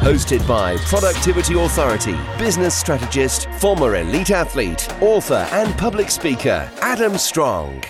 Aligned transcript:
Hosted 0.00 0.46
by 0.46 0.76
Productivity 0.76 1.58
Authority, 1.58 2.16
business 2.38 2.76
strategist, 2.76 3.50
former 3.54 3.96
elite 3.96 4.30
athlete, 4.30 4.88
author, 5.02 5.48
and 5.50 5.76
public 5.76 6.10
speaker, 6.10 6.70
Adam 6.80 7.18
Strong. 7.18 7.82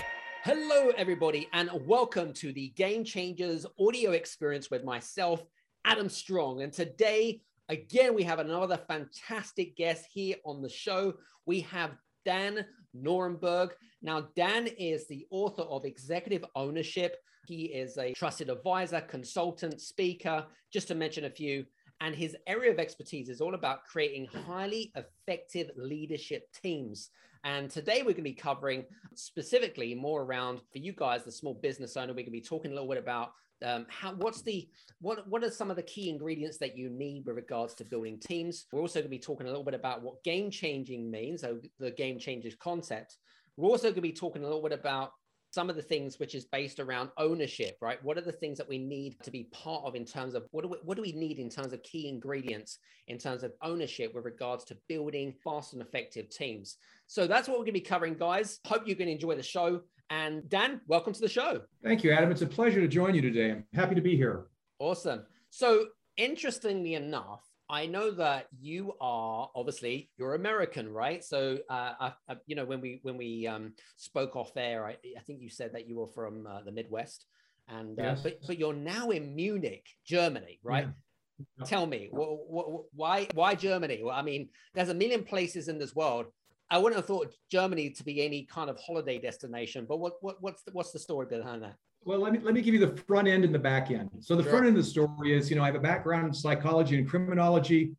Hello, 0.43 0.91
everybody, 0.97 1.47
and 1.53 1.69
welcome 1.85 2.33
to 2.33 2.51
the 2.51 2.69
Game 2.69 3.03
Changers 3.03 3.67
audio 3.79 4.11
experience 4.11 4.71
with 4.71 4.83
myself, 4.83 5.43
Adam 5.85 6.09
Strong. 6.09 6.63
And 6.63 6.73
today, 6.73 7.41
again, 7.69 8.15
we 8.15 8.23
have 8.23 8.39
another 8.39 8.79
fantastic 8.87 9.75
guest 9.75 10.05
here 10.11 10.37
on 10.43 10.63
the 10.63 10.69
show. 10.69 11.13
We 11.45 11.61
have 11.61 11.91
Dan 12.25 12.65
Norenberg. 12.95 13.71
Now, 14.01 14.29
Dan 14.35 14.65
is 14.65 15.07
the 15.07 15.27
author 15.29 15.63
of 15.63 15.85
Executive 15.85 16.45
Ownershift. 16.55 17.11
He 17.45 17.65
is 17.65 17.97
a 17.97 18.13
trusted 18.13 18.49
advisor, 18.49 19.01
consultant, 19.01 19.81
speaker, 19.81 20.45
just 20.73 20.87
to 20.87 20.95
mention 20.95 21.25
a 21.25 21.29
few. 21.29 21.65
And 22.01 22.15
his 22.15 22.35
area 22.45 22.71
of 22.71 22.79
expertise 22.79 23.29
is 23.29 23.41
all 23.41 23.55
about 23.55 23.85
creating 23.85 24.27
highly 24.27 24.91
effective 24.95 25.71
leadership 25.75 26.47
teams. 26.53 27.09
And 27.43 27.69
today 27.69 27.99
we're 27.99 28.11
going 28.11 28.15
to 28.17 28.21
be 28.23 28.33
covering 28.33 28.85
specifically 29.15 29.95
more 29.95 30.23
around 30.23 30.59
for 30.71 30.77
you 30.77 30.93
guys, 30.93 31.23
the 31.23 31.31
small 31.31 31.55
business 31.55 31.97
owner. 31.97 32.09
We're 32.09 32.15
going 32.15 32.25
to 32.25 32.31
be 32.31 32.41
talking 32.41 32.71
a 32.71 32.73
little 32.73 32.89
bit 32.89 32.99
about 32.99 33.31
um, 33.65 33.87
how 33.89 34.13
what's 34.13 34.41
the 34.43 34.69
what 35.01 35.27
what 35.27 35.43
are 35.43 35.49
some 35.49 35.71
of 35.71 35.77
the 35.77 35.83
key 35.83 36.09
ingredients 36.09 36.57
that 36.57 36.77
you 36.77 36.89
need 36.89 37.25
with 37.25 37.35
regards 37.35 37.73
to 37.75 37.85
building 37.85 38.19
teams. 38.19 38.65
We're 38.71 38.81
also 38.81 38.99
going 38.99 39.05
to 39.05 39.09
be 39.09 39.19
talking 39.19 39.47
a 39.47 39.49
little 39.49 39.63
bit 39.63 39.73
about 39.73 40.03
what 40.03 40.23
game 40.23 40.51
changing 40.51 41.09
means, 41.09 41.41
so 41.41 41.59
the 41.79 41.91
game 41.91 42.19
changers 42.19 42.55
concept. 42.55 43.17
We're 43.55 43.69
also 43.69 43.85
going 43.85 43.95
to 43.95 44.01
be 44.01 44.11
talking 44.11 44.43
a 44.43 44.45
little 44.45 44.61
bit 44.61 44.73
about 44.73 45.13
some 45.57 45.71
of 45.71 45.75
the 45.75 45.81
things 45.81 46.19
which 46.19 46.35
is 46.35 46.45
based 46.45 46.79
around 46.79 47.09
ownership, 47.17 47.79
right? 47.81 47.97
What 48.03 48.15
are 48.15 48.21
the 48.21 48.31
things 48.31 48.59
that 48.59 48.69
we 48.69 48.77
need 48.77 49.15
to 49.23 49.31
be 49.31 49.45
part 49.45 49.83
of 49.85 49.95
in 49.95 50.05
terms 50.05 50.35
of 50.35 50.45
what 50.51 50.61
do 50.61 50.67
we, 50.67 50.77
what 50.83 50.97
do 50.97 51.01
we 51.01 51.13
need 51.13 51.39
in 51.39 51.49
terms 51.49 51.73
of 51.73 51.81
key 51.81 52.07
ingredients 52.07 52.77
in 53.07 53.17
terms 53.17 53.41
of 53.41 53.53
ownership 53.63 54.13
with 54.13 54.23
regards 54.23 54.65
to 54.65 54.77
building 54.87 55.33
fast 55.43 55.73
and 55.73 55.81
effective 55.81 56.29
teams? 56.29 56.77
So 57.07 57.25
that's 57.25 57.47
what 57.47 57.55
we're 57.57 57.65
going 57.65 57.73
to 57.73 57.81
be 57.81 57.81
covering, 57.81 58.13
guys. 58.13 58.59
Hope 58.67 58.87
you 58.87 58.95
can 58.95 59.07
enjoy 59.07 59.33
the 59.33 59.41
show. 59.41 59.81
And 60.11 60.47
Dan, 60.47 60.79
welcome 60.85 61.13
to 61.13 61.21
the 61.21 61.27
show. 61.27 61.61
Thank 61.83 62.03
you, 62.03 62.11
Adam. 62.11 62.29
It's 62.29 62.43
a 62.43 62.45
pleasure 62.45 62.79
to 62.79 62.87
join 62.87 63.15
you 63.15 63.23
today. 63.23 63.49
I'm 63.49 63.65
happy 63.73 63.95
to 63.95 64.01
be 64.01 64.15
here. 64.15 64.49
Awesome. 64.77 65.25
So, 65.49 65.87
interestingly 66.17 66.93
enough, 66.93 67.41
I 67.69 67.85
know 67.85 68.11
that 68.11 68.47
you 68.59 68.93
are 69.01 69.49
obviously 69.53 70.09
you're 70.17 70.35
American, 70.35 70.91
right? 70.91 71.23
So, 71.23 71.57
uh, 71.69 71.93
I, 71.99 72.13
I, 72.29 72.35
you 72.45 72.55
know, 72.55 72.65
when 72.65 72.79
we 72.79 72.99
when 73.03 73.17
we 73.17 73.45
um, 73.45 73.73
spoke 73.97 74.35
off 74.35 74.55
air, 74.55 74.85
I, 74.85 74.91
I, 75.17 75.21
think 75.25 75.41
you 75.41 75.49
said 75.49 75.73
that 75.73 75.87
you 75.87 75.97
were 75.97 76.07
from 76.07 76.47
uh, 76.47 76.61
the 76.61 76.71
Midwest, 76.71 77.25
and 77.67 77.99
uh, 77.99 78.03
yes. 78.03 78.21
but 78.23 78.39
but 78.47 78.57
you're 78.57 78.73
now 78.73 79.09
in 79.09 79.35
Munich, 79.35 79.85
Germany, 80.05 80.59
right? 80.63 80.87
Yeah. 81.59 81.65
Tell 81.65 81.85
me, 81.85 82.09
wh- 82.11 82.39
wh- 82.49 82.97
why 82.97 83.27
why 83.33 83.53
Germany? 83.55 84.01
Well, 84.01 84.15
I 84.15 84.21
mean, 84.21 84.49
there's 84.73 84.89
a 84.89 84.93
million 84.93 85.23
places 85.23 85.67
in 85.67 85.77
this 85.77 85.93
world. 85.93 86.27
I 86.69 86.77
wouldn't 86.77 86.97
have 86.97 87.05
thought 87.05 87.33
Germany 87.51 87.91
to 87.91 88.03
be 88.03 88.25
any 88.25 88.45
kind 88.45 88.69
of 88.69 88.77
holiday 88.79 89.19
destination, 89.19 89.85
but 89.87 89.97
what, 89.97 90.13
what 90.21 90.37
what's 90.41 90.63
the, 90.63 90.71
what's 90.71 90.91
the 90.91 90.99
story 90.99 91.27
behind 91.27 91.63
that? 91.63 91.75
Well, 92.03 92.19
let 92.19 92.31
me 92.31 92.39
let 92.39 92.53
me 92.53 92.61
give 92.61 92.73
you 92.73 92.79
the 92.79 92.95
front 93.03 93.27
end 93.27 93.43
and 93.43 93.53
the 93.53 93.59
back 93.59 93.91
end. 93.91 94.09
So 94.21 94.35
the 94.35 94.43
sure. 94.43 94.51
front 94.51 94.67
end 94.67 94.77
of 94.77 94.83
the 94.83 94.89
story 94.89 95.37
is, 95.37 95.49
you 95.49 95.55
know, 95.55 95.63
I 95.63 95.65
have 95.65 95.75
a 95.75 95.79
background 95.79 96.27
in 96.27 96.33
psychology 96.33 96.97
and 96.97 97.07
criminology. 97.07 97.95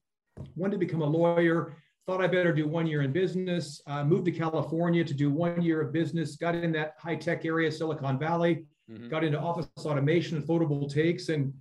Wanted 0.56 0.72
to 0.72 0.78
become 0.78 1.03
a 1.03 1.06
lawyer. 1.06 1.75
Thought 2.06 2.22
I 2.22 2.27
better 2.27 2.55
do 2.55 2.67
one 2.67 2.87
year 2.87 3.03
in 3.03 3.12
business. 3.12 3.83
Uh, 3.87 4.03
moved 4.05 4.25
to 4.25 4.33
California 4.33 5.05
to 5.05 5.12
do 5.12 5.31
one 5.31 5.61
year 5.61 5.83
of 5.83 5.93
business. 5.93 6.37
Got 6.37 6.55
in 6.55 6.72
that 6.72 6.95
high 6.99 7.17
tech 7.17 7.45
area, 7.45 7.71
Silicon 7.71 8.19
Valley. 8.19 8.65
Mm-hmm. 8.91 9.09
Got 9.11 9.25
into 9.25 9.39
office 9.39 9.69
automation 9.84 10.39
and 10.39 10.47
photovoltaics, 10.47 11.28
and 11.28 11.53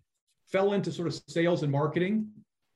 fell 0.49 0.71
into 0.71 0.89
sort 0.89 1.09
of 1.09 1.21
sales 1.27 1.63
and 1.63 1.71
marketing 1.71 2.29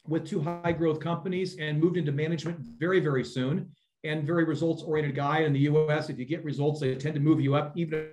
with 0.05 0.27
two 0.27 0.41
high 0.41 0.73
growth 0.73 0.99
companies, 0.99 1.57
and 1.59 1.79
moved 1.79 1.95
into 1.95 2.11
management 2.11 2.59
very 2.59 2.99
very 2.99 3.23
soon. 3.23 3.71
And 4.03 4.25
very 4.25 4.43
results 4.43 4.83
oriented 4.83 5.15
guy 5.15 5.41
in 5.41 5.53
the 5.53 5.59
U.S. 5.59 6.09
If 6.09 6.19
you 6.19 6.25
get 6.25 6.43
results, 6.43 6.81
they 6.81 6.93
tend 6.95 7.13
to 7.13 7.21
move 7.21 7.39
you 7.39 7.55
up, 7.55 7.71
even 7.77 8.09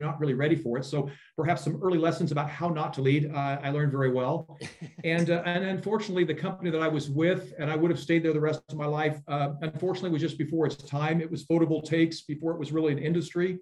not 0.00 0.18
really 0.20 0.34
ready 0.34 0.56
for 0.56 0.78
it. 0.78 0.84
So 0.84 1.10
perhaps 1.36 1.64
some 1.64 1.80
early 1.82 1.98
lessons 1.98 2.32
about 2.32 2.48
how 2.48 2.68
not 2.68 2.92
to 2.94 3.02
lead 3.02 3.30
uh, 3.34 3.58
I 3.62 3.70
learned 3.70 3.92
very 3.92 4.10
well. 4.12 4.58
and 5.04 5.30
uh, 5.30 5.42
and 5.44 5.64
unfortunately, 5.64 6.24
the 6.24 6.34
company 6.34 6.70
that 6.70 6.80
I 6.80 6.88
was 6.88 7.10
with, 7.10 7.52
and 7.58 7.70
I 7.70 7.76
would 7.76 7.90
have 7.90 8.00
stayed 8.00 8.24
there 8.24 8.32
the 8.32 8.40
rest 8.40 8.62
of 8.68 8.76
my 8.76 8.86
life, 8.86 9.20
uh, 9.28 9.50
unfortunately 9.62 10.10
was 10.10 10.22
just 10.22 10.38
before 10.38 10.66
its 10.66 10.76
time. 10.76 11.20
It 11.20 11.30
was 11.30 11.44
photovoltaics 11.46 12.26
before 12.26 12.52
it 12.52 12.58
was 12.58 12.72
really 12.72 12.92
an 12.92 12.98
industry. 12.98 13.58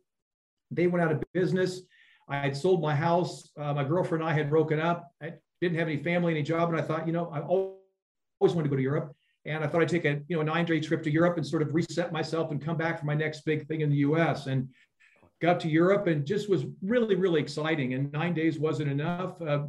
They 0.71 0.87
went 0.87 1.05
out 1.05 1.13
of 1.13 1.23
business. 1.33 1.83
I 2.29 2.39
had 2.39 2.57
sold 2.57 2.83
my 2.83 2.95
house. 2.95 3.51
Uh, 3.59 3.73
my 3.73 3.85
girlfriend 3.85 4.23
and 4.23 4.31
I 4.31 4.35
had 4.35 4.51
broken 4.51 4.81
up. 4.81 5.09
I 5.23 5.35
didn't 5.61 5.79
have 5.79 5.89
any 5.89 6.03
family, 6.03 6.33
any 6.33 6.43
job, 6.43 6.69
and 6.71 6.79
I 6.79 6.83
thought, 6.83 7.07
you 7.07 7.13
know, 7.13 7.31
I 7.33 7.41
always 7.41 8.55
wanted 8.55 8.65
to 8.65 8.69
go 8.69 8.77
to 8.77 8.83
Europe. 8.83 9.15
And 9.45 9.63
I 9.63 9.69
thought 9.69 9.81
I'd 9.81 9.89
take 9.89 10.05
a 10.05 10.21
you 10.27 10.37
know 10.37 10.41
a 10.41 10.45
nine 10.45 10.65
day 10.65 10.81
trip 10.81 11.05
to 11.05 11.11
Europe 11.11 11.37
and 11.37 11.47
sort 11.47 11.63
of 11.63 11.73
reset 11.73 12.13
myself 12.13 12.51
and 12.51 12.61
come 12.61 12.77
back 12.77 12.99
for 12.99 13.07
my 13.07 13.15
next 13.15 13.45
big 13.45 13.67
thing 13.69 13.81
in 13.81 13.91
the 13.91 13.99
U.S. 13.99 14.47
And 14.47 14.69
got 15.41 15.61
to 15.61 15.69
Europe 15.69 16.07
and 16.07 16.25
just 16.25 16.49
was 16.49 16.65
really, 16.83 17.15
really 17.15 17.41
exciting. 17.41 17.95
And 17.95 18.13
nine 18.13 18.35
days 18.35 18.59
wasn't 18.59 18.91
enough. 18.91 19.41
Uh, 19.41 19.65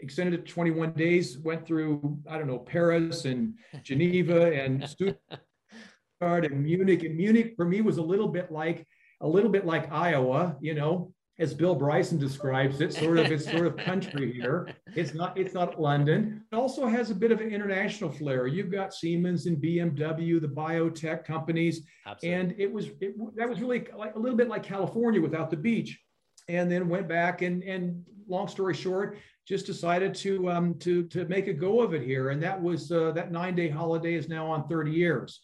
extended 0.00 0.40
it 0.40 0.46
21 0.46 0.92
days, 0.92 1.38
went 1.38 1.66
through, 1.66 2.18
I 2.28 2.38
don't 2.38 2.46
know, 2.46 2.58
Paris 2.58 3.24
and 3.24 3.54
Geneva 3.82 4.52
and 4.52 4.88
Stuttgart 4.88 6.44
and 6.44 6.62
Munich. 6.62 7.02
And 7.02 7.16
Munich 7.16 7.54
for 7.56 7.64
me 7.64 7.80
was 7.80 7.98
a 7.98 8.02
little 8.02 8.28
bit 8.28 8.50
like, 8.50 8.86
a 9.20 9.28
little 9.28 9.50
bit 9.50 9.64
like 9.64 9.90
Iowa, 9.92 10.56
you 10.60 10.74
know, 10.74 11.12
as 11.38 11.52
Bill 11.52 11.74
Bryson 11.74 12.18
describes 12.18 12.80
it, 12.80 12.92
sort 12.92 13.18
of 13.18 13.30
it's 13.32 13.50
sort 13.50 13.66
of 13.66 13.76
country 13.76 14.32
here. 14.32 14.68
It's 14.94 15.14
not 15.14 15.36
it's 15.36 15.52
not 15.52 15.80
London. 15.80 16.44
It 16.52 16.54
also 16.54 16.86
has 16.86 17.10
a 17.10 17.14
bit 17.14 17.32
of 17.32 17.40
an 17.40 17.50
international 17.50 18.10
flair. 18.10 18.46
You've 18.46 18.70
got 18.70 18.94
Siemens 18.94 19.46
and 19.46 19.58
BMW, 19.58 20.40
the 20.40 20.48
biotech 20.48 21.24
companies, 21.24 21.82
Absolutely. 22.06 22.40
and 22.40 22.54
it 22.58 22.72
was 22.72 22.86
it, 23.00 23.14
that 23.36 23.48
was 23.48 23.60
really 23.60 23.84
like 23.96 24.14
a 24.14 24.18
little 24.18 24.36
bit 24.36 24.48
like 24.48 24.62
California 24.62 25.20
without 25.20 25.50
the 25.50 25.56
beach. 25.56 26.00
And 26.48 26.70
then 26.70 26.88
went 26.88 27.08
back 27.08 27.42
and 27.42 27.64
and 27.64 28.04
long 28.28 28.46
story 28.46 28.74
short, 28.74 29.18
just 29.46 29.66
decided 29.66 30.14
to 30.16 30.50
um 30.50 30.74
to 30.80 31.02
to 31.08 31.24
make 31.24 31.48
a 31.48 31.52
go 31.52 31.80
of 31.80 31.94
it 31.94 32.02
here. 32.02 32.30
And 32.30 32.40
that 32.44 32.62
was 32.62 32.92
uh, 32.92 33.10
that 33.12 33.32
nine 33.32 33.56
day 33.56 33.68
holiday 33.68 34.14
is 34.14 34.28
now 34.28 34.46
on 34.46 34.68
30 34.68 34.92
years 34.92 35.40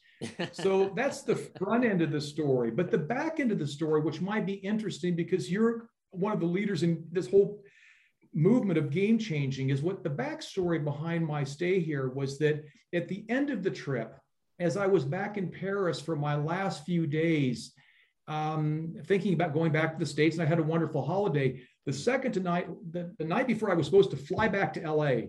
so 0.52 0.92
that's 0.94 1.22
the 1.22 1.36
front 1.36 1.84
end 1.84 2.02
of 2.02 2.10
the 2.10 2.20
story. 2.20 2.70
But 2.70 2.90
the 2.90 2.98
back 2.98 3.40
end 3.40 3.52
of 3.52 3.58
the 3.58 3.66
story, 3.66 4.00
which 4.00 4.20
might 4.20 4.46
be 4.46 4.54
interesting 4.54 5.16
because 5.16 5.50
you're 5.50 5.88
one 6.10 6.32
of 6.32 6.40
the 6.40 6.46
leaders 6.46 6.82
in 6.82 7.04
this 7.10 7.30
whole 7.30 7.62
movement 8.34 8.78
of 8.78 8.90
game 8.90 9.18
changing, 9.18 9.70
is 9.70 9.82
what 9.82 10.02
the 10.02 10.10
backstory 10.10 10.82
behind 10.82 11.26
my 11.26 11.44
stay 11.44 11.80
here 11.80 12.08
was 12.08 12.38
that 12.38 12.64
at 12.92 13.08
the 13.08 13.24
end 13.28 13.50
of 13.50 13.62
the 13.62 13.70
trip, 13.70 14.16
as 14.58 14.76
I 14.76 14.86
was 14.86 15.04
back 15.04 15.38
in 15.38 15.50
Paris 15.50 16.00
for 16.00 16.16
my 16.16 16.36
last 16.36 16.84
few 16.84 17.06
days, 17.06 17.72
um, 18.28 18.94
thinking 19.06 19.32
about 19.32 19.54
going 19.54 19.72
back 19.72 19.94
to 19.94 19.98
the 19.98 20.06
States, 20.06 20.36
and 20.36 20.42
I 20.42 20.46
had 20.46 20.58
a 20.58 20.62
wonderful 20.62 21.02
holiday. 21.02 21.62
The 21.86 21.92
second 21.92 22.40
night, 22.44 22.68
the, 22.92 23.12
the 23.18 23.24
night 23.24 23.46
before 23.46 23.70
I 23.70 23.74
was 23.74 23.86
supposed 23.86 24.10
to 24.10 24.16
fly 24.16 24.48
back 24.48 24.74
to 24.74 24.92
LA, 24.92 25.22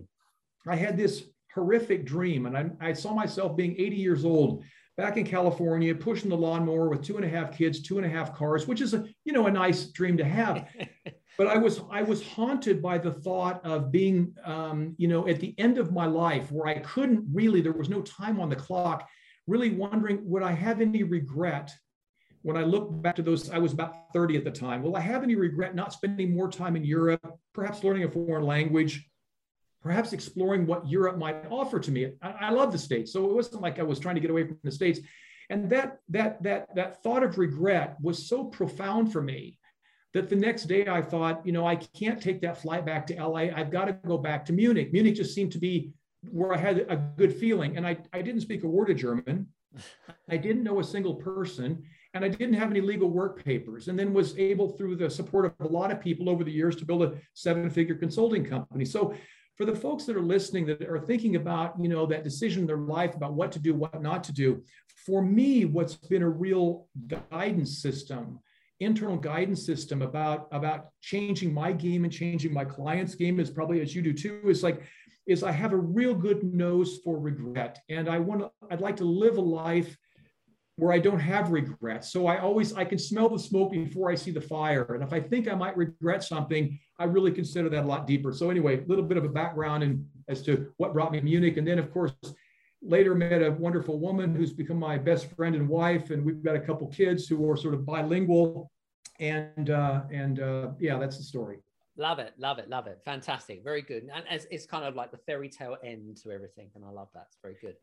I 0.68 0.76
had 0.76 0.96
this 0.96 1.24
horrific 1.54 2.04
dream, 2.04 2.46
and 2.46 2.56
I, 2.56 2.70
I 2.80 2.92
saw 2.92 3.12
myself 3.12 3.56
being 3.56 3.74
80 3.78 3.96
years 3.96 4.24
old 4.24 4.64
back 4.96 5.16
in 5.16 5.24
California, 5.24 5.94
pushing 5.94 6.28
the 6.30 6.36
lawnmower 6.36 6.88
with 6.88 7.02
two 7.02 7.16
and 7.16 7.24
a 7.24 7.28
half 7.28 7.56
kids, 7.56 7.82
two 7.82 7.98
and 7.98 8.06
a 8.06 8.10
half 8.10 8.34
cars, 8.34 8.66
which 8.66 8.80
is 8.80 8.94
a 8.94 9.04
you 9.24 9.32
know 9.32 9.46
a 9.46 9.50
nice 9.50 9.86
dream 9.86 10.16
to 10.16 10.24
have. 10.24 10.68
but 11.38 11.46
I 11.46 11.56
was 11.56 11.80
I 11.90 12.02
was 12.02 12.26
haunted 12.26 12.82
by 12.82 12.98
the 12.98 13.12
thought 13.12 13.64
of 13.64 13.90
being 13.90 14.34
um, 14.44 14.94
you 14.98 15.08
know 15.08 15.26
at 15.28 15.40
the 15.40 15.54
end 15.58 15.78
of 15.78 15.92
my 15.92 16.06
life 16.06 16.50
where 16.52 16.66
I 16.66 16.78
couldn't 16.80 17.24
really 17.32 17.60
there 17.60 17.72
was 17.72 17.88
no 17.88 18.02
time 18.02 18.40
on 18.40 18.48
the 18.48 18.56
clock, 18.56 19.08
really 19.46 19.70
wondering 19.70 20.20
would 20.24 20.42
I 20.42 20.52
have 20.52 20.80
any 20.80 21.02
regret 21.02 21.72
when 22.42 22.56
I 22.56 22.62
look 22.62 22.90
back 23.02 23.16
to 23.16 23.22
those, 23.22 23.50
I 23.50 23.58
was 23.58 23.72
about 23.72 24.12
30 24.12 24.36
at 24.36 24.44
the 24.44 24.50
time. 24.50 24.82
Will 24.82 24.96
I 24.96 25.00
have 25.00 25.22
any 25.22 25.36
regret 25.36 25.74
not 25.74 25.92
spending 25.92 26.34
more 26.34 26.50
time 26.50 26.74
in 26.76 26.84
Europe, 26.84 27.24
perhaps 27.54 27.84
learning 27.84 28.04
a 28.04 28.10
foreign 28.10 28.44
language, 28.44 29.08
perhaps 29.82 30.12
exploring 30.12 30.66
what 30.66 30.88
Europe 30.88 31.18
might 31.18 31.44
offer 31.50 31.80
to 31.80 31.90
me. 31.90 32.12
I, 32.22 32.30
I, 32.30 32.50
love 32.50 32.72
the 32.72 32.78
States, 32.78 33.12
so 33.12 33.28
it 33.28 33.34
wasn't 33.34 33.62
like 33.62 33.78
I 33.78 33.82
was 33.82 33.98
trying 33.98 34.14
to 34.14 34.20
get 34.20 34.30
away 34.30 34.46
from 34.46 34.58
the 34.62 34.70
States. 34.70 35.00
And 35.50 35.68
that 35.70 35.98
that 36.08 36.42
that 36.42 36.74
that 36.74 37.02
thought 37.02 37.22
of 37.22 37.36
regret 37.36 37.96
was 38.00 38.28
so 38.28 38.44
profound 38.44 39.12
for 39.12 39.20
me 39.20 39.58
that 40.14 40.28
the 40.28 40.36
next 40.36 40.64
day 40.64 40.86
I 40.86 41.02
thought, 41.02 41.44
you 41.44 41.52
know, 41.52 41.66
I 41.66 41.76
can't 41.76 42.22
take 42.22 42.40
that 42.42 42.60
flight 42.60 42.86
back 42.86 43.06
to 43.08 43.14
LA. 43.14 43.48
I've 43.54 43.70
got 43.70 43.86
to 43.86 43.92
go 44.06 44.18
back 44.18 44.44
to 44.46 44.52
Munich. 44.52 44.92
Munich 44.92 45.14
just 45.14 45.34
seemed 45.34 45.52
to 45.52 45.58
be 45.58 45.92
where 46.30 46.52
I 46.52 46.58
had 46.58 46.86
a 46.88 46.96
good 47.16 47.34
feeling. 47.34 47.76
And 47.76 47.86
I, 47.86 47.96
I 48.12 48.22
didn't 48.22 48.42
speak 48.42 48.62
a 48.62 48.68
word 48.68 48.90
of 48.90 48.96
German. 48.96 49.46
I 50.28 50.36
didn't 50.36 50.62
know 50.62 50.80
a 50.80 50.84
single 50.84 51.14
person 51.14 51.82
and 52.14 52.24
I 52.24 52.28
didn't 52.28 52.54
have 52.54 52.70
any 52.70 52.80
legal 52.80 53.08
work 53.08 53.42
papers, 53.42 53.88
and 53.88 53.98
then 53.98 54.12
was 54.12 54.36
able, 54.38 54.68
through 54.68 54.96
the 54.96 55.08
support 55.08 55.46
of 55.46 55.54
a 55.60 55.72
lot 55.72 55.90
of 55.90 56.00
people 56.00 56.28
over 56.28 56.44
the 56.44 56.52
years, 56.52 56.76
to 56.76 56.84
build 56.84 57.02
a 57.02 57.14
seven 57.32 57.70
figure 57.70 57.94
consulting 57.94 58.44
company. 58.44 58.84
So, 58.84 59.14
for 59.56 59.64
the 59.64 59.74
folks 59.74 60.04
that 60.04 60.16
are 60.16 60.22
listening 60.22 60.66
that 60.66 60.82
are 60.82 61.00
thinking 61.00 61.36
about 61.36 61.74
you 61.80 61.88
know 61.88 62.06
that 62.06 62.24
decision 62.24 62.62
in 62.62 62.66
their 62.66 62.76
life 62.76 63.14
about 63.14 63.34
what 63.34 63.52
to 63.52 63.58
do 63.58 63.74
what 63.74 64.02
not 64.02 64.24
to 64.24 64.32
do 64.32 64.62
for 65.06 65.22
me 65.22 65.64
what's 65.64 65.94
been 65.94 66.22
a 66.22 66.28
real 66.28 66.88
guidance 67.06 67.82
system 67.82 68.38
internal 68.80 69.16
guidance 69.16 69.64
system 69.64 70.02
about 70.02 70.48
about 70.52 70.86
changing 71.00 71.52
my 71.52 71.72
game 71.72 72.04
and 72.04 72.12
changing 72.12 72.52
my 72.52 72.64
clients 72.64 73.14
game 73.14 73.38
is 73.38 73.50
probably 73.50 73.80
as 73.80 73.94
you 73.94 74.02
do 74.02 74.12
too 74.12 74.40
is 74.46 74.62
like 74.62 74.82
is 75.26 75.42
i 75.42 75.52
have 75.52 75.72
a 75.72 75.76
real 75.76 76.14
good 76.14 76.42
nose 76.42 76.98
for 77.04 77.18
regret. 77.18 77.80
And 77.88 78.08
i 78.08 78.18
want 78.18 78.40
to 78.40 78.50
i'd 78.70 78.80
like 78.80 78.96
to 78.96 79.04
live 79.04 79.36
a 79.36 79.40
life 79.40 79.96
where 80.82 80.92
I 80.92 80.98
don't 80.98 81.20
have 81.20 81.52
regrets. 81.52 82.10
So 82.12 82.26
I 82.26 82.40
always 82.40 82.72
I 82.74 82.84
can 82.84 82.98
smell 82.98 83.28
the 83.28 83.38
smoke 83.38 83.70
before 83.70 84.10
I 84.10 84.16
see 84.16 84.32
the 84.32 84.40
fire. 84.40 84.82
And 84.94 85.00
if 85.04 85.12
I 85.12 85.20
think 85.20 85.46
I 85.46 85.54
might 85.54 85.76
regret 85.76 86.24
something, 86.24 86.76
I 86.98 87.04
really 87.04 87.30
consider 87.30 87.68
that 87.68 87.84
a 87.84 87.86
lot 87.86 88.04
deeper. 88.04 88.32
So 88.32 88.50
anyway, 88.50 88.82
a 88.82 88.86
little 88.88 89.04
bit 89.04 89.16
of 89.16 89.24
a 89.24 89.28
background 89.28 89.84
and 89.84 90.04
as 90.26 90.42
to 90.42 90.72
what 90.78 90.92
brought 90.92 91.12
me 91.12 91.20
to 91.20 91.24
Munich. 91.24 91.56
And 91.56 91.64
then 91.64 91.78
of 91.78 91.92
course, 91.92 92.14
later 92.82 93.14
met 93.14 93.42
a 93.42 93.52
wonderful 93.52 94.00
woman 94.00 94.34
who's 94.34 94.52
become 94.52 94.76
my 94.76 94.98
best 94.98 95.30
friend 95.36 95.54
and 95.54 95.68
wife. 95.68 96.10
And 96.10 96.24
we've 96.24 96.42
got 96.42 96.56
a 96.56 96.60
couple 96.60 96.88
kids 96.88 97.28
who 97.28 97.48
are 97.48 97.56
sort 97.56 97.74
of 97.74 97.86
bilingual. 97.86 98.68
And 99.20 99.70
uh, 99.70 100.00
and 100.10 100.40
uh, 100.40 100.70
yeah, 100.80 100.98
that's 100.98 101.16
the 101.16 101.22
story. 101.22 101.58
Love 101.96 102.18
it, 102.18 102.32
love 102.38 102.58
it, 102.58 102.68
love 102.68 102.88
it. 102.88 102.98
Fantastic, 103.04 103.62
very 103.62 103.82
good. 103.82 104.08
And 104.12 104.24
it's, 104.28 104.46
it's 104.50 104.66
kind 104.66 104.84
of 104.84 104.96
like 104.96 105.12
the 105.12 105.18
fairy 105.18 105.48
tale 105.48 105.76
end 105.84 106.16
to 106.24 106.32
everything, 106.32 106.70
and 106.74 106.84
I 106.84 106.88
love 106.90 107.08
that. 107.14 107.26
It's 107.28 107.38
very 107.40 107.56
good 107.60 107.76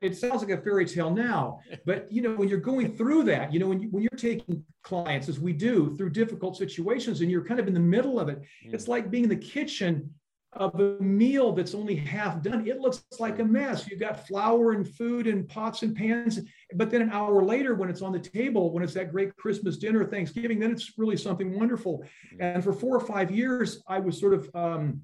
it 0.00 0.16
sounds 0.16 0.42
like 0.42 0.50
a 0.50 0.62
fairy 0.62 0.86
tale 0.86 1.10
now 1.10 1.60
but 1.86 2.10
you 2.10 2.22
know 2.22 2.34
when 2.34 2.48
you're 2.48 2.58
going 2.58 2.96
through 2.96 3.22
that 3.22 3.52
you 3.52 3.58
know 3.58 3.66
when, 3.66 3.80
you, 3.80 3.88
when 3.90 4.02
you're 4.02 4.10
taking 4.16 4.62
clients 4.82 5.28
as 5.28 5.40
we 5.40 5.52
do 5.52 5.96
through 5.96 6.10
difficult 6.10 6.56
situations 6.56 7.20
and 7.20 7.30
you're 7.30 7.44
kind 7.44 7.60
of 7.60 7.66
in 7.66 7.74
the 7.74 7.80
middle 7.80 8.20
of 8.20 8.28
it 8.28 8.40
mm. 8.66 8.74
it's 8.74 8.88
like 8.88 9.10
being 9.10 9.24
in 9.24 9.30
the 9.30 9.36
kitchen 9.36 10.10
of 10.52 10.78
a 10.78 11.02
meal 11.02 11.52
that's 11.52 11.74
only 11.74 11.96
half 11.96 12.40
done 12.42 12.66
it 12.66 12.78
looks 12.78 13.04
like 13.18 13.38
a 13.40 13.44
mess 13.44 13.88
you've 13.88 13.98
got 13.98 14.26
flour 14.26 14.72
and 14.72 14.88
food 14.88 15.26
and 15.26 15.48
pots 15.48 15.82
and 15.82 15.96
pans 15.96 16.40
but 16.76 16.90
then 16.90 17.02
an 17.02 17.10
hour 17.10 17.44
later 17.44 17.74
when 17.74 17.90
it's 17.90 18.02
on 18.02 18.12
the 18.12 18.18
table 18.18 18.72
when 18.72 18.82
it's 18.82 18.94
that 18.94 19.10
great 19.10 19.34
christmas 19.36 19.78
dinner 19.78 20.04
thanksgiving 20.04 20.60
then 20.60 20.70
it's 20.70 20.92
really 20.96 21.16
something 21.16 21.58
wonderful 21.58 22.04
mm. 22.32 22.36
and 22.40 22.62
for 22.62 22.72
four 22.72 22.96
or 22.96 23.00
five 23.00 23.30
years 23.30 23.82
i 23.88 23.98
was 23.98 24.18
sort 24.18 24.34
of 24.34 24.48
um, 24.54 25.00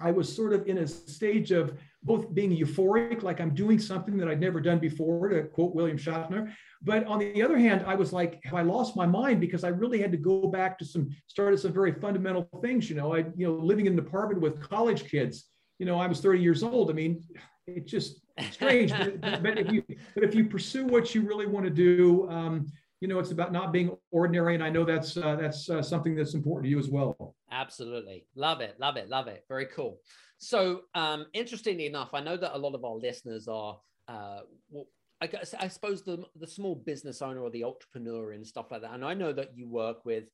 i 0.00 0.10
was 0.10 0.34
sort 0.34 0.52
of 0.52 0.66
in 0.66 0.78
a 0.78 0.86
stage 0.86 1.50
of 1.52 1.74
both 2.04 2.34
being 2.34 2.50
euphoric, 2.50 3.22
like 3.22 3.40
I'm 3.40 3.54
doing 3.54 3.78
something 3.78 4.16
that 4.16 4.28
I'd 4.28 4.40
never 4.40 4.60
done 4.60 4.78
before, 4.78 5.28
to 5.28 5.44
quote 5.44 5.74
William 5.74 5.96
Shatner. 5.96 6.52
But 6.82 7.06
on 7.06 7.20
the 7.20 7.42
other 7.42 7.56
hand, 7.56 7.84
I 7.86 7.94
was 7.94 8.12
like, 8.12 8.40
have 8.44 8.54
I 8.54 8.62
lost 8.62 8.96
my 8.96 9.06
mind? 9.06 9.40
Because 9.40 9.62
I 9.62 9.68
really 9.68 10.00
had 10.00 10.10
to 10.12 10.18
go 10.18 10.48
back 10.48 10.78
to 10.80 10.84
some, 10.84 11.10
started 11.28 11.58
some 11.58 11.72
very 11.72 11.92
fundamental 11.92 12.48
things. 12.60 12.90
You 12.90 12.96
know, 12.96 13.14
I, 13.14 13.18
you 13.36 13.46
know, 13.46 13.52
living 13.52 13.86
in 13.86 13.92
an 13.92 13.98
apartment 14.00 14.40
with 14.40 14.60
college 14.60 15.08
kids, 15.08 15.48
you 15.78 15.86
know, 15.86 15.98
I 15.98 16.08
was 16.08 16.20
30 16.20 16.40
years 16.40 16.64
old. 16.64 16.90
I 16.90 16.94
mean, 16.94 17.22
it's 17.68 17.90
just 17.90 18.20
strange. 18.50 18.90
but, 18.90 19.42
but, 19.42 19.58
if 19.58 19.70
you, 19.70 19.84
but 20.14 20.24
if 20.24 20.34
you 20.34 20.46
pursue 20.46 20.86
what 20.86 21.14
you 21.14 21.22
really 21.22 21.46
want 21.46 21.66
to 21.66 21.70
do, 21.70 22.28
um, 22.28 22.66
you 23.00 23.06
know, 23.06 23.20
it's 23.20 23.30
about 23.30 23.52
not 23.52 23.72
being 23.72 23.96
ordinary. 24.10 24.54
And 24.54 24.62
I 24.62 24.70
know 24.70 24.84
that's, 24.84 25.16
uh, 25.16 25.36
that's 25.36 25.70
uh, 25.70 25.82
something 25.82 26.16
that's 26.16 26.34
important 26.34 26.64
to 26.64 26.70
you 26.70 26.80
as 26.80 26.88
well. 26.88 27.36
Absolutely. 27.62 28.26
Love 28.34 28.60
it. 28.60 28.74
Love 28.80 28.96
it. 28.96 29.08
Love 29.08 29.28
it. 29.28 29.44
Very 29.48 29.66
cool. 29.66 30.00
So, 30.38 30.60
um, 30.94 31.26
interestingly 31.32 31.86
enough, 31.86 32.10
I 32.12 32.20
know 32.20 32.36
that 32.36 32.56
a 32.56 32.58
lot 32.58 32.74
of 32.74 32.84
our 32.84 32.96
listeners 32.96 33.46
are, 33.46 33.78
uh, 34.08 34.40
well, 34.70 34.86
I, 35.20 35.28
guess, 35.28 35.54
I 35.66 35.68
suppose 35.68 36.02
the 36.02 36.24
the 36.42 36.48
small 36.48 36.74
business 36.74 37.22
owner 37.22 37.40
or 37.40 37.50
the 37.50 37.62
entrepreneur 37.62 38.32
and 38.32 38.44
stuff 38.44 38.66
like 38.72 38.82
that. 38.82 38.94
And 38.94 39.04
I 39.04 39.14
know 39.14 39.32
that 39.32 39.56
you 39.56 39.68
work 39.68 40.04
with, 40.04 40.24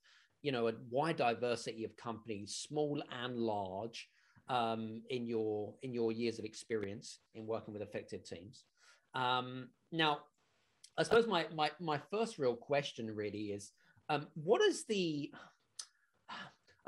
you 0.40 0.52
know, 0.52 0.68
a 0.68 0.72
wide 0.90 1.18
diversity 1.18 1.84
of 1.84 1.94
companies, 1.96 2.50
small 2.68 3.02
and 3.22 3.36
large, 3.36 4.08
um, 4.48 5.02
in 5.10 5.26
your 5.26 5.74
in 5.82 5.92
your 5.92 6.10
years 6.12 6.38
of 6.38 6.46
experience 6.46 7.20
in 7.34 7.46
working 7.46 7.74
with 7.74 7.82
effective 7.82 8.24
teams. 8.24 8.64
Um, 9.14 9.68
now, 9.92 10.12
I 10.96 11.02
suppose 11.02 11.26
my 11.26 11.46
my 11.54 11.70
my 11.78 12.00
first 12.10 12.38
real 12.38 12.56
question 12.56 13.14
really 13.14 13.46
is, 13.56 13.72
um, 14.08 14.26
what 14.48 14.62
is 14.62 14.86
the 14.86 15.30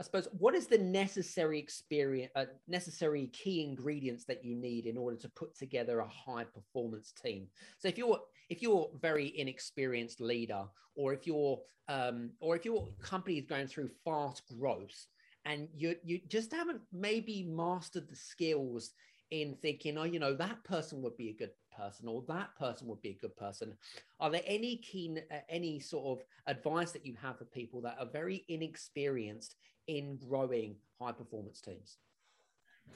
I 0.01 0.03
suppose 0.03 0.29
what 0.39 0.55
is 0.55 0.67
the 0.67 0.79
necessary 0.79 1.59
experience, 1.59 2.33
uh, 2.35 2.47
necessary 2.67 3.27
key 3.35 3.63
ingredients 3.63 4.25
that 4.25 4.43
you 4.43 4.57
need 4.57 4.87
in 4.87 4.97
order 4.97 5.19
to 5.19 5.29
put 5.29 5.55
together 5.55 6.01
a 6.01 6.09
high 6.09 6.45
performance 6.45 7.13
team? 7.23 7.49
So 7.79 7.87
if 7.87 7.99
you're 7.99 8.19
if 8.49 8.63
you're 8.63 8.89
very 8.99 9.39
inexperienced 9.39 10.23
leader, 10.23 10.65
or 10.97 11.13
if 11.13 11.27
your 11.27 11.61
um, 11.89 12.31
or 12.41 12.57
if 12.57 12.65
your 12.65 12.89
company 13.03 13.37
is 13.37 13.45
going 13.45 13.67
through 13.67 13.91
fast 14.03 14.43
growth, 14.59 15.07
and 15.45 15.69
you 15.77 15.95
you 16.03 16.19
just 16.29 16.51
haven't 16.51 16.81
maybe 16.95 17.43
mastered 17.43 18.09
the 18.09 18.17
skills 18.17 18.93
in 19.31 19.55
thinking, 19.61 19.99
oh, 19.99 20.05
you 20.05 20.19
know, 20.19 20.35
that 20.35 20.65
person 20.65 21.03
would 21.03 21.17
be 21.19 21.29
a 21.29 21.35
good 21.35 21.53
person 21.81 22.09
or 22.09 22.23
that 22.29 22.55
person 22.59 22.87
would 22.89 23.01
be 23.03 23.11
a 23.11 23.19
good 23.21 23.37
person. 23.37 23.75
Are 24.19 24.31
there 24.31 24.43
any 24.47 24.77
keen, 24.77 25.21
uh, 25.31 25.37
any 25.49 25.81
sort 25.81 26.19
of 26.19 26.25
advice 26.47 26.93
that 26.93 27.07
you 27.07 27.15
have 27.23 27.39
for 27.39 27.45
people 27.45 27.81
that 27.83 27.97
are 27.99 28.07
very 28.07 28.45
inexperienced 28.49 29.57
in 29.87 30.17
growing 30.17 30.77
high 31.01 31.13
performance 31.13 31.61
teams? 31.61 31.99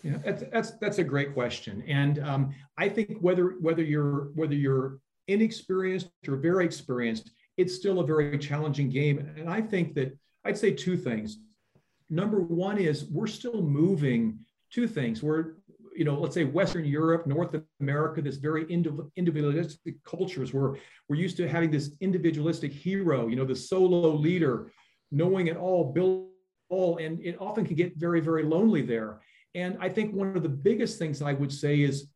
Yeah, 0.03 0.19
that's 0.25 0.43
that's 0.53 0.71
that's 0.73 0.99
a 0.99 1.05
great 1.05 1.35
question, 1.35 1.83
and 1.87 2.19
um, 2.19 2.55
I 2.77 2.89
think 2.89 3.19
whether 3.21 3.55
whether 3.61 3.83
you're 3.83 4.33
whether 4.35 4.55
you're 4.55 4.99
inexperienced 5.29 6.09
or 6.27 6.37
very 6.37 6.65
experienced, 6.65 7.31
it's 7.57 7.75
still 7.75 8.01
a 8.01 8.07
very 8.07 8.37
challenging 8.39 8.91
game. 8.91 9.19
And 9.39 9.49
I 9.49 9.61
think 9.61 9.95
that 9.95 10.19
I'd 10.45 10.59
say 10.59 10.73
two 10.73 10.97
things. 10.97 11.39
Number 12.11 12.41
one 12.41 12.77
is 12.77 13.05
we're 13.05 13.29
still 13.29 13.63
moving. 13.63 14.41
Two 14.71 14.89
things. 14.89 15.23
We're 15.23 15.55
you 15.95 16.05
know, 16.05 16.19
let's 16.19 16.35
say 16.35 16.45
Western 16.45 16.85
Europe, 16.85 17.27
North 17.27 17.55
America, 17.81 18.21
this 18.21 18.37
very 18.37 18.65
individualistic 18.71 20.03
cultures 20.05 20.53
where 20.53 20.77
we're 21.09 21.17
used 21.17 21.37
to 21.37 21.49
having 21.49 21.71
this 21.71 21.93
individualistic 22.01 22.73
hero, 22.73 23.29
you 23.29 23.37
know, 23.37 23.45
the 23.45 23.55
solo 23.55 24.11
leader, 24.11 24.73
knowing 25.11 25.47
it 25.47 25.57
all, 25.57 25.93
build 25.93 26.29
all, 26.69 26.99
and 26.99 27.21
it 27.21 27.37
often 27.41 27.65
can 27.65 27.77
get 27.77 27.97
very, 27.97 28.21
very 28.21 28.43
lonely 28.43 28.83
there. 28.83 29.21
And 29.55 29.77
I 29.81 29.89
think 29.89 30.15
one 30.15 30.37
of 30.37 30.43
the 30.43 30.49
biggest 30.49 30.99
things 30.99 31.23
I 31.23 31.33
would 31.33 31.53
say 31.53 31.81
is 31.81 32.09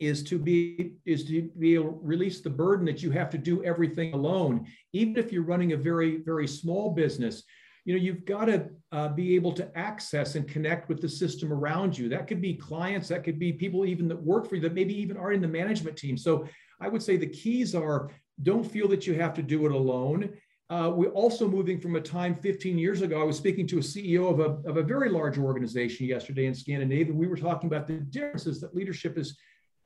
is 0.00 0.22
to 0.22 0.38
be 0.38 0.94
is 1.04 1.24
to 1.24 1.50
be 1.58 1.74
able 1.74 1.92
to 1.92 1.98
release 2.02 2.40
the 2.40 2.48
burden 2.48 2.86
that 2.86 3.02
you 3.02 3.10
have 3.10 3.28
to 3.28 3.36
do 3.36 3.62
everything 3.62 4.14
alone 4.14 4.66
even 4.94 5.14
if 5.18 5.30
you're 5.30 5.42
running 5.42 5.72
a 5.72 5.76
very 5.76 6.16
very 6.22 6.48
small 6.48 6.90
business 6.90 7.42
you 7.84 7.94
know 7.94 8.00
you've 8.00 8.24
got 8.24 8.46
to 8.46 8.68
uh, 8.92 9.08
be 9.08 9.34
able 9.34 9.52
to 9.52 9.78
access 9.78 10.34
and 10.34 10.48
connect 10.48 10.88
with 10.88 11.00
the 11.00 11.08
system 11.08 11.52
around 11.52 11.96
you 11.96 12.08
that 12.08 12.26
could 12.26 12.40
be 12.40 12.54
clients 12.54 13.08
that 13.08 13.24
could 13.24 13.38
be 13.38 13.52
people 13.52 13.84
even 13.84 14.08
that 14.08 14.20
work 14.22 14.48
for 14.48 14.56
you 14.56 14.60
that 14.60 14.74
maybe 14.74 14.94
even 14.94 15.16
are 15.16 15.32
in 15.32 15.40
the 15.40 15.48
management 15.48 15.96
team 15.96 16.16
so 16.16 16.46
i 16.80 16.88
would 16.88 17.02
say 17.02 17.16
the 17.16 17.26
keys 17.26 17.74
are 17.74 18.10
don't 18.42 18.64
feel 18.64 18.88
that 18.88 19.06
you 19.06 19.14
have 19.14 19.34
to 19.34 19.42
do 19.42 19.66
it 19.66 19.72
alone 19.72 20.30
uh, 20.70 20.88
we're 20.88 21.10
also 21.10 21.48
moving 21.48 21.80
from 21.80 21.96
a 21.96 22.00
time 22.00 22.32
15 22.32 22.78
years 22.78 23.02
ago. 23.02 23.20
I 23.20 23.24
was 23.24 23.36
speaking 23.36 23.66
to 23.66 23.78
a 23.78 23.82
CEO 23.82 24.30
of 24.30 24.38
a, 24.38 24.68
of 24.68 24.76
a 24.76 24.82
very 24.84 25.10
large 25.10 25.36
organization 25.36 26.06
yesterday 26.06 26.46
in 26.46 26.54
Scandinavia. 26.54 27.12
We 27.12 27.26
were 27.26 27.36
talking 27.36 27.66
about 27.66 27.88
the 27.88 27.94
differences 27.94 28.60
that 28.60 28.72
leadership 28.72 29.18
is, 29.18 29.36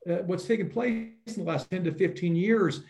uh, 0.09 0.17
what's 0.27 0.45
taken 0.45 0.69
place 0.69 1.09
in 1.27 1.37
the 1.37 1.45
last 1.45 1.71
10 1.71 1.85
to 1.85 1.93
15 1.93 2.37
years. 2.37 2.83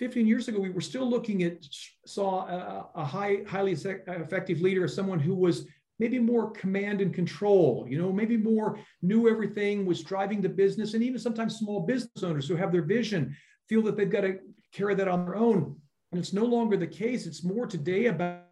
15 0.00 0.26
years 0.26 0.48
ago, 0.48 0.58
we 0.58 0.70
were 0.70 0.80
still 0.80 1.08
looking 1.08 1.42
at, 1.42 1.58
saw 2.06 2.46
a, 2.46 2.88
a 2.94 3.04
high, 3.04 3.42
highly 3.46 3.72
effective 3.72 4.62
leader 4.62 4.84
as 4.84 4.94
someone 4.94 5.20
who 5.20 5.34
was 5.34 5.66
maybe 5.98 6.18
more 6.18 6.50
command 6.52 7.02
and 7.02 7.12
control, 7.12 7.86
you 7.86 7.98
know, 7.98 8.10
maybe 8.10 8.38
more 8.38 8.78
knew 9.02 9.28
everything, 9.28 9.84
was 9.84 10.02
driving 10.02 10.40
the 10.40 10.48
business, 10.48 10.94
and 10.94 11.02
even 11.02 11.20
sometimes 11.20 11.58
small 11.58 11.80
business 11.80 12.22
owners 12.22 12.48
who 12.48 12.56
have 12.56 12.72
their 12.72 12.82
vision 12.82 13.36
feel 13.68 13.82
that 13.82 13.98
they've 13.98 14.08
got 14.08 14.22
to 14.22 14.38
carry 14.72 14.94
that 14.94 15.06
on 15.06 15.26
their 15.26 15.36
own. 15.36 15.76
And 16.12 16.18
it's 16.18 16.32
no 16.32 16.46
longer 16.46 16.78
the 16.78 16.86
case. 16.86 17.26
It's 17.26 17.44
more 17.44 17.66
today 17.66 18.06
about 18.06 18.46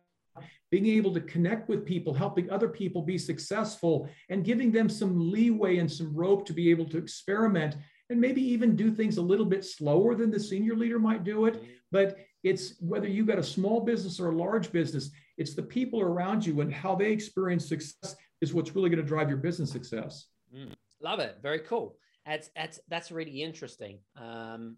being 0.70 0.84
able 0.84 1.14
to 1.14 1.20
connect 1.22 1.70
with 1.70 1.86
people, 1.86 2.12
helping 2.12 2.50
other 2.50 2.68
people 2.68 3.00
be 3.00 3.16
successful, 3.16 4.06
and 4.28 4.44
giving 4.44 4.70
them 4.70 4.90
some 4.90 5.32
leeway 5.32 5.78
and 5.78 5.90
some 5.90 6.14
rope 6.14 6.44
to 6.44 6.52
be 6.52 6.70
able 6.70 6.84
to 6.90 6.98
experiment 6.98 7.74
and 8.10 8.20
maybe 8.20 8.42
even 8.42 8.76
do 8.76 8.90
things 8.90 9.18
a 9.18 9.22
little 9.22 9.44
bit 9.44 9.64
slower 9.64 10.14
than 10.14 10.30
the 10.30 10.40
senior 10.40 10.74
leader 10.74 10.98
might 10.98 11.24
do 11.24 11.46
it. 11.46 11.62
But 11.90 12.18
it's 12.42 12.74
whether 12.80 13.06
you've 13.06 13.26
got 13.26 13.38
a 13.38 13.42
small 13.42 13.80
business 13.80 14.20
or 14.20 14.30
a 14.30 14.36
large 14.36 14.72
business, 14.72 15.10
it's 15.36 15.54
the 15.54 15.62
people 15.62 16.00
around 16.00 16.44
you 16.44 16.60
and 16.60 16.72
how 16.72 16.94
they 16.94 17.10
experience 17.10 17.68
success 17.68 18.16
is 18.40 18.54
what's 18.54 18.74
really 18.74 18.90
going 18.90 19.02
to 19.02 19.06
drive 19.06 19.28
your 19.28 19.38
business 19.38 19.70
success. 19.70 20.26
Mm, 20.54 20.72
love 21.00 21.18
it. 21.20 21.38
Very 21.42 21.60
cool. 21.60 21.96
That's 22.24 22.50
that's 22.54 22.80
that's 22.88 23.10
really 23.10 23.42
interesting. 23.42 23.98
Um, 24.16 24.76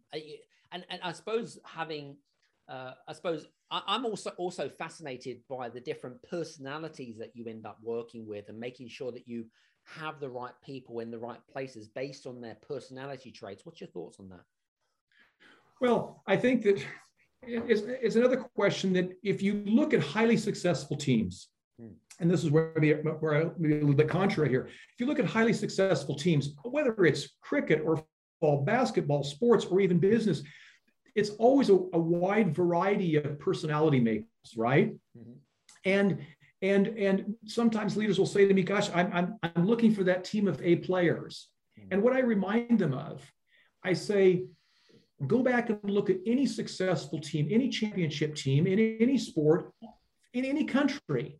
and 0.73 0.85
and 0.89 1.01
I 1.03 1.13
suppose 1.13 1.59
having 1.65 2.17
uh, 2.69 2.93
I 3.09 3.13
suppose 3.13 3.47
I, 3.71 3.83
am 3.89 4.07
also 4.07 4.31
also 4.37 4.69
fascinated 4.69 5.41
by 5.49 5.69
the 5.69 5.81
different 5.81 6.23
personalities 6.23 7.19
that 7.19 7.35
you 7.35 7.47
end 7.47 7.67
up 7.67 7.79
working 7.83 8.27
with 8.27 8.49
and 8.49 8.59
making 8.59 8.89
sure 8.89 9.13
that 9.13 9.27
you 9.27 9.47
have 9.99 10.20
the 10.20 10.28
right 10.28 10.52
people 10.64 11.00
in 11.00 11.11
the 11.11 11.18
right 11.18 11.40
places 11.52 11.88
based 11.88 12.26
on 12.26 12.40
their 12.40 12.56
personality 12.66 13.30
traits. 13.30 13.64
What's 13.64 13.80
your 13.80 13.90
thoughts 13.90 14.18
on 14.20 14.28
that? 14.28 14.44
Well, 15.80 16.23
I 16.26 16.37
think 16.37 16.62
that 16.62 16.82
it's, 17.42 17.82
it's 17.87 18.16
another 18.16 18.37
question 18.37 18.92
that 18.94 19.11
if 19.23 19.42
you 19.42 19.62
look 19.66 19.94
at 19.94 20.00
highly 20.02 20.37
successful 20.37 20.97
teams, 20.97 21.49
hmm. 21.80 21.88
and 22.20 22.30
this 22.30 22.44
is 22.44 22.50
where, 22.50 22.73
maybe, 22.76 22.92
where 23.02 23.35
I 23.35 23.50
maybe 23.59 23.75
a 23.75 23.80
little 23.80 23.94
bit 23.94 24.09
contrary 24.09 24.50
here. 24.50 24.66
If 24.66 25.00
you 25.00 25.06
look 25.06 25.18
at 25.18 25.25
highly 25.25 25.52
successful 25.52 26.14
teams, 26.14 26.54
whether 26.62 26.92
it's 27.04 27.30
cricket 27.40 27.82
or 27.85 28.04
football, 28.40 28.64
basketball, 28.64 29.25
sports, 29.25 29.64
or 29.64 29.80
even 29.80 29.99
business, 29.99 30.42
it's 31.14 31.30
always 31.30 31.70
a, 31.70 31.75
a 31.75 31.99
wide 31.99 32.54
variety 32.54 33.16
of 33.16 33.38
personality 33.38 34.00
makers, 34.00 34.26
right? 34.56 34.92
Mm-hmm. 35.18 35.32
And 35.85 36.18
and 36.62 36.88
and 36.88 37.35
sometimes 37.47 37.97
leaders 37.97 38.19
will 38.19 38.26
say 38.26 38.47
to 38.47 38.55
me, 38.55 38.62
"Gosh, 38.62 38.90
I'm 38.95 39.12
I'm, 39.12 39.38
I'm 39.43 39.67
looking 39.67 39.95
for 39.95 40.05
that 40.05 40.25
team 40.25 40.49
of 40.49 40.61
A 40.62 40.76
players." 40.76 41.49
Mm-hmm. 41.79 41.88
And 41.93 42.02
what 42.02 42.12
I 42.12 42.21
remind 42.21 42.79
them 42.79 42.95
of, 42.95 43.23
I 43.85 43.93
say, 43.93 44.45
go 45.26 45.43
back 45.43 45.71
and 45.71 45.79
look 45.85 46.11
at 46.11 46.19
any 46.26 46.47
successful 46.47 47.21
team, 47.21 47.49
any 47.50 47.69
championship 47.69 48.35
team 48.35 48.67
in 48.67 48.79
any 49.00 49.19
sport, 49.19 49.73
in 50.35 50.45
any 50.45 50.64
country. 50.64 51.38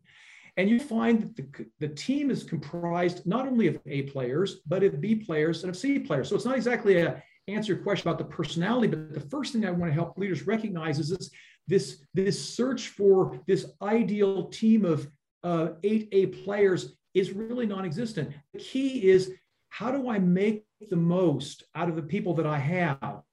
And 0.57 0.69
you 0.69 0.79
find 0.79 1.21
that 1.21 1.35
the, 1.37 1.65
the 1.79 1.93
team 1.93 2.29
is 2.29 2.43
comprised 2.43 3.25
not 3.25 3.47
only 3.47 3.67
of 3.67 3.79
A 3.85 4.03
players, 4.03 4.57
but 4.67 4.83
of 4.83 4.99
B 4.99 5.15
players 5.15 5.63
and 5.63 5.69
of 5.69 5.77
C 5.77 5.97
players. 5.97 6.27
So 6.27 6.35
it's 6.35 6.45
not 6.45 6.57
exactly 6.57 6.97
a 6.97 7.23
answer 7.47 7.73
your 7.73 7.83
question 7.83 8.07
about 8.07 8.17
the 8.17 8.35
personality, 8.35 8.87
but 8.87 9.13
the 9.13 9.27
first 9.29 9.53
thing 9.53 9.65
I 9.65 9.71
want 9.71 9.91
to 9.91 9.93
help 9.93 10.17
leaders 10.17 10.45
recognize 10.45 10.99
is 10.99 11.09
this, 11.09 11.29
this, 11.67 12.03
this 12.13 12.53
search 12.55 12.89
for 12.89 13.39
this 13.47 13.65
ideal 13.81 14.45
team 14.45 14.85
of 14.85 15.07
uh, 15.43 15.69
eight 15.83 16.09
A 16.11 16.27
players 16.27 16.95
is 17.13 17.31
really 17.31 17.65
non-existent. 17.65 18.33
The 18.53 18.59
key 18.59 19.09
is 19.09 19.31
how 19.69 19.91
do 19.91 20.09
I 20.09 20.19
make 20.19 20.65
the 20.89 20.95
most 20.95 21.63
out 21.75 21.89
of 21.89 21.95
the 21.95 22.01
people 22.01 22.33
that 22.35 22.45
I 22.45 22.57
have? 22.57 23.23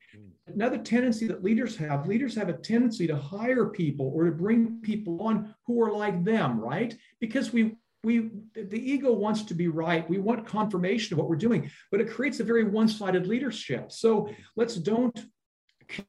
another 0.54 0.78
tendency 0.78 1.26
that 1.26 1.44
leaders 1.44 1.76
have 1.76 2.06
leaders 2.06 2.34
have 2.34 2.48
a 2.48 2.52
tendency 2.52 3.06
to 3.06 3.16
hire 3.16 3.66
people 3.66 4.10
or 4.14 4.24
to 4.24 4.32
bring 4.32 4.80
people 4.80 5.20
on 5.22 5.54
who 5.66 5.82
are 5.82 5.92
like 5.92 6.24
them 6.24 6.58
right? 6.60 6.96
Because 7.20 7.52
we 7.52 7.76
we 8.04 8.30
the 8.54 8.78
ego 8.78 9.12
wants 9.12 9.42
to 9.42 9.54
be 9.54 9.68
right. 9.68 10.08
We 10.08 10.18
want 10.18 10.46
confirmation 10.46 11.14
of 11.14 11.18
what 11.18 11.28
we're 11.28 11.36
doing 11.36 11.70
but 11.90 12.00
it 12.00 12.10
creates 12.10 12.40
a 12.40 12.44
very 12.44 12.64
one-sided 12.64 13.26
leadership. 13.26 13.92
So 13.92 14.30
let's 14.56 14.76
don't 14.76 15.18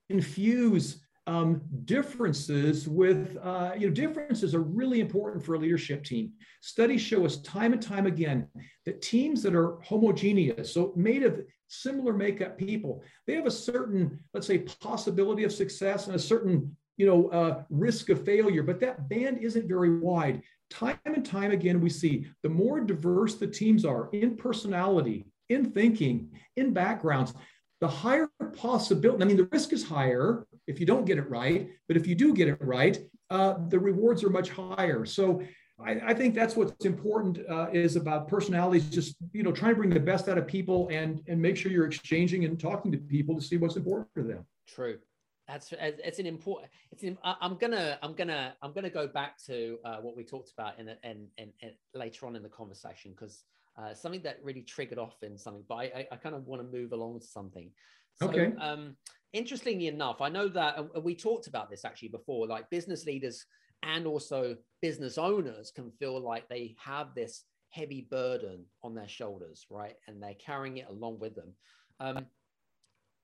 confuse 0.07 1.05
um, 1.29 1.61
differences 1.85 2.87
with 2.87 3.37
uh, 3.43 3.73
you 3.77 3.87
know 3.87 3.93
differences 3.93 4.55
are 4.55 4.61
really 4.61 4.99
important 4.99 5.45
for 5.45 5.53
a 5.53 5.59
leadership 5.59 6.03
team. 6.03 6.33
Studies 6.61 7.01
show 7.01 7.23
us 7.23 7.37
time 7.41 7.71
and 7.71 7.81
time 7.81 8.07
again 8.07 8.47
that 8.85 9.03
teams 9.03 9.43
that 9.43 9.53
are 9.53 9.77
homogeneous 9.83 10.73
so 10.73 10.91
made 10.95 11.21
of 11.21 11.41
similar 11.67 12.13
makeup 12.13 12.57
people 12.57 13.03
they 13.27 13.35
have 13.35 13.45
a 13.45 13.51
certain 13.51 14.19
let's 14.33 14.47
say 14.47 14.57
possibility 14.57 15.43
of 15.43 15.51
success 15.51 16.07
and 16.07 16.15
a 16.15 16.19
certain 16.19 16.75
you 16.97 17.05
know 17.05 17.27
uh, 17.27 17.63
risk 17.69 18.09
of 18.09 18.25
failure 18.25 18.63
but 18.63 18.79
that 18.79 19.07
band 19.07 19.37
isn't 19.37 19.67
very 19.67 19.99
wide. 19.99 20.41
Time 20.71 20.97
and 21.05 21.25
time 21.25 21.51
again 21.51 21.79
we 21.79 21.91
see 21.91 22.25
the 22.41 22.49
more 22.49 22.79
diverse 22.79 23.35
the 23.35 23.45
teams 23.45 23.85
are 23.85 24.09
in 24.13 24.35
personality 24.35 25.27
in 25.49 25.71
thinking 25.71 26.31
in 26.57 26.73
backgrounds 26.73 27.33
the 27.81 27.87
higher 27.87 28.29
possibility, 28.57 29.23
I 29.23 29.25
mean, 29.25 29.37
the 29.37 29.47
risk 29.51 29.71
is 29.71 29.83
higher 29.85 30.45
if 30.69 30.79
you 30.79 30.85
don't 30.85 31.05
get 31.05 31.17
it 31.17 31.29
right, 31.29 31.69
but 31.87 31.97
if 31.97 32.05
you 32.07 32.15
do 32.15 32.33
get 32.33 32.47
it 32.47 32.57
right, 32.61 32.97
uh, 33.29 33.55
the 33.67 33.79
rewards 33.79 34.23
are 34.23 34.29
much 34.29 34.49
higher. 34.49 35.05
So 35.05 35.41
I, 35.79 35.91
I 36.11 36.13
think 36.13 36.35
that's 36.35 36.55
what's 36.55 36.85
important 36.85 37.39
uh, 37.49 37.67
is 37.73 37.95
about 37.95 38.27
personalities, 38.27 38.89
just, 38.89 39.15
you 39.33 39.43
know, 39.43 39.51
trying 39.51 39.71
to 39.71 39.75
bring 39.75 39.89
the 39.89 39.99
best 39.99 40.29
out 40.29 40.37
of 40.37 40.45
people 40.47 40.87
and, 40.91 41.21
and 41.27 41.41
make 41.41 41.57
sure 41.57 41.71
you're 41.71 41.87
exchanging 41.87 42.45
and 42.45 42.59
talking 42.59 42.91
to 42.91 42.97
people 42.97 43.35
to 43.35 43.41
see 43.41 43.57
what's 43.57 43.77
important 43.77 44.07
for 44.13 44.23
them. 44.23 44.45
True. 44.67 44.99
That's 45.47 45.73
it's 45.79 46.19
an 46.19 46.27
important. 46.27 46.71
It's 46.91 47.01
an, 47.03 47.17
I'm 47.23 47.55
gonna 47.55 47.97
I'm 48.03 48.13
gonna 48.13 48.53
I'm 48.61 48.71
gonna 48.71 48.89
go 48.91 49.07
back 49.07 49.43
to 49.47 49.79
uh, 49.83 49.97
what 49.97 50.15
we 50.15 50.23
talked 50.23 50.51
about 50.55 50.77
in, 50.77 50.89
in, 51.03 51.27
in 51.39 51.71
later 51.95 52.27
on 52.27 52.35
in 52.35 52.43
the 52.43 52.49
conversation 52.49 53.13
because 53.13 53.43
uh, 53.75 53.95
something 53.95 54.21
that 54.21 54.37
really 54.43 54.61
triggered 54.61 54.99
off 54.99 55.23
in 55.23 55.39
something, 55.39 55.63
but 55.67 55.75
I, 55.75 56.07
I 56.11 56.15
kind 56.17 56.35
of 56.35 56.45
want 56.45 56.61
to 56.61 56.67
move 56.77 56.91
along 56.91 57.21
to 57.21 57.25
something. 57.25 57.71
So, 58.19 58.27
okay. 58.27 58.51
Um, 58.59 58.95
interestingly 59.33 59.87
enough, 59.87 60.21
I 60.21 60.29
know 60.29 60.47
that 60.49 61.03
we 61.03 61.15
talked 61.15 61.47
about 61.47 61.69
this 61.69 61.85
actually 61.85 62.09
before, 62.09 62.47
like 62.47 62.69
business 62.69 63.05
leaders 63.05 63.45
and 63.83 64.05
also 64.05 64.57
business 64.81 65.17
owners 65.17 65.71
can 65.71 65.91
feel 65.91 66.19
like 66.19 66.47
they 66.49 66.75
have 66.83 67.13
this 67.15 67.45
heavy 67.69 68.07
burden 68.09 68.65
on 68.83 68.95
their 68.95 69.07
shoulders, 69.07 69.65
right? 69.69 69.95
And 70.07 70.21
they're 70.21 70.33
carrying 70.33 70.77
it 70.77 70.87
along 70.89 71.19
with 71.19 71.35
them. 71.35 71.53
Um, 71.99 72.25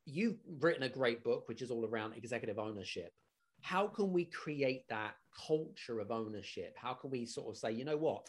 you've 0.05 0.37
written 0.59 0.83
a 0.83 0.89
great 0.89 1.23
book, 1.23 1.47
which 1.47 1.61
is 1.61 1.71
all 1.71 1.85
around 1.85 2.13
executive 2.13 2.59
ownership. 2.59 3.11
How 3.61 3.87
can 3.87 4.11
we 4.11 4.25
create 4.25 4.87
that 4.89 5.15
culture 5.47 5.99
of 5.99 6.11
ownership? 6.11 6.75
How 6.77 6.93
can 6.93 7.09
we 7.09 7.25
sort 7.25 7.49
of 7.49 7.57
say, 7.57 7.71
you 7.71 7.83
know 7.83 7.97
what, 7.97 8.27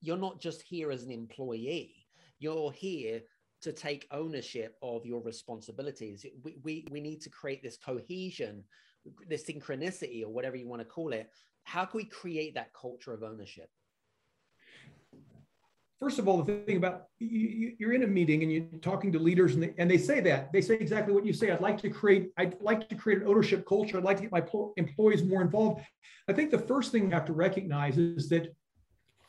you're 0.00 0.16
not 0.16 0.40
just 0.40 0.62
here 0.62 0.92
as 0.92 1.02
an 1.02 1.10
employee, 1.10 2.06
you're 2.38 2.70
here 2.72 3.22
to 3.66 3.72
take 3.72 4.06
ownership 4.12 4.76
of 4.80 5.04
your 5.04 5.20
responsibilities. 5.20 6.24
We, 6.44 6.56
we, 6.62 6.86
we 6.92 7.00
need 7.00 7.20
to 7.22 7.30
create 7.30 7.64
this 7.64 7.76
cohesion, 7.76 8.62
this 9.28 9.42
synchronicity, 9.42 10.22
or 10.22 10.28
whatever 10.28 10.54
you 10.54 10.68
want 10.68 10.82
to 10.82 10.86
call 10.86 11.12
it. 11.12 11.28
How 11.64 11.84
can 11.84 11.98
we 11.98 12.04
create 12.04 12.54
that 12.54 12.72
culture 12.72 13.12
of 13.12 13.24
ownership? 13.24 13.68
First 15.98 16.20
of 16.20 16.28
all, 16.28 16.40
the 16.42 16.62
thing 16.64 16.76
about 16.76 17.06
you, 17.18 17.72
you're 17.76 17.92
in 17.92 18.04
a 18.04 18.06
meeting 18.06 18.44
and 18.44 18.52
you're 18.52 18.80
talking 18.82 19.10
to 19.10 19.18
leaders, 19.18 19.54
and 19.54 19.62
they, 19.64 19.74
and 19.78 19.90
they 19.90 19.98
say 19.98 20.20
that 20.20 20.52
they 20.52 20.60
say 20.60 20.74
exactly 20.74 21.12
what 21.12 21.26
you 21.26 21.32
say. 21.32 21.50
I'd 21.50 21.60
like 21.60 21.78
to 21.78 21.90
create, 21.90 22.30
I'd 22.36 22.60
like 22.60 22.88
to 22.90 22.94
create 22.94 23.22
an 23.22 23.26
ownership 23.26 23.66
culture. 23.66 23.96
I'd 23.98 24.04
like 24.04 24.18
to 24.18 24.22
get 24.22 24.30
my 24.30 24.44
employees 24.76 25.24
more 25.24 25.42
involved. 25.42 25.84
I 26.28 26.34
think 26.34 26.52
the 26.52 26.58
first 26.58 26.92
thing 26.92 27.06
you 27.06 27.10
have 27.10 27.24
to 27.24 27.32
recognize 27.32 27.98
is 27.98 28.28
that 28.28 28.54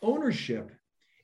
ownership 0.03 0.69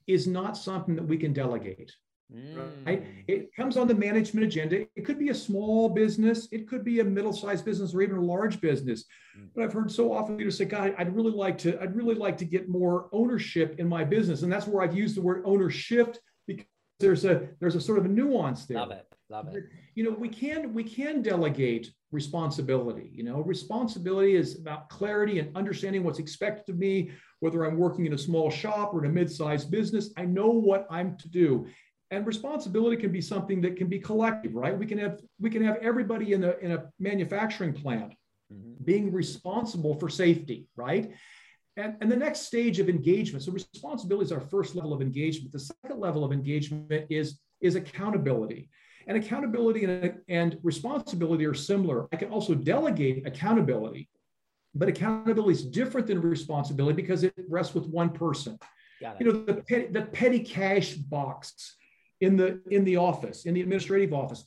is 0.08 0.26
not 0.26 0.58
something 0.58 0.96
that 0.96 1.04
we 1.06 1.18
can 1.18 1.32
delegate. 1.32 1.92
Mm. 2.32 2.86
Right? 2.86 3.06
It 3.28 3.56
comes 3.56 3.78
on 3.78 3.88
the 3.88 3.96
management 3.96 4.46
agenda. 4.46 4.86
It 4.96 5.06
could 5.06 5.20
be 5.20 5.30
a 5.30 5.36
small 5.36 5.90
business, 5.90 6.48
it 6.52 6.68
could 6.68 6.84
be 6.84 7.00
a 7.00 7.04
middle-sized 7.04 7.66
business, 7.66 7.94
or 7.94 8.02
even 8.02 8.18
a 8.18 8.22
large 8.22 8.62
business. 8.62 9.06
Mm. 9.38 9.50
But 9.56 9.64
I've 9.64 9.74
heard 9.74 9.92
so 9.92 10.14
often 10.14 10.38
leaders 10.38 10.58
say, 10.58 10.66
"God, 10.66 10.96
I'd 10.98 11.16
really 11.16 11.32
like 11.32 11.58
to. 11.60 11.82
I'd 11.82 11.96
really 11.96 12.16
like 12.16 12.38
to 12.38 12.46
get 12.46 12.70
more 12.70 13.10
ownership 13.12 13.76
in 13.80 13.88
my 13.88 14.04
business," 14.04 14.44
and 14.44 14.52
that's 14.52 14.68
where 14.68 14.84
I've 14.84 14.96
used 14.96 15.16
the 15.16 15.22
word 15.22 15.44
ownership 15.46 16.18
because 16.48 16.66
there's 17.00 17.26
a 17.26 17.50
there's 17.60 17.76
a 17.76 17.82
sort 17.82 18.00
of 18.00 18.06
a 18.06 18.10
nuance 18.10 18.66
there. 18.66 18.78
Love 18.78 18.92
it. 18.92 19.06
Love 19.30 19.56
it. 19.56 19.64
You 19.96 20.04
know, 20.04 20.12
we 20.12 20.30
can 20.30 20.74
we 20.74 20.84
can 20.84 21.22
delegate 21.22 21.92
responsibility. 22.12 23.10
You 23.14 23.24
know, 23.24 23.42
responsibility 23.42 24.36
is 24.36 24.60
about 24.60 24.90
clarity 24.90 25.40
and 25.40 25.56
understanding 25.56 26.04
what's 26.04 26.20
expected 26.20 26.74
of 26.74 26.80
me, 26.80 27.12
whether 27.40 27.66
I'm 27.66 27.78
working 27.78 28.06
in 28.06 28.14
a 28.14 28.18
small 28.18 28.50
shop 28.52 28.94
or 28.94 29.04
in 29.04 29.10
a 29.10 29.14
mid-sized 29.14 29.72
business. 29.72 30.12
I 30.18 30.26
know 30.26 30.50
what 30.50 30.86
I'm 30.90 31.18
to 31.18 31.30
do. 31.30 31.68
And 32.14 32.28
responsibility 32.28 32.96
can 32.96 33.12
be 33.12 33.22
something 33.22 33.60
that 33.62 33.76
can 33.76 33.88
be 33.88 33.98
collective, 33.98 34.54
right? 34.54 34.78
We 34.78 34.86
can 34.86 35.00
have 35.00 35.20
we 35.40 35.50
can 35.50 35.64
have 35.64 35.78
everybody 35.78 36.34
in 36.34 36.44
a 36.44 36.52
in 36.62 36.72
a 36.74 36.86
manufacturing 37.00 37.74
plant 37.74 38.14
mm-hmm. 38.54 38.84
being 38.84 39.12
responsible 39.12 39.96
for 39.96 40.10
safety, 40.10 40.68
right? 40.76 41.12
And, 41.76 41.96
and 42.02 42.12
the 42.12 42.16
next 42.16 42.42
stage 42.42 42.78
of 42.78 42.88
engagement. 42.88 43.44
So 43.44 43.52
responsibility 43.52 44.26
is 44.26 44.32
our 44.32 44.42
first 44.42 44.76
level 44.76 44.94
of 44.94 45.02
engagement. 45.02 45.54
The 45.54 45.60
second 45.60 46.00
level 46.00 46.24
of 46.24 46.32
engagement 46.32 47.08
is 47.10 47.40
is 47.62 47.74
accountability. 47.76 48.70
And 49.08 49.18
accountability 49.18 49.84
and, 49.86 50.20
and 50.28 50.60
responsibility 50.62 51.46
are 51.48 51.56
similar. 51.56 52.08
I 52.14 52.18
can 52.18 52.30
also 52.30 52.54
delegate 52.54 53.26
accountability, 53.26 54.08
but 54.76 54.88
accountability 54.88 55.54
is 55.54 55.66
different 55.66 56.06
than 56.06 56.22
responsibility 56.22 56.96
because 57.02 57.24
it 57.24 57.34
rests 57.50 57.74
with 57.74 57.88
one 57.88 58.12
person. 58.12 58.60
You 59.20 59.26
know, 59.26 59.44
the 59.44 59.56
petty, 59.56 59.88
the 59.88 60.04
petty 60.04 60.40
cash 60.40 60.94
box 60.94 61.76
in 62.24 62.38
the 62.38 62.62
in 62.70 62.84
the 62.84 62.98
office, 62.98 63.46
in 63.46 63.54
the 63.54 63.62
administrative 63.62 64.14
office, 64.14 64.46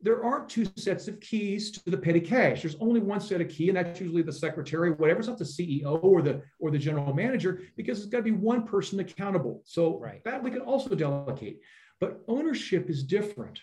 there 0.00 0.22
aren't 0.24 0.48
two 0.48 0.66
sets 0.76 1.08
of 1.08 1.18
keys 1.20 1.70
to 1.72 1.90
the 1.90 1.96
petty 1.96 2.20
cash. 2.20 2.62
There's 2.62 2.76
only 2.80 3.00
one 3.00 3.20
set 3.20 3.40
of 3.40 3.48
key, 3.48 3.68
and 3.68 3.76
that's 3.76 4.00
usually 4.00 4.22
the 4.22 4.32
secretary, 4.32 4.90
whatever's 4.92 5.26
not 5.26 5.38
the 5.38 5.44
CEO 5.44 6.02
or 6.02 6.22
the 6.22 6.42
or 6.60 6.70
the 6.70 6.78
general 6.78 7.12
manager, 7.12 7.62
because 7.76 7.98
it's 7.98 8.08
got 8.08 8.18
to 8.18 8.22
be 8.22 8.30
one 8.30 8.64
person 8.64 9.00
accountable. 9.00 9.62
So 9.64 9.98
right. 9.98 10.22
that 10.24 10.42
we 10.42 10.50
can 10.50 10.60
also 10.60 10.94
delegate. 10.94 11.60
But 11.98 12.20
ownership 12.28 12.90
is 12.90 13.02
different 13.02 13.58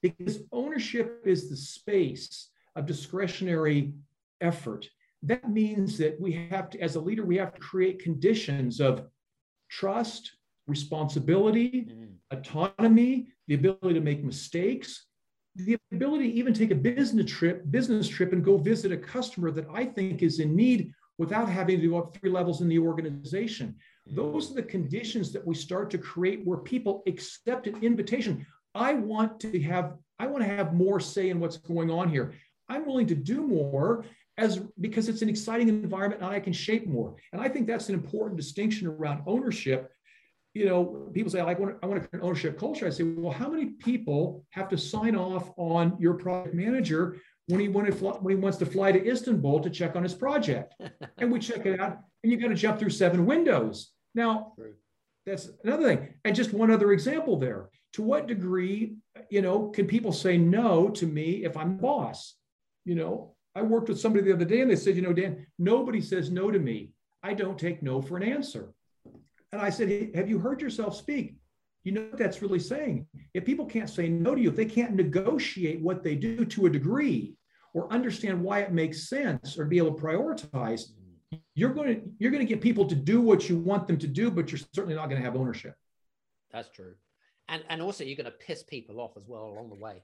because 0.00 0.40
ownership 0.52 1.22
is 1.24 1.50
the 1.50 1.56
space 1.56 2.50
of 2.76 2.86
discretionary 2.86 3.94
effort. 4.40 4.88
That 5.22 5.50
means 5.50 5.98
that 5.98 6.20
we 6.20 6.32
have 6.50 6.70
to, 6.70 6.80
as 6.80 6.96
a 6.96 7.00
leader, 7.00 7.24
we 7.24 7.36
have 7.38 7.54
to 7.54 7.60
create 7.60 8.02
conditions 8.02 8.80
of 8.80 9.06
trust, 9.70 10.32
responsibility, 10.66 11.88
mm. 11.90 12.08
autonomy, 12.30 13.28
the 13.48 13.54
ability 13.54 13.94
to 13.94 14.00
make 14.00 14.24
mistakes, 14.24 15.06
the 15.56 15.76
ability 15.92 16.30
to 16.30 16.36
even 16.36 16.52
take 16.52 16.70
a 16.70 16.74
business 16.74 17.30
trip, 17.30 17.70
business 17.70 18.08
trip 18.08 18.32
and 18.32 18.44
go 18.44 18.56
visit 18.56 18.92
a 18.92 18.96
customer 18.96 19.50
that 19.52 19.66
I 19.72 19.84
think 19.84 20.22
is 20.22 20.40
in 20.40 20.56
need 20.56 20.92
without 21.18 21.48
having 21.48 21.80
to 21.80 21.88
go 21.88 21.98
up 21.98 22.16
three 22.16 22.30
levels 22.30 22.60
in 22.60 22.68
the 22.68 22.78
organization. 22.78 23.76
Mm. 24.10 24.16
Those 24.16 24.50
are 24.50 24.54
the 24.54 24.62
conditions 24.62 25.32
that 25.32 25.46
we 25.46 25.54
start 25.54 25.90
to 25.90 25.98
create 25.98 26.44
where 26.44 26.58
people 26.58 27.02
accept 27.06 27.66
an 27.66 27.82
invitation. 27.82 28.46
I 28.74 28.94
want 28.94 29.40
to 29.40 29.60
have 29.62 29.94
I 30.18 30.26
want 30.26 30.44
to 30.44 30.48
have 30.48 30.74
more 30.74 31.00
say 31.00 31.30
in 31.30 31.40
what's 31.40 31.56
going 31.56 31.90
on 31.90 32.08
here. 32.08 32.34
I'm 32.68 32.86
willing 32.86 33.06
to 33.08 33.14
do 33.14 33.46
more 33.46 34.04
as 34.36 34.58
because 34.80 35.08
it's 35.08 35.22
an 35.22 35.28
exciting 35.28 35.68
environment 35.68 36.22
and 36.22 36.30
I 36.30 36.40
can 36.40 36.52
shape 36.52 36.86
more. 36.86 37.14
And 37.32 37.40
I 37.40 37.48
think 37.48 37.66
that's 37.66 37.88
an 37.88 37.94
important 37.94 38.36
distinction 38.36 38.86
around 38.86 39.22
ownership. 39.26 39.92
You 40.54 40.66
know, 40.66 41.10
people 41.12 41.30
say, 41.30 41.40
I 41.40 41.52
want, 41.54 41.76
I 41.82 41.86
want 41.86 42.08
an 42.12 42.20
ownership 42.22 42.58
culture. 42.58 42.86
I 42.86 42.90
say, 42.90 43.02
well, 43.02 43.32
how 43.32 43.48
many 43.48 43.66
people 43.66 44.44
have 44.50 44.68
to 44.68 44.78
sign 44.78 45.16
off 45.16 45.52
on 45.56 45.96
your 45.98 46.14
project 46.14 46.54
manager 46.54 47.16
when 47.48 47.60
he, 47.60 47.68
when, 47.68 47.86
when 47.86 48.36
he 48.36 48.40
wants 48.40 48.58
to 48.58 48.66
fly 48.66 48.92
to 48.92 49.04
Istanbul 49.04 49.60
to 49.60 49.70
check 49.70 49.96
on 49.96 50.04
his 50.04 50.14
project? 50.14 50.74
and 51.18 51.32
we 51.32 51.40
check 51.40 51.66
it 51.66 51.80
out, 51.80 51.98
and 52.22 52.30
you 52.30 52.38
got 52.38 52.48
to 52.48 52.54
jump 52.54 52.78
through 52.78 52.90
seven 52.90 53.26
windows. 53.26 53.90
Now, 54.14 54.52
that's 55.26 55.50
another 55.64 55.84
thing. 55.84 56.14
And 56.24 56.36
just 56.36 56.52
one 56.52 56.70
other 56.70 56.92
example 56.92 57.38
there. 57.38 57.68
To 57.94 58.02
what 58.02 58.26
degree, 58.26 58.96
you 59.30 59.42
know, 59.42 59.68
can 59.68 59.86
people 59.86 60.12
say 60.12 60.36
no 60.36 60.88
to 60.90 61.06
me 61.06 61.44
if 61.44 61.56
I'm 61.56 61.76
the 61.76 61.82
boss? 61.82 62.34
You 62.84 62.94
know, 62.94 63.34
I 63.54 63.62
worked 63.62 63.88
with 63.88 64.00
somebody 64.00 64.24
the 64.24 64.34
other 64.34 64.44
day 64.44 64.60
and 64.60 64.70
they 64.70 64.76
said, 64.76 64.96
you 64.96 65.02
know, 65.02 65.12
Dan, 65.12 65.46
nobody 65.58 66.00
says 66.00 66.30
no 66.30 66.50
to 66.50 66.58
me. 66.58 66.90
I 67.22 67.34
don't 67.34 67.58
take 67.58 67.82
no 67.82 68.02
for 68.02 68.16
an 68.16 68.24
answer. 68.24 68.74
And 69.54 69.62
I 69.62 69.70
said, 69.70 70.10
have 70.16 70.28
you 70.28 70.40
heard 70.40 70.60
yourself 70.60 70.96
speak? 70.96 71.36
You 71.84 71.92
know 71.92 72.00
what 72.10 72.18
that's 72.18 72.42
really 72.42 72.58
saying? 72.58 73.06
If 73.34 73.44
people 73.44 73.66
can't 73.66 73.88
say 73.88 74.08
no 74.08 74.34
to 74.34 74.40
you, 74.40 74.48
if 74.48 74.56
they 74.56 74.64
can't 74.64 74.94
negotiate 74.94 75.80
what 75.80 76.02
they 76.02 76.16
do 76.16 76.44
to 76.44 76.66
a 76.66 76.70
degree 76.70 77.36
or 77.72 77.92
understand 77.92 78.42
why 78.42 78.60
it 78.60 78.72
makes 78.72 79.08
sense 79.08 79.56
or 79.56 79.64
be 79.66 79.78
able 79.78 79.94
to 79.94 80.02
prioritize, 80.02 80.86
you're 81.54 81.72
going 81.72 81.94
to 81.94 82.02
you're 82.18 82.32
going 82.32 82.44
to 82.44 82.52
get 82.52 82.60
people 82.60 82.84
to 82.86 82.96
do 82.96 83.20
what 83.20 83.48
you 83.48 83.56
want 83.56 83.86
them 83.86 83.96
to 83.98 84.08
do, 84.08 84.28
but 84.28 84.50
you're 84.50 84.60
certainly 84.72 84.96
not 84.96 85.08
going 85.08 85.20
to 85.20 85.24
have 85.24 85.36
ownership. 85.36 85.76
That's 86.52 86.68
true. 86.70 86.94
And 87.48 87.62
and 87.68 87.80
also 87.80 88.02
you're 88.02 88.16
going 88.16 88.24
to 88.24 88.32
piss 88.32 88.64
people 88.64 89.00
off 89.00 89.16
as 89.16 89.28
well 89.28 89.44
along 89.44 89.68
the 89.68 89.76
way. 89.76 90.02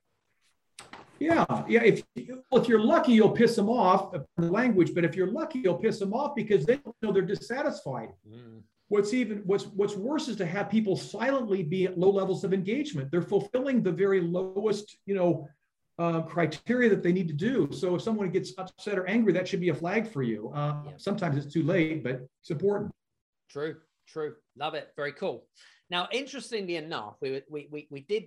Yeah, 1.19 1.45
yeah. 1.69 1.83
If 1.83 2.04
well, 2.52 2.62
if 2.62 2.69
you're 2.69 2.85
lucky, 2.85 3.14
you'll 3.14 3.33
piss 3.33 3.57
them 3.57 3.69
off. 3.69 4.12
The 4.12 4.50
language, 4.50 4.95
but 4.95 5.04
if 5.04 5.16
you're 5.16 5.33
lucky, 5.33 5.59
you'll 5.59 5.75
piss 5.75 5.99
them 5.99 6.14
off 6.14 6.37
because 6.37 6.64
they 6.66 6.78
know 7.02 7.11
they're 7.11 7.23
dissatisfied. 7.23 8.11
Mm. 8.28 8.62
What's 8.90 9.14
even 9.14 9.38
what's 9.47 9.68
what's 9.68 9.94
worse 9.94 10.26
is 10.26 10.37
to 10.38 10.47
have 10.47 10.68
people 10.68 10.97
silently 10.97 11.62
be 11.62 11.85
at 11.85 11.97
low 11.97 12.11
levels 12.11 12.42
of 12.42 12.52
engagement. 12.52 13.12
They're 13.12 13.23
fulfilling 13.23 13.85
the 13.85 13.92
very 13.92 14.20
lowest, 14.20 14.99
you 15.06 15.14
know, 15.14 15.47
uh, 16.00 16.23
criteria 16.23 16.88
that 16.90 17.00
they 17.00 17.12
need 17.12 17.28
to 17.28 17.35
do. 17.35 17.70
So 17.70 17.94
if 17.94 18.02
someone 18.02 18.30
gets 18.30 18.52
upset 18.59 18.99
or 18.99 19.06
angry, 19.06 19.32
that 19.35 19.47
should 19.47 19.61
be 19.61 19.68
a 19.68 19.75
flag 19.75 20.09
for 20.09 20.25
you. 20.25 20.50
Uh, 20.52 20.75
yeah. 20.85 20.92
Sometimes 20.97 21.37
it's 21.37 21.52
too 21.52 21.62
late, 21.62 22.02
but 22.02 22.26
it's 22.40 22.50
important. 22.50 22.90
True, 23.49 23.76
true. 24.09 24.35
Love 24.56 24.75
it. 24.75 24.88
Very 24.97 25.12
cool. 25.12 25.47
Now, 25.88 26.09
interestingly 26.11 26.75
enough, 26.75 27.14
we 27.23 27.42
we 27.49 27.68
we, 27.70 27.87
we 27.92 28.00
did 28.00 28.25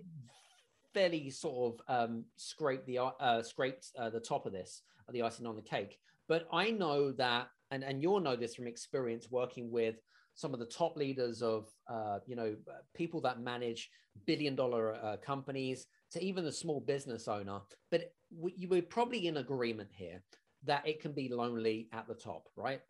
fairly 0.93 1.29
sort 1.29 1.73
of 1.89 2.09
um, 2.09 2.23
scrape 2.37 2.85
the 2.85 2.99
uh, 2.99 3.43
scraped 3.43 3.91
uh, 3.99 4.09
the 4.09 4.21
top 4.21 4.45
of 4.45 4.53
this, 4.53 4.83
the 5.11 5.23
icing 5.23 5.45
on 5.45 5.57
the 5.57 5.61
cake. 5.61 5.99
But 6.29 6.47
I 6.53 6.71
know 6.71 7.11
that, 7.11 7.49
and 7.69 7.83
and 7.83 8.01
you'll 8.01 8.21
know 8.21 8.37
this 8.37 8.55
from 8.55 8.67
experience 8.67 9.27
working 9.29 9.69
with 9.69 9.95
some 10.35 10.53
of 10.53 10.59
the 10.59 10.65
top 10.65 10.97
leaders 10.97 11.41
of 11.41 11.69
uh, 11.87 12.19
you 12.25 12.35
know 12.35 12.55
people 12.93 13.21
that 13.21 13.39
manage 13.39 13.89
billion 14.25 14.55
dollar 14.55 14.95
uh, 14.95 15.17
companies 15.17 15.87
to 16.11 16.23
even 16.23 16.43
the 16.43 16.51
small 16.51 16.79
business 16.79 17.27
owner. 17.27 17.59
But 17.91 18.13
you 18.55 18.67
were 18.67 18.81
probably 18.81 19.27
in 19.27 19.37
agreement 19.37 19.89
here 19.91 20.21
that 20.65 20.87
it 20.87 21.01
can 21.01 21.11
be 21.11 21.29
lonely 21.29 21.89
at 21.91 22.07
the 22.07 22.13
top, 22.13 22.47
right? 22.55 22.81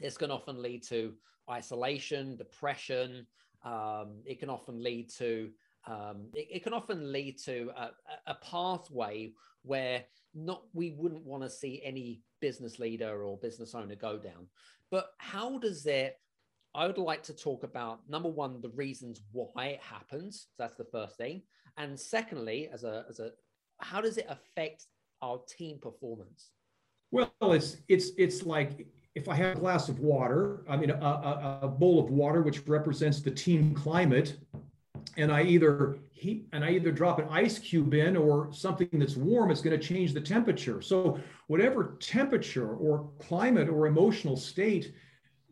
This 0.00 0.18
can 0.18 0.30
often 0.30 0.60
lead 0.60 0.82
to 0.88 1.14
isolation, 1.50 2.36
depression. 2.36 3.26
Um, 3.64 4.20
it 4.24 4.38
can 4.38 4.50
often 4.50 4.82
lead 4.82 5.10
to 5.18 5.50
um, 5.88 6.26
it, 6.34 6.48
it, 6.50 6.62
can 6.64 6.72
often 6.72 7.12
lead 7.12 7.38
to 7.44 7.70
a, 7.76 7.90
a 8.26 8.34
pathway 8.34 9.32
where 9.62 10.04
not 10.34 10.64
we 10.72 10.96
wouldn't 10.98 11.24
want 11.24 11.44
to 11.44 11.50
see 11.50 11.80
any 11.84 12.22
business 12.40 12.78
leader 12.80 13.22
or 13.22 13.38
business 13.38 13.74
owner 13.74 13.94
go 13.94 14.18
down. 14.18 14.48
But 14.90 15.12
how 15.18 15.58
does 15.58 15.86
it 15.86 16.18
I 16.76 16.86
would 16.86 16.98
like 16.98 17.22
to 17.24 17.32
talk 17.32 17.64
about 17.64 18.00
number 18.08 18.28
one, 18.28 18.60
the 18.60 18.68
reasons 18.68 19.22
why 19.32 19.66
it 19.66 19.80
happens. 19.80 20.48
That's 20.58 20.76
the 20.76 20.84
first 20.84 21.16
thing. 21.16 21.42
And 21.78 21.98
secondly, 21.98 22.68
as 22.72 22.84
a 22.84 23.04
as 23.08 23.18
a 23.18 23.30
how 23.78 24.00
does 24.00 24.18
it 24.18 24.26
affect 24.28 24.86
our 25.22 25.40
team 25.48 25.78
performance? 25.78 26.50
Well, 27.10 27.32
it's 27.40 27.78
it's 27.88 28.10
it's 28.18 28.44
like 28.44 28.86
if 29.14 29.28
I 29.28 29.34
have 29.36 29.56
a 29.56 29.60
glass 29.60 29.88
of 29.88 30.00
water, 30.00 30.64
I 30.68 30.76
mean 30.76 30.90
a, 30.90 30.94
a, 30.94 31.58
a 31.62 31.68
bowl 31.68 31.98
of 31.98 32.10
water 32.10 32.42
which 32.42 32.66
represents 32.66 33.20
the 33.20 33.30
team 33.30 33.74
climate, 33.74 34.36
and 35.16 35.32
I 35.32 35.42
either 35.42 35.98
heat 36.12 36.48
and 36.52 36.64
I 36.64 36.70
either 36.70 36.92
drop 36.92 37.18
an 37.18 37.28
ice 37.30 37.58
cube 37.58 37.94
in 37.94 38.16
or 38.16 38.48
something 38.52 38.88
that's 38.92 39.16
warm, 39.16 39.50
it's 39.50 39.60
going 39.60 39.78
to 39.78 39.86
change 39.86 40.12
the 40.12 40.20
temperature. 40.20 40.80
So 40.80 41.20
whatever 41.46 41.96
temperature 42.00 42.74
or 42.74 43.10
climate 43.18 43.68
or 43.68 43.86
emotional 43.86 44.36
state 44.36 44.94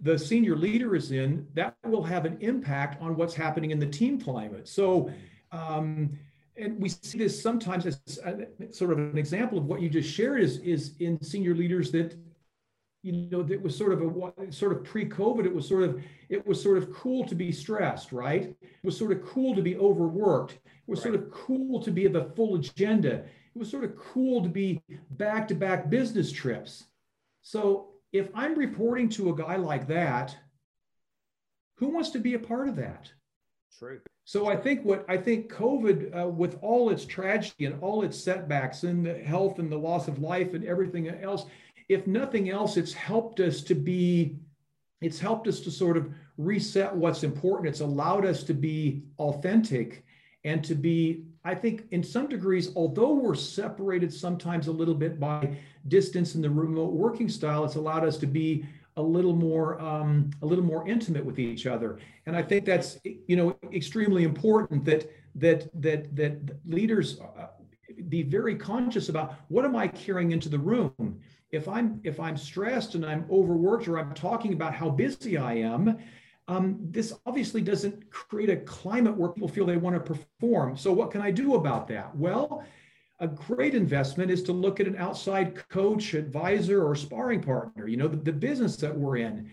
the 0.05 0.19
senior 0.19 0.55
leader 0.55 0.95
is 0.95 1.11
in, 1.11 1.47
that 1.55 1.75
will 1.87 2.05
have 2.05 2.27
an 2.27 2.37
impact 2.41 3.03
on 3.03 3.17
what's 3.17 3.35
happening 3.35 3.71
in 3.71 3.79
the 3.79 3.87
team 3.87 4.21
climate. 4.21 4.69
So, 4.69 5.11
um, 5.51 6.17
and 6.57 6.81
we 6.81 6.91
see 6.91 7.19
this 7.19 7.43
sometimes 7.43 7.87
as 7.87 7.99
a, 8.25 8.47
sort 8.71 8.93
of 8.93 8.99
an 8.99 9.19
example 9.19 9.57
of 9.59 9.65
what 9.65 9.81
you 9.81 9.89
just 9.89 10.09
shared 10.09 10.41
is, 10.43 10.59
is 10.59 10.93
in 11.01 11.21
senior 11.25 11.55
leaders 11.55 11.91
that, 11.93 12.15
you 13.03 13.13
know, 13.31 13.43
that 13.43 13.61
was 13.61 13.77
sort 13.77 13.93
of 13.93 14.03
a 14.03 14.53
sort 14.53 14.73
of 14.73 14.85
pre-COVID, 14.85 15.47
it 15.47 15.55
was 15.55 15.67
sort 15.67 15.85
of, 15.85 16.03
it 16.29 16.47
was 16.47 16.63
sort 16.63 16.77
of 16.77 16.93
cool 16.93 17.25
to 17.27 17.35
be 17.35 17.51
stressed, 17.51 18.13
right? 18.13 18.55
It 18.61 18.85
was 18.85 18.97
sort 18.97 19.11
of 19.11 19.25
cool 19.25 19.55
to 19.55 19.63
be 19.63 19.77
overworked. 19.77 20.53
It 20.53 20.61
was 20.87 20.99
right. 20.99 21.15
sort 21.15 21.15
of 21.17 21.31
cool 21.31 21.83
to 21.83 21.91
be 21.91 22.07
the 22.09 22.27
full 22.37 22.57
agenda. 22.57 23.25
It 23.55 23.59
was 23.59 23.71
sort 23.71 23.85
of 23.85 23.97
cool 23.97 24.43
to 24.43 24.51
be 24.51 24.83
back-to-back 25.13 25.89
business 25.89 26.31
trips. 26.31 26.85
So 27.43 27.94
if 28.15 28.29
I'm 28.33 28.55
reporting 28.55 29.09
to 29.11 29.31
a 29.31 29.35
guy 29.35 29.57
like 29.57 29.89
that, 29.89 30.35
who 31.79 31.89
wants 31.89 32.11
to 32.11 32.21
be 32.21 32.35
a 32.35 32.39
part 32.39 32.69
of 32.69 32.77
that? 32.77 33.13
True. 33.77 34.01
So 34.25 34.47
I 34.47 34.57
think 34.57 34.85
what 34.85 35.05
I 35.09 35.17
think 35.17 35.53
COVID, 35.53 36.17
uh, 36.17 36.29
with 36.29 36.57
all 36.63 36.91
its 36.91 37.05
tragedy 37.05 37.67
and 37.67 37.83
all 37.83 38.05
its 38.05 38.19
setbacks 38.19 38.85
and 38.85 39.05
the 39.05 39.15
health 39.15 39.59
and 39.59 39.71
the 39.71 39.77
loss 39.77 40.07
of 40.07 40.21
life 40.21 40.55
and 40.55 40.65
everything 40.65 41.09
else, 41.09 41.47
if 41.89 42.07
nothing 42.07 42.51
else, 42.51 42.77
it's 42.77 42.93
helped 42.93 43.41
us 43.41 43.63
to 43.63 43.75
be, 43.75 44.39
it's 45.03 45.19
helped 45.19 45.49
us 45.49 45.59
to 45.61 45.71
sort 45.73 45.97
of 45.97 46.09
reset 46.39 46.95
what's 46.95 47.25
important. 47.25 47.69
It's 47.69 47.81
allowed 47.81 48.25
us 48.25 48.45
to 48.45 48.55
be 48.55 49.03
authentic 49.19 50.05
and 50.45 50.65
to 50.65 50.77
be 50.77 51.25
I 51.45 51.55
think 51.55 51.85
in 51.91 52.03
some 52.03 52.27
degrees, 52.27 52.71
although 52.75 53.13
we're 53.13 53.35
separated 53.35 54.13
sometimes 54.13 54.67
a 54.67 54.73
little 54.73 54.95
bit 54.95 55.21
by 55.21 55.57
distance 55.89 56.35
in 56.35 56.41
the 56.41 56.49
remote 56.49 56.93
working 56.93 57.29
style, 57.29 57.65
it's 57.65 57.75
allowed 57.75 58.05
us 58.05 58.17
to 58.19 58.27
be 58.27 58.65
a 58.97 59.03
little 59.03 59.35
more 59.35 59.81
um, 59.81 60.31
a 60.41 60.47
little 60.47 60.65
more 60.65 60.89
intimate 60.89 61.25
with 61.25 61.39
each 61.39 61.67
other. 61.67 61.99
And 62.27 62.35
I 62.35 62.43
think 62.43 62.65
that's 62.65 62.99
you 63.05 63.37
know 63.37 63.57
extremely 63.73 64.25
important 64.25 64.85
that 64.87 65.11
that 65.35 65.69
that 65.83 66.17
that 66.17 66.39
leaders 66.67 67.21
uh, 67.21 67.49
be 68.09 68.23
very 68.23 68.55
conscious 68.55 69.11
about 69.11 69.35
what 69.49 69.67
am 69.67 69.77
I 69.77 69.89
carrying 69.89 70.31
into 70.31 70.49
the 70.49 70.59
room. 70.59 71.21
If 71.51 71.69
I'm 71.69 72.01
if 72.05 72.21
I'm 72.21 72.39
stressed 72.39 72.95
and 72.95 73.05
I'm 73.05 73.27
overworked 73.31 73.87
or 73.87 73.99
I'm 73.99 74.15
talking 74.15 74.55
about 74.55 74.75
how 74.75 74.89
busy 74.89 75.37
I 75.37 75.55
am, 75.55 75.99
um, 76.47 76.79
this 76.81 77.15
obviously 77.25 77.63
doesn't 77.63 78.11
create 78.11 78.51
a 78.51 78.57
climate 78.57 79.17
where 79.17 79.31
people 79.31 79.49
feel 79.49 79.65
they 79.65 79.77
want 79.77 79.97
to 79.97 80.15
perform. 80.15 80.77
So, 80.77 80.93
what 80.93 81.11
can 81.11 81.23
I 81.23 81.31
do 81.31 81.55
about 81.55 81.89
that? 81.89 82.15
Well, 82.15 82.65
a 83.21 83.29
great 83.29 83.75
investment 83.75 84.31
is 84.31 84.43
to 84.45 84.53
look 84.53 84.81
at 84.81 84.87
an 84.87 84.97
outside 84.97 85.57
coach, 85.69 86.15
advisor, 86.15 86.87
or 86.87 86.95
sparring 86.95 87.41
partner. 87.41 87.89
You 87.89 87.97
know, 87.97 88.09
the, 88.09 88.17
the 88.17 88.33
business 88.33 88.77
that 88.77 88.95
we're 88.95 89.19
in, 89.19 89.51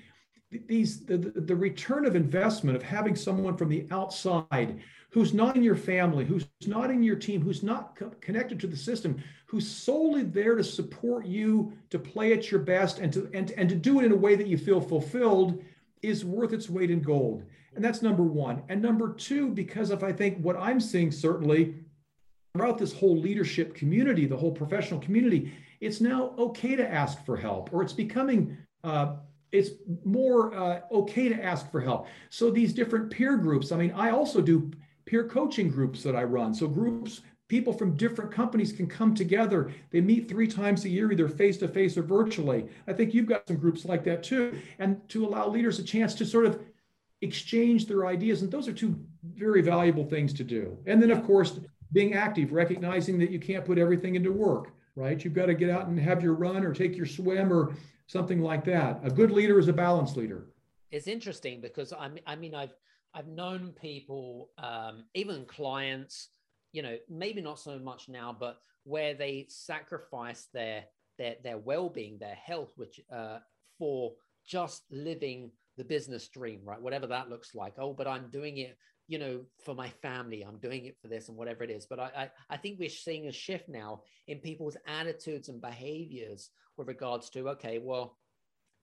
these 0.68 1.06
the, 1.06 1.18
the 1.18 1.56
return 1.56 2.06
of 2.06 2.16
investment 2.16 2.76
of 2.76 2.84
having 2.84 3.16
someone 3.16 3.56
from 3.56 3.70
the 3.70 3.88
outside 3.92 4.82
who's 5.12 5.34
not 5.34 5.56
in 5.56 5.64
your 5.64 5.76
family, 5.76 6.26
who's 6.26 6.48
not 6.68 6.90
in 6.90 7.04
your 7.04 7.16
team, 7.16 7.42
who's 7.42 7.64
not 7.64 7.96
co- 7.96 8.12
connected 8.22 8.60
to 8.60 8.68
the 8.68 8.76
system, 8.76 9.22
who's 9.46 9.70
solely 9.70 10.24
there 10.24 10.56
to 10.56 10.64
support 10.64 11.26
you 11.26 11.72
to 11.90 12.00
play 12.00 12.34
at 12.34 12.50
your 12.52 12.62
best 12.62 13.00
and 13.00 13.14
to 13.14 13.30
and, 13.34 13.52
and 13.52 13.70
to 13.70 13.76
do 13.76 14.00
it 14.00 14.06
in 14.06 14.12
a 14.12 14.16
way 14.16 14.36
that 14.36 14.48
you 14.48 14.58
feel 14.58 14.82
fulfilled 14.82 15.64
is 16.02 16.26
worth 16.26 16.54
its 16.54 16.70
weight 16.70 16.92
in 16.92 17.02
gold. 17.02 17.44
And 17.76 17.84
that's 17.84 18.02
number 18.02 18.24
one. 18.24 18.64
And 18.70 18.82
number 18.82 19.14
two, 19.14 19.50
because 19.50 19.92
of 19.92 20.04
I 20.04 20.12
think 20.12 20.38
what 20.40 20.58
I'm 20.58 20.80
seeing 20.80 21.12
certainly 21.12 21.76
throughout 22.54 22.78
this 22.78 22.94
whole 22.94 23.18
leadership 23.18 23.74
community, 23.74 24.26
the 24.26 24.36
whole 24.38 24.52
professional 24.52 25.00
community, 25.00 25.54
it's 25.80 26.02
now 26.02 26.34
okay 26.38 26.76
to 26.76 26.88
ask 26.88 27.26
for 27.26 27.38
help, 27.38 27.74
or 27.74 27.82
it's 27.82 27.94
becoming 27.94 28.58
uh, 28.84 29.16
it's 29.52 29.72
more 30.06 30.54
uh, 30.54 30.82
okay 30.92 31.28
to 31.28 31.44
ask 31.44 31.70
for 31.72 31.82
help. 31.82 32.08
So 32.30 32.50
these 32.50 32.74
different 32.74 33.12
peer 33.12 33.36
groups. 33.38 33.72
I 33.72 33.78
mean, 33.78 33.92
I 33.92 34.12
also 34.12 34.42
do 34.42 34.72
peer 35.06 35.28
coaching 35.28 35.70
groups 35.70 36.04
that 36.04 36.16
I 36.16 36.24
run. 36.24 36.54
So 36.54 36.68
groups 36.68 37.22
people 37.52 37.74
from 37.74 37.98
different 37.98 38.32
companies 38.32 38.72
can 38.72 38.88
come 38.88 39.14
together. 39.14 39.74
They 39.90 40.00
meet 40.00 40.30
three 40.30 40.48
times 40.48 40.86
a 40.86 40.90
year, 40.90 41.12
either 41.12 41.28
face 41.28 41.58
to 41.58 41.68
face 41.68 41.98
or 41.98 42.02
virtually. 42.02 42.66
I 42.88 42.94
think 42.94 43.14
you've 43.14 43.28
got 43.28 43.46
some 43.46 43.58
groups 43.58 43.84
like 43.84 44.06
that 44.06 44.24
too. 44.24 44.58
And 44.80 44.90
to 45.10 45.26
allow 45.26 45.50
leaders 45.50 45.78
a 45.78 45.84
chance 45.84 46.16
to 46.16 46.26
sort 46.26 46.46
of 46.46 46.62
exchange 47.20 47.88
their 47.88 48.06
ideas. 48.08 48.42
And 48.42 48.50
those 48.50 48.70
are 48.70 48.74
two 48.74 48.98
very 49.36 49.62
valuable 49.62 50.06
things 50.06 50.32
to 50.36 50.46
do. 50.46 50.78
And 50.86 51.04
then, 51.04 51.12
of 51.12 51.26
course, 51.26 51.60
being 51.92 52.14
active, 52.14 52.54
recognizing 52.54 53.20
that 53.20 53.32
you 53.32 53.40
can't 53.40 53.66
put 53.66 53.78
everything 53.78 54.16
into 54.16 54.32
work. 54.32 54.72
right? 54.96 55.22
You've 55.22 55.34
got 55.34 55.48
to 55.48 55.54
get 55.54 55.70
out 55.70 55.88
and 55.88 56.00
have 56.00 56.24
your 56.24 56.36
run 56.36 56.64
or 56.64 56.74
take 56.74 56.96
your 56.96 57.06
swim 57.06 57.52
or 57.52 57.74
something 58.08 58.42
like 58.42 58.64
that. 58.64 59.02
A 59.04 59.10
good 59.10 59.30
leader 59.30 59.60
is 59.60 59.68
a 59.68 59.74
balanced 59.74 60.16
leader. 60.16 60.48
It's 60.90 61.08
interesting 61.08 61.60
because 61.60 61.92
I 61.92 62.08
mean, 62.08 62.24
I 62.26 62.38
mean, 62.38 62.56
I've 62.56 62.74
I've 63.14 63.28
known 63.28 63.74
people, 63.82 64.52
um, 64.58 65.04
even 65.16 65.44
clients, 65.46 66.30
you 66.72 66.82
know, 66.82 66.98
maybe 67.10 67.42
not 67.42 67.60
so 67.60 67.78
much 67.80 68.10
now, 68.10 68.36
but 68.38 68.60
where 68.84 69.14
they 69.14 69.46
sacrifice 69.50 70.48
their 70.54 70.86
their 71.18 71.36
their 71.44 71.58
well-being, 71.58 72.18
their 72.18 72.36
health, 72.36 72.72
which 72.76 73.00
uh, 73.14 73.40
for 73.78 74.14
just 74.46 74.84
living 74.92 75.52
the 75.78 75.84
business 75.84 76.28
dream, 76.28 76.62
right? 76.64 76.82
Whatever 76.82 77.08
that 77.08 77.30
looks 77.30 77.56
like. 77.56 77.74
Oh, 77.78 77.94
but 77.94 78.08
I'm 78.08 78.30
doing 78.30 78.58
it, 78.58 78.78
you 79.08 79.20
know, 79.20 79.42
for 79.64 79.76
my 79.76 79.90
family. 80.02 80.42
I'm 80.42 80.60
doing 80.60 80.86
it 80.86 80.98
for 81.02 81.08
this 81.08 81.30
and 81.30 81.38
whatever 81.38 81.64
it 81.64 81.70
is. 81.70 81.86
But 81.86 82.00
I, 82.00 82.12
I, 82.16 82.30
I 82.50 82.58
think 82.58 82.80
we're 82.80 82.90
seeing 82.90 83.28
a 83.28 83.32
shift 83.32 83.70
now 83.70 84.02
in 84.28 84.40
people's 84.40 84.78
attitudes 84.88 85.50
and 85.50 85.62
behaviors 85.62 86.50
with 86.78 86.88
regards 86.88 87.30
to, 87.32 87.50
okay, 87.50 87.80
well, 87.80 88.18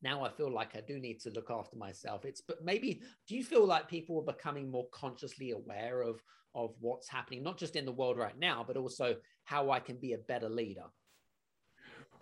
now 0.03 0.25
I 0.25 0.31
feel 0.31 0.51
like 0.51 0.77
I 0.77 0.81
do 0.81 0.99
need 0.99 1.21
to 1.21 1.31
look 1.31 1.51
after 1.51 1.77
myself. 1.77 2.25
It's 2.25 2.41
but 2.41 2.65
maybe 2.65 3.03
do 3.27 3.35
you 3.35 3.43
feel 3.43 3.67
like 3.67 3.89
people 3.89 4.19
are 4.21 4.33
becoming 4.33 4.71
more 4.71 4.89
consciously 4.93 5.51
aware 5.51 6.03
of 6.03 6.23
of 6.59 6.75
what's 6.81 7.09
happening, 7.09 7.43
not 7.43 7.57
just 7.57 7.77
in 7.77 7.85
the 7.85 7.93
world 7.93 8.19
right 8.19 8.39
now, 8.39 8.65
but 8.67 8.77
also 8.77 9.17
how 9.45 9.71
I 9.71 9.81
can 9.81 9.97
be 9.97 10.13
a 10.13 10.19
better 10.19 10.49
leader? 10.49 10.85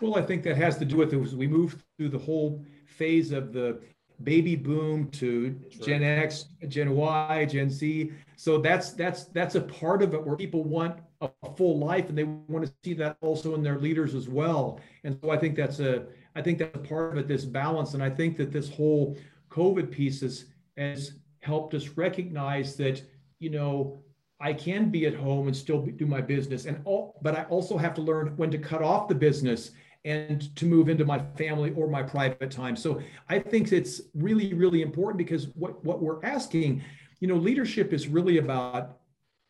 Well, 0.00 0.16
I 0.16 0.22
think 0.22 0.42
that 0.44 0.56
has 0.56 0.76
to 0.78 0.84
do 0.84 0.96
with 0.96 1.14
as 1.14 1.34
we 1.34 1.46
move 1.46 1.82
through 1.96 2.10
the 2.10 2.18
whole 2.18 2.64
phase 2.86 3.32
of 3.32 3.52
the 3.52 3.80
baby 4.22 4.56
boom 4.56 5.10
to 5.10 5.58
Gen 5.82 6.02
X, 6.02 6.46
Gen 6.68 6.90
Y, 6.94 7.46
Gen 7.46 7.70
Z. 7.70 8.12
So 8.36 8.58
that's 8.58 8.92
that's 8.92 9.24
that's 9.24 9.54
a 9.54 9.60
part 9.60 10.02
of 10.02 10.14
it 10.14 10.24
where 10.24 10.36
people 10.36 10.64
want 10.64 11.00
a 11.22 11.30
full 11.56 11.78
life 11.78 12.10
and 12.10 12.16
they 12.16 12.24
want 12.24 12.66
to 12.66 12.72
see 12.84 12.92
that 12.94 13.16
also 13.22 13.54
in 13.54 13.62
their 13.62 13.78
leaders 13.78 14.14
as 14.14 14.28
well. 14.28 14.80
And 15.04 15.18
so 15.22 15.30
I 15.30 15.38
think 15.38 15.56
that's 15.56 15.80
a 15.80 16.06
I 16.34 16.42
think 16.42 16.58
that's 16.58 16.76
a 16.76 16.80
part 16.80 17.12
of 17.12 17.18
it, 17.18 17.28
this 17.28 17.46
balance. 17.46 17.94
And 17.94 18.02
I 18.02 18.10
think 18.10 18.36
that 18.36 18.52
this 18.52 18.68
whole 18.68 19.16
COVID 19.50 19.90
piece 19.90 20.20
has, 20.20 20.44
has 20.76 21.12
helped 21.40 21.72
us 21.72 21.88
recognize 21.96 22.76
that, 22.76 23.02
you 23.38 23.48
know, 23.48 24.02
I 24.40 24.52
can 24.52 24.90
be 24.90 25.06
at 25.06 25.14
home 25.14 25.46
and 25.46 25.56
still 25.56 25.82
do 25.82 26.06
my 26.06 26.20
business. 26.20 26.66
And 26.66 26.80
all, 26.84 27.18
but 27.22 27.36
I 27.36 27.44
also 27.44 27.78
have 27.78 27.94
to 27.94 28.02
learn 28.02 28.36
when 28.36 28.50
to 28.50 28.58
cut 28.58 28.82
off 28.82 29.08
the 29.08 29.14
business 29.14 29.70
and 30.04 30.54
to 30.56 30.66
move 30.66 30.88
into 30.88 31.04
my 31.04 31.18
family 31.36 31.72
or 31.72 31.88
my 31.88 32.02
private 32.02 32.50
time. 32.50 32.76
So 32.76 33.02
I 33.28 33.38
think 33.38 33.72
it's 33.72 34.02
really, 34.14 34.54
really 34.54 34.82
important 34.82 35.18
because 35.18 35.48
what, 35.48 35.84
what 35.84 36.00
we're 36.00 36.24
asking, 36.24 36.82
you 37.20 37.28
know, 37.28 37.34
leadership 37.34 37.92
is 37.92 38.06
really 38.06 38.38
about 38.38 38.98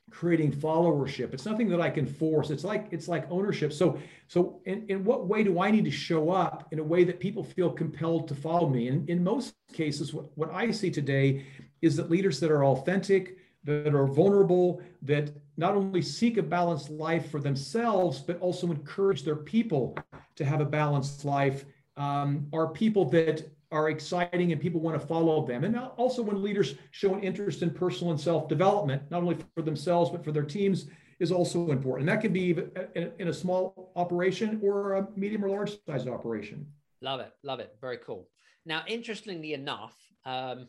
creating 0.08 0.52
followership 0.52 1.34
it's 1.34 1.44
nothing 1.44 1.68
that 1.68 1.80
i 1.80 1.90
can 1.90 2.06
force 2.06 2.50
it's 2.50 2.62
like 2.62 2.86
it's 2.92 3.08
like 3.08 3.28
ownership 3.28 3.72
so 3.72 3.98
so 4.28 4.60
in, 4.64 4.86
in 4.88 5.04
what 5.04 5.26
way 5.26 5.42
do 5.42 5.58
i 5.58 5.68
need 5.68 5.84
to 5.84 5.90
show 5.90 6.30
up 6.30 6.68
in 6.70 6.78
a 6.78 6.82
way 6.82 7.02
that 7.02 7.18
people 7.18 7.42
feel 7.42 7.68
compelled 7.68 8.28
to 8.28 8.34
follow 8.34 8.68
me 8.68 8.86
and 8.86 9.10
in 9.10 9.22
most 9.22 9.54
cases 9.72 10.14
what, 10.14 10.26
what 10.38 10.48
i 10.54 10.70
see 10.70 10.92
today 10.92 11.44
is 11.82 11.96
that 11.96 12.08
leaders 12.08 12.38
that 12.38 12.52
are 12.52 12.64
authentic 12.64 13.36
that 13.66 13.94
are 13.94 14.06
vulnerable 14.06 14.80
that 15.02 15.30
not 15.56 15.74
only 15.74 16.00
seek 16.00 16.38
a 16.38 16.42
balanced 16.42 16.90
life 16.90 17.30
for 17.30 17.40
themselves 17.40 18.20
but 18.20 18.40
also 18.40 18.70
encourage 18.70 19.22
their 19.22 19.36
people 19.36 19.96
to 20.34 20.44
have 20.44 20.60
a 20.60 20.64
balanced 20.64 21.24
life 21.24 21.64
um, 21.96 22.46
are 22.52 22.68
people 22.68 23.04
that 23.10 23.48
are 23.72 23.90
exciting 23.90 24.52
and 24.52 24.60
people 24.60 24.80
want 24.80 25.00
to 25.00 25.06
follow 25.06 25.44
them. 25.44 25.64
And 25.64 25.76
also 25.96 26.22
when 26.22 26.42
leaders 26.42 26.76
show 26.92 27.14
an 27.14 27.22
interest 27.22 27.62
in 27.62 27.70
personal 27.70 28.12
and 28.12 28.20
self-development, 28.20 29.10
not 29.10 29.22
only 29.22 29.36
for 29.54 29.62
themselves, 29.62 30.10
but 30.10 30.24
for 30.24 30.30
their 30.30 30.44
teams 30.44 30.86
is 31.18 31.32
also 31.32 31.70
important. 31.70 32.08
And 32.08 32.16
that 32.16 32.22
can 32.22 32.32
be 32.32 32.56
in 32.94 33.28
a 33.28 33.32
small 33.32 33.92
operation 33.96 34.60
or 34.62 34.94
a 34.94 35.08
medium 35.16 35.44
or 35.44 35.48
large 35.48 35.76
sized 35.86 36.08
operation. 36.08 36.66
Love 37.00 37.20
it. 37.20 37.32
Love 37.42 37.60
it. 37.60 37.74
Very 37.80 37.98
cool. 37.98 38.28
Now, 38.64 38.84
interestingly 38.86 39.52
enough, 39.54 39.94
um, 40.24 40.68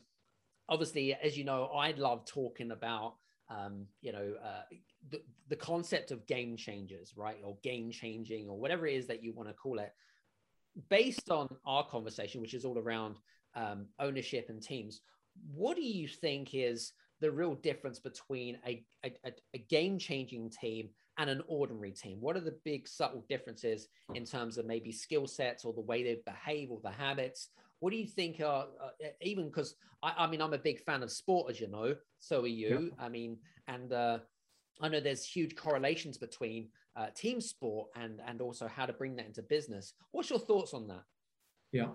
obviously, 0.69 1.13
as 1.13 1.37
you 1.37 1.43
know, 1.43 1.65
I 1.65 1.91
love 1.91 2.25
talking 2.25 2.71
about, 2.71 3.15
um, 3.49 3.85
you 4.01 4.11
know, 4.11 4.33
uh, 4.43 4.63
the, 5.09 5.21
the 5.47 5.55
concept 5.55 6.11
of 6.11 6.25
game 6.27 6.57
changers, 6.57 7.13
right? 7.15 7.37
Or 7.43 7.57
game 7.63 7.91
changing 7.91 8.49
or 8.49 8.59
whatever 8.59 8.87
it 8.87 8.95
is 8.95 9.07
that 9.07 9.23
you 9.23 9.33
want 9.33 9.49
to 9.49 9.53
call 9.53 9.79
it 9.79 9.93
based 10.89 11.29
on 11.29 11.47
our 11.65 11.85
conversation, 11.85 12.41
which 12.41 12.53
is 12.53 12.65
all 12.65 12.77
around 12.77 13.15
um, 13.55 13.87
ownership 13.99 14.47
and 14.49 14.61
teams, 14.61 15.01
what 15.53 15.75
do 15.75 15.83
you 15.83 16.07
think 16.07 16.49
is 16.53 16.93
the 17.19 17.31
real 17.31 17.55
difference 17.55 17.99
between 17.99 18.57
a, 18.65 18.83
a, 19.03 19.11
a 19.53 19.57
game 19.57 19.97
changing 19.97 20.49
team 20.49 20.89
and 21.17 21.29
an 21.29 21.41
ordinary 21.47 21.91
team? 21.91 22.17
What 22.21 22.37
are 22.37 22.41
the 22.41 22.57
big 22.63 22.87
subtle 22.87 23.25
differences 23.27 23.87
in 24.13 24.25
terms 24.25 24.57
of 24.57 24.65
maybe 24.65 24.91
skill 24.91 25.27
sets 25.27 25.65
or 25.65 25.73
the 25.73 25.81
way 25.81 26.03
they 26.03 26.21
behave 26.25 26.69
or 26.69 26.79
the 26.83 26.91
habits? 26.91 27.49
What 27.79 27.91
do 27.91 27.97
you 27.97 28.07
think 28.07 28.39
are 28.41 28.67
uh, 28.81 29.07
even 29.21 29.45
because 29.45 29.75
I, 30.03 30.13
I, 30.17 30.27
mean, 30.27 30.41
I'm 30.41 30.53
a 30.53 30.57
big 30.57 30.79
fan 30.83 31.03
of 31.03 31.11
sport, 31.11 31.51
as 31.51 31.59
you 31.59 31.67
know, 31.67 31.95
so 32.19 32.41
are 32.41 32.47
you. 32.47 32.91
Yeah. 32.97 33.05
I 33.05 33.09
mean, 33.09 33.37
and 33.67 33.91
uh, 33.93 34.19
I 34.81 34.89
know 34.89 34.99
there's 34.99 35.25
huge 35.25 35.55
correlations 35.55 36.17
between 36.17 36.69
uh, 36.95 37.07
team 37.15 37.41
sport 37.41 37.89
and 37.95 38.21
and 38.25 38.41
also 38.41 38.67
how 38.67 38.85
to 38.85 38.93
bring 38.93 39.15
that 39.17 39.27
into 39.27 39.41
business. 39.43 39.93
What's 40.11 40.29
your 40.29 40.39
thoughts 40.39 40.73
on 40.73 40.87
that? 40.87 41.03
Yeah, 41.71 41.87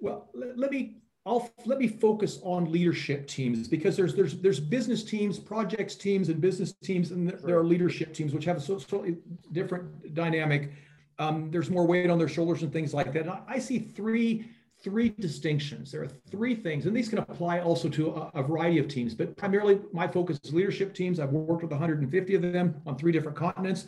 well, 0.00 0.28
let, 0.34 0.58
let 0.58 0.70
me 0.70 0.96
I'll 1.24 1.50
let 1.64 1.78
me 1.78 1.88
focus 1.88 2.38
on 2.42 2.70
leadership 2.70 3.26
teams 3.26 3.66
because 3.66 3.96
there's 3.96 4.14
there's 4.14 4.40
there's 4.40 4.60
business 4.60 5.02
teams, 5.02 5.38
projects 5.38 5.96
teams, 5.96 6.28
and 6.28 6.40
business 6.40 6.72
teams, 6.84 7.10
and 7.10 7.28
there, 7.28 7.40
there 7.42 7.58
are 7.58 7.64
leadership 7.64 8.14
teams 8.14 8.32
which 8.32 8.44
have 8.44 8.56
a 8.56 8.60
slightly 8.60 9.16
different 9.50 10.14
dynamic. 10.14 10.70
Um, 11.18 11.50
there's 11.50 11.70
more 11.70 11.86
weight 11.86 12.10
on 12.10 12.18
their 12.18 12.28
shoulders 12.28 12.62
and 12.62 12.72
things 12.72 12.94
like 12.94 13.12
that. 13.14 13.26
I, 13.28 13.40
I 13.48 13.58
see 13.58 13.78
three 13.78 14.48
three 14.82 15.08
distinctions. 15.08 15.90
There 15.90 16.02
are 16.02 16.10
three 16.30 16.54
things, 16.54 16.86
and 16.86 16.96
these 16.96 17.08
can 17.08 17.18
apply 17.18 17.60
also 17.60 17.88
to 17.88 18.10
a, 18.10 18.30
a, 18.34 18.42
variety 18.42 18.78
of 18.78 18.88
teams, 18.88 19.14
but 19.14 19.36
primarily 19.36 19.80
my 19.92 20.06
focus 20.06 20.38
is 20.44 20.52
leadership 20.52 20.94
teams. 20.94 21.18
I've 21.18 21.32
worked 21.32 21.62
with 21.62 21.70
150 21.70 22.34
of 22.34 22.42
them 22.42 22.80
on 22.86 22.96
three 22.96 23.12
different 23.12 23.36
continents. 23.36 23.86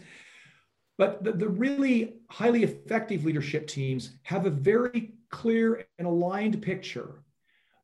But 0.96 1.22
the, 1.22 1.32
the 1.32 1.48
really 1.48 2.14
highly 2.30 2.64
effective 2.64 3.24
leadership 3.24 3.68
teams 3.68 4.18
have 4.24 4.46
a 4.46 4.50
very 4.50 5.12
clear 5.30 5.86
and 5.98 6.08
aligned 6.08 6.60
picture 6.60 7.22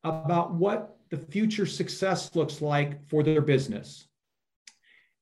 about 0.03 0.53
what 0.55 0.97
the 1.11 1.17
future 1.17 1.67
success 1.67 2.35
looks 2.35 2.61
like 2.61 3.09
for 3.09 3.23
their 3.23 3.41
business. 3.41 4.09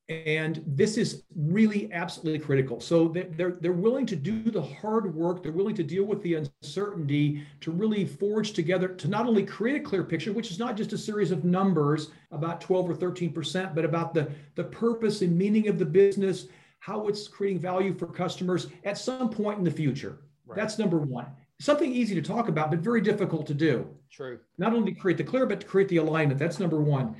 And 0.09 0.63
this 0.67 0.99
is 0.99 1.23
really 1.35 1.91
absolutely 1.93 2.41
critical. 2.41 2.81
So 2.81 3.09
they're, 3.09 3.53
they're 3.61 3.73
willing 3.73 4.05
to 4.07 4.17
do 4.17 4.43
the 4.43 4.61
hard 4.61 5.15
work, 5.15 5.43
they're 5.43 5.53
willing 5.53 5.77
to 5.77 5.85
deal 5.85 6.05
with 6.05 6.23
the 6.23 6.35
uncertainty 6.35 7.47
to 7.61 7.71
really 7.71 8.05
forge 8.05 8.53
together 8.53 8.89
to 8.89 9.09
not 9.09 9.27
only 9.27 9.45
create 9.45 9.81
a 9.81 9.85
clear 9.85 10.03
picture, 10.03 10.33
which 10.33 10.51
is 10.51 10.59
not 10.59 10.77
just 10.77 10.93
a 10.93 10.99
series 10.99 11.31
of 11.31 11.45
numbers 11.45 12.11
about 12.33 12.61
12 12.61 12.91
or 12.91 12.95
13%, 12.95 13.75
but 13.75 13.85
about 13.85 14.13
the, 14.13 14.31
the 14.57 14.65
purpose 14.65 15.23
and 15.23 15.39
meaning 15.39 15.69
of 15.69 15.79
the 15.79 15.87
business, 15.87 16.47
how 16.81 17.07
it's 17.07 17.29
creating 17.29 17.61
value 17.61 17.97
for 17.97 18.07
customers 18.07 18.67
at 18.85 18.99
some 18.99 19.31
point 19.31 19.59
in 19.59 19.65
the 19.65 19.71
future. 19.71 20.19
Right. 20.47 20.57
That's 20.57 20.79
number 20.79 20.99
one. 20.99 21.27
Something 21.61 21.93
easy 21.93 22.17
to 22.17 22.23
talk 22.23 22.49
about, 22.49 22.71
but 22.71 22.81
very 22.81 23.01
difficult 23.01 23.47
to 23.47 23.55
do. 23.55 23.89
True. 24.11 24.41
Not 24.59 24.75
only 24.75 24.93
to 24.93 25.01
create 25.01 25.17
the 25.17 25.25
clear, 25.25 25.47
but 25.47 25.61
to 25.61 25.67
create 25.67 25.89
the 25.89 25.99
alignment. 25.99 26.41
That's 26.41 26.59
number 26.59 26.81
one. 26.81 27.15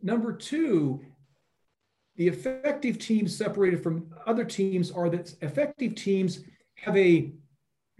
Number 0.00 0.32
two, 0.32 1.00
the 2.18 2.26
effective 2.26 2.98
teams 2.98 3.34
separated 3.34 3.82
from 3.82 4.12
other 4.26 4.44
teams 4.44 4.90
are 4.90 5.08
that 5.08 5.34
effective 5.40 5.94
teams 5.94 6.40
have 6.74 6.96
a 6.96 7.32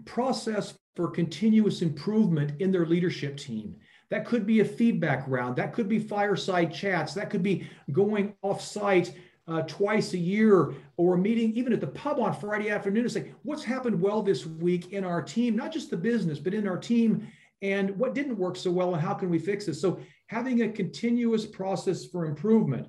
process 0.04 0.74
for 0.96 1.08
continuous 1.08 1.82
improvement 1.82 2.60
in 2.60 2.72
their 2.72 2.84
leadership 2.84 3.36
team. 3.36 3.76
That 4.10 4.26
could 4.26 4.44
be 4.44 4.58
a 4.58 4.64
feedback 4.64 5.24
round. 5.28 5.54
That 5.54 5.72
could 5.72 5.88
be 5.88 6.00
fireside 6.00 6.74
chats. 6.74 7.14
That 7.14 7.30
could 7.30 7.44
be 7.44 7.68
going 7.92 8.34
off 8.42 8.60
site 8.60 9.14
uh, 9.46 9.62
twice 9.62 10.12
a 10.14 10.18
year 10.18 10.74
or 10.96 11.14
a 11.14 11.18
meeting 11.18 11.52
even 11.52 11.72
at 11.72 11.80
the 11.80 11.86
pub 11.86 12.18
on 12.18 12.34
Friday 12.34 12.70
afternoon 12.70 13.04
to 13.04 13.10
say, 13.10 13.32
what's 13.44 13.62
happened 13.62 14.00
well 14.00 14.20
this 14.20 14.44
week 14.44 14.92
in 14.92 15.04
our 15.04 15.22
team, 15.22 15.54
not 15.54 15.72
just 15.72 15.90
the 15.90 15.96
business, 15.96 16.40
but 16.40 16.54
in 16.54 16.66
our 16.66 16.76
team, 16.76 17.28
and 17.62 17.96
what 17.96 18.14
didn't 18.14 18.36
work 18.36 18.56
so 18.56 18.70
well, 18.70 18.94
and 18.94 19.02
how 19.02 19.14
can 19.14 19.30
we 19.30 19.38
fix 19.38 19.66
this? 19.66 19.80
So, 19.80 20.00
having 20.26 20.62
a 20.62 20.68
continuous 20.68 21.46
process 21.46 22.04
for 22.04 22.26
improvement. 22.26 22.88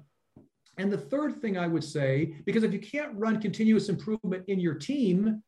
And 0.79 0.91
the 0.91 0.97
third 0.97 1.41
thing 1.41 1.57
I 1.57 1.67
would 1.67 1.83
say, 1.83 2.33
because 2.45 2.63
if 2.63 2.71
you 2.71 2.79
can't 2.79 3.11
run 3.13 3.41
continuous 3.41 3.89
improvement 3.89 4.45
in 4.47 4.61
your 4.61 4.75
team, 4.75 5.43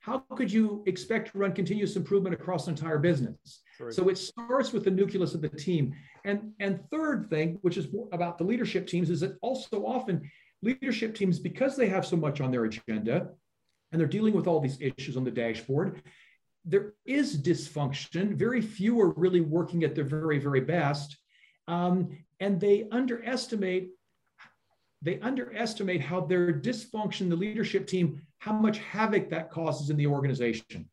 how 0.00 0.18
could 0.36 0.52
you 0.52 0.84
expect 0.86 1.32
to 1.32 1.38
run 1.38 1.52
continuous 1.52 1.96
improvement 1.96 2.34
across 2.34 2.66
an 2.66 2.74
entire 2.74 2.98
business? 2.98 3.62
True. 3.78 3.90
So 3.90 4.10
it 4.10 4.18
starts 4.18 4.72
with 4.74 4.84
the 4.84 4.90
nucleus 4.90 5.34
of 5.34 5.40
the 5.40 5.48
team. 5.48 5.94
And, 6.24 6.52
and 6.60 6.78
third 6.90 7.28
thing, 7.30 7.58
which 7.62 7.78
is 7.78 7.88
about 8.12 8.36
the 8.36 8.44
leadership 8.44 8.86
teams, 8.86 9.08
is 9.08 9.20
that 9.20 9.38
also 9.40 9.86
often 9.86 10.30
leadership 10.62 11.14
teams, 11.14 11.38
because 11.38 11.74
they 11.74 11.88
have 11.88 12.06
so 12.06 12.16
much 12.16 12.42
on 12.42 12.50
their 12.50 12.66
agenda 12.66 13.30
and 13.90 14.00
they're 14.00 14.06
dealing 14.06 14.34
with 14.34 14.46
all 14.46 14.60
these 14.60 14.78
issues 14.80 15.16
on 15.16 15.24
the 15.24 15.30
dashboard, 15.30 16.02
there 16.66 16.92
is 17.06 17.40
dysfunction. 17.40 18.34
Very 18.34 18.60
few 18.60 19.00
are 19.00 19.12
really 19.12 19.40
working 19.40 19.84
at 19.84 19.94
their 19.94 20.04
very, 20.04 20.38
very 20.38 20.60
best. 20.60 21.16
Um, 21.66 22.18
and 22.40 22.60
they 22.60 22.86
underestimate 22.92 23.90
they 25.02 25.20
underestimate 25.20 26.00
how 26.00 26.20
their 26.20 26.52
dysfunction, 26.52 27.28
the 27.28 27.36
leadership 27.36 27.86
team, 27.86 28.22
how 28.38 28.52
much 28.52 28.78
havoc 28.78 29.30
that 29.30 29.50
causes 29.50 29.90
in 29.90 29.96
the 29.96 30.06
organization. 30.06 30.88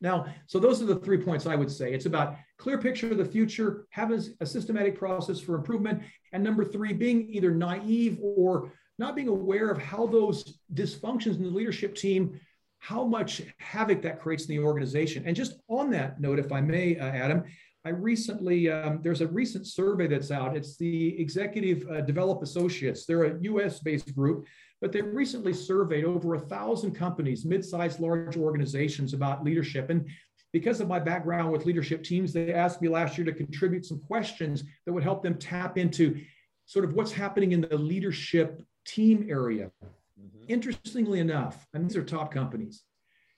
Now, 0.00 0.26
so 0.46 0.60
those 0.60 0.80
are 0.80 0.86
the 0.86 0.96
three 0.96 1.18
points 1.18 1.46
I 1.46 1.56
would 1.56 1.70
say. 1.70 1.92
It's 1.92 2.06
about 2.06 2.36
clear 2.58 2.78
picture 2.78 3.10
of 3.10 3.18
the 3.18 3.24
future, 3.24 3.86
having 3.90 4.22
a 4.40 4.46
systematic 4.46 4.96
process 4.96 5.40
for 5.40 5.56
improvement, 5.56 6.02
and 6.32 6.42
number 6.42 6.64
three, 6.64 6.92
being 6.92 7.28
either 7.30 7.50
naive 7.50 8.18
or 8.22 8.72
not 8.98 9.16
being 9.16 9.28
aware 9.28 9.70
of 9.70 9.78
how 9.78 10.06
those 10.06 10.58
dysfunctions 10.74 11.36
in 11.36 11.42
the 11.42 11.50
leadership 11.50 11.94
team, 11.94 12.40
how 12.78 13.04
much 13.04 13.42
havoc 13.58 14.02
that 14.02 14.20
creates 14.20 14.46
in 14.46 14.56
the 14.56 14.62
organization. 14.62 15.24
And 15.26 15.34
just 15.34 15.54
on 15.68 15.90
that 15.90 16.20
note, 16.20 16.38
if 16.38 16.52
I 16.52 16.60
may, 16.60 16.96
uh, 16.96 17.06
Adam, 17.06 17.44
I 17.84 17.90
recently, 17.90 18.70
um, 18.70 19.00
there's 19.02 19.20
a 19.20 19.28
recent 19.28 19.66
survey 19.66 20.08
that's 20.08 20.30
out. 20.30 20.56
It's 20.56 20.76
the 20.76 21.18
Executive 21.20 21.88
uh, 21.88 22.00
Develop 22.00 22.42
Associates. 22.42 23.06
They're 23.06 23.24
a 23.24 23.42
US 23.42 23.78
based 23.80 24.14
group 24.14 24.46
but 24.80 24.92
they 24.92 25.02
recently 25.02 25.52
surveyed 25.52 26.04
over 26.04 26.34
a 26.34 26.40
thousand 26.40 26.92
companies, 26.92 27.44
mid-sized, 27.44 28.00
large 28.00 28.36
organizations 28.36 29.12
about 29.12 29.44
leadership. 29.44 29.90
And 29.90 30.08
because 30.52 30.80
of 30.80 30.88
my 30.88 30.98
background 30.98 31.50
with 31.50 31.66
leadership 31.66 32.04
teams, 32.04 32.32
they 32.32 32.54
asked 32.54 32.80
me 32.80 32.88
last 32.88 33.18
year 33.18 33.24
to 33.24 33.32
contribute 33.32 33.84
some 33.84 34.00
questions 34.00 34.64
that 34.86 34.92
would 34.92 35.02
help 35.02 35.22
them 35.22 35.36
tap 35.36 35.78
into 35.78 36.20
sort 36.66 36.84
of 36.84 36.94
what's 36.94 37.12
happening 37.12 37.52
in 37.52 37.62
the 37.62 37.76
leadership 37.76 38.62
team 38.86 39.26
area. 39.28 39.70
Mm-hmm. 39.84 40.44
Interestingly 40.48 41.18
enough, 41.18 41.66
and 41.74 41.84
these 41.84 41.96
are 41.96 42.04
top 42.04 42.32
companies, 42.32 42.84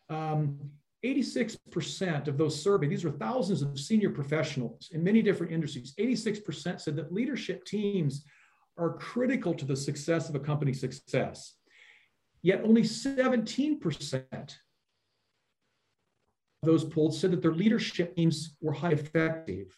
um, 0.08 0.58
86% 1.04 2.28
of 2.28 2.36
those 2.36 2.62
surveyed, 2.62 2.90
these 2.90 3.04
were 3.04 3.10
thousands 3.10 3.62
of 3.62 3.78
senior 3.78 4.10
professionals 4.10 4.90
in 4.92 5.02
many 5.02 5.22
different 5.22 5.52
industries, 5.52 5.94
86% 5.98 6.80
said 6.80 6.96
that 6.96 7.12
leadership 7.12 7.64
teams 7.64 8.24
are 8.76 8.94
critical 8.94 9.54
to 9.54 9.64
the 9.64 9.76
success 9.76 10.28
of 10.28 10.34
a 10.34 10.40
company's 10.40 10.80
success. 10.80 11.54
Yet 12.42 12.62
only 12.64 12.82
17% 12.82 14.22
of 16.62 16.66
those 16.66 16.84
polled 16.84 17.14
said 17.14 17.30
that 17.30 17.42
their 17.42 17.54
leadership 17.54 18.16
teams 18.16 18.56
were 18.60 18.72
high 18.72 18.92
effective. 18.92 19.76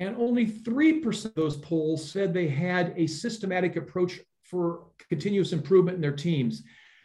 And 0.00 0.16
only 0.16 0.46
3% 0.46 1.26
of 1.26 1.34
those 1.34 1.56
polls 1.58 2.10
said 2.10 2.32
they 2.32 2.48
had 2.48 2.94
a 2.96 3.06
systematic 3.06 3.76
approach 3.76 4.20
for 4.44 4.86
continuous 5.08 5.52
improvement 5.52 5.96
in 5.96 6.00
their 6.00 6.16
teams. 6.16 6.62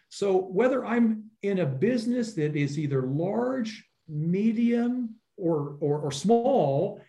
So 0.09 0.37
whether 0.37 0.85
I'm 0.85 1.25
in 1.43 1.59
a 1.59 1.65
business 1.65 2.33
that 2.33 2.55
is 2.55 2.79
either 2.79 3.03
large, 3.03 3.85
medium, 4.07 5.15
or, 5.37 5.77
or, 5.79 5.99
or 5.99 6.11
small, 6.11 7.01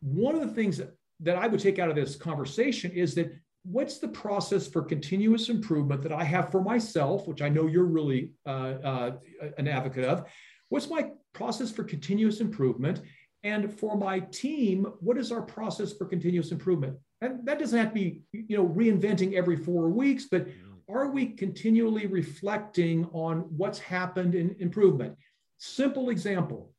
one 0.00 0.34
of 0.34 0.40
the 0.40 0.54
things 0.54 0.76
that 0.78 0.94
that 1.22 1.36
I 1.36 1.46
would 1.46 1.60
take 1.60 1.78
out 1.78 1.88
of 1.88 1.96
this 1.96 2.16
conversation 2.16 2.90
is 2.90 3.14
that 3.14 3.32
what's 3.64 3.98
the 3.98 4.08
process 4.08 4.66
for 4.66 4.82
continuous 4.82 5.48
improvement 5.48 6.02
that 6.02 6.12
I 6.12 6.24
have 6.24 6.50
for 6.50 6.60
myself, 6.62 7.28
which 7.28 7.42
I 7.42 7.48
know 7.48 7.68
you're 7.68 7.84
really 7.84 8.32
uh, 8.44 8.74
uh, 8.82 9.10
an 9.56 9.68
advocate 9.68 10.04
of? 10.04 10.24
What's 10.68 10.90
my 10.90 11.10
process 11.32 11.70
for 11.70 11.84
continuous 11.84 12.40
improvement? 12.40 13.02
And 13.44 13.72
for 13.72 13.96
my 13.96 14.20
team, 14.20 14.86
what 15.00 15.16
is 15.16 15.30
our 15.32 15.42
process 15.42 15.92
for 15.92 16.06
continuous 16.06 16.50
improvement? 16.50 16.96
And 17.20 17.46
that 17.46 17.58
doesn't 17.58 17.78
have 17.78 17.88
to 17.88 17.94
be, 17.94 18.22
you 18.32 18.56
know, 18.56 18.66
reinventing 18.66 19.34
every 19.34 19.56
four 19.56 19.90
weeks, 19.90 20.26
but 20.30 20.48
are 20.88 21.10
we 21.10 21.26
continually 21.26 22.06
reflecting 22.06 23.06
on 23.12 23.40
what's 23.56 23.78
happened 23.78 24.34
in 24.34 24.56
improvement? 24.58 25.16
Simple 25.58 26.10
example. 26.10 26.72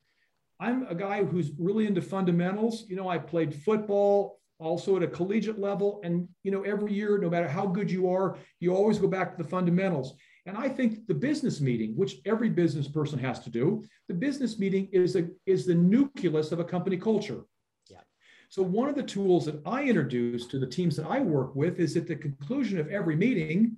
I'm 0.59 0.87
a 0.87 0.95
guy 0.95 1.23
who's 1.23 1.51
really 1.57 1.87
into 1.87 2.01
fundamentals. 2.01 2.85
You 2.87 2.95
know, 2.95 3.09
I 3.09 3.17
played 3.17 3.53
football 3.53 4.39
also 4.59 4.95
at 4.95 5.03
a 5.03 5.07
collegiate 5.07 5.59
level. 5.59 5.99
And, 6.03 6.27
you 6.43 6.51
know, 6.51 6.61
every 6.63 6.93
year, 6.93 7.17
no 7.17 7.29
matter 7.29 7.47
how 7.47 7.65
good 7.65 7.91
you 7.91 8.09
are, 8.09 8.37
you 8.59 8.73
always 8.73 8.97
go 8.97 9.07
back 9.07 9.35
to 9.35 9.43
the 9.43 9.49
fundamentals. 9.49 10.15
And 10.45 10.57
I 10.57 10.69
think 10.69 11.07
the 11.07 11.13
business 11.13 11.61
meeting, 11.61 11.95
which 11.95 12.17
every 12.25 12.49
business 12.49 12.87
person 12.87 13.19
has 13.19 13.39
to 13.41 13.49
do, 13.49 13.83
the 14.07 14.13
business 14.13 14.59
meeting 14.59 14.89
is, 14.91 15.15
a, 15.15 15.27
is 15.45 15.65
the 15.65 15.75
nucleus 15.75 16.51
of 16.51 16.59
a 16.59 16.65
company 16.65 16.97
culture. 16.97 17.41
Yeah. 17.89 18.01
So 18.49 18.61
one 18.61 18.89
of 18.89 18.95
the 18.95 19.03
tools 19.03 19.45
that 19.45 19.61
I 19.65 19.83
introduce 19.83 20.45
to 20.47 20.59
the 20.59 20.67
teams 20.67 20.95
that 20.97 21.07
I 21.07 21.19
work 21.19 21.55
with 21.55 21.79
is 21.79 21.95
at 21.97 22.07
the 22.07 22.15
conclusion 22.15 22.79
of 22.79 22.89
every 22.89 23.15
meeting, 23.15 23.77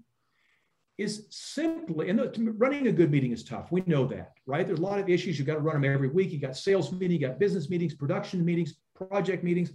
is 0.97 1.27
simply, 1.29 2.10
and 2.10 2.21
running 2.58 2.88
a 2.88 2.91
good 2.91 3.12
meeting 3.12 3.31
is 3.31 3.43
tough. 3.43 3.71
We 3.71 3.84
know 3.86 4.05
that, 4.08 4.34
right? 4.45 4.65
There's 4.65 4.79
a 4.79 4.84
lot 4.84 4.99
of 4.99 5.10
issues. 5.10 5.38
You've 5.38 5.47
got 5.47 5.55
to 5.55 5.60
run 5.60 5.81
them 5.81 5.93
every 5.93 6.08
week. 6.08 6.31
You 6.31 6.39
got 6.39 6.55
sales 6.55 6.91
meetings, 6.91 7.21
you 7.21 7.27
got 7.27 7.39
business 7.39 7.69
meetings, 7.69 7.93
production 7.93 8.45
meetings, 8.45 8.75
project 8.95 9.43
meetings. 9.43 9.71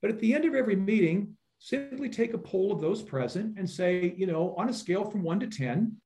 But 0.00 0.10
at 0.10 0.20
the 0.20 0.34
end 0.34 0.44
of 0.44 0.54
every 0.54 0.76
meeting, 0.76 1.36
simply 1.58 2.08
take 2.08 2.34
a 2.34 2.38
poll 2.38 2.72
of 2.72 2.80
those 2.80 3.02
present 3.02 3.58
and 3.58 3.68
say, 3.68 4.14
you 4.16 4.26
know, 4.26 4.54
on 4.56 4.68
a 4.68 4.72
scale 4.72 5.04
from 5.04 5.22
one 5.22 5.40
to 5.40 5.46
10, 5.46 5.96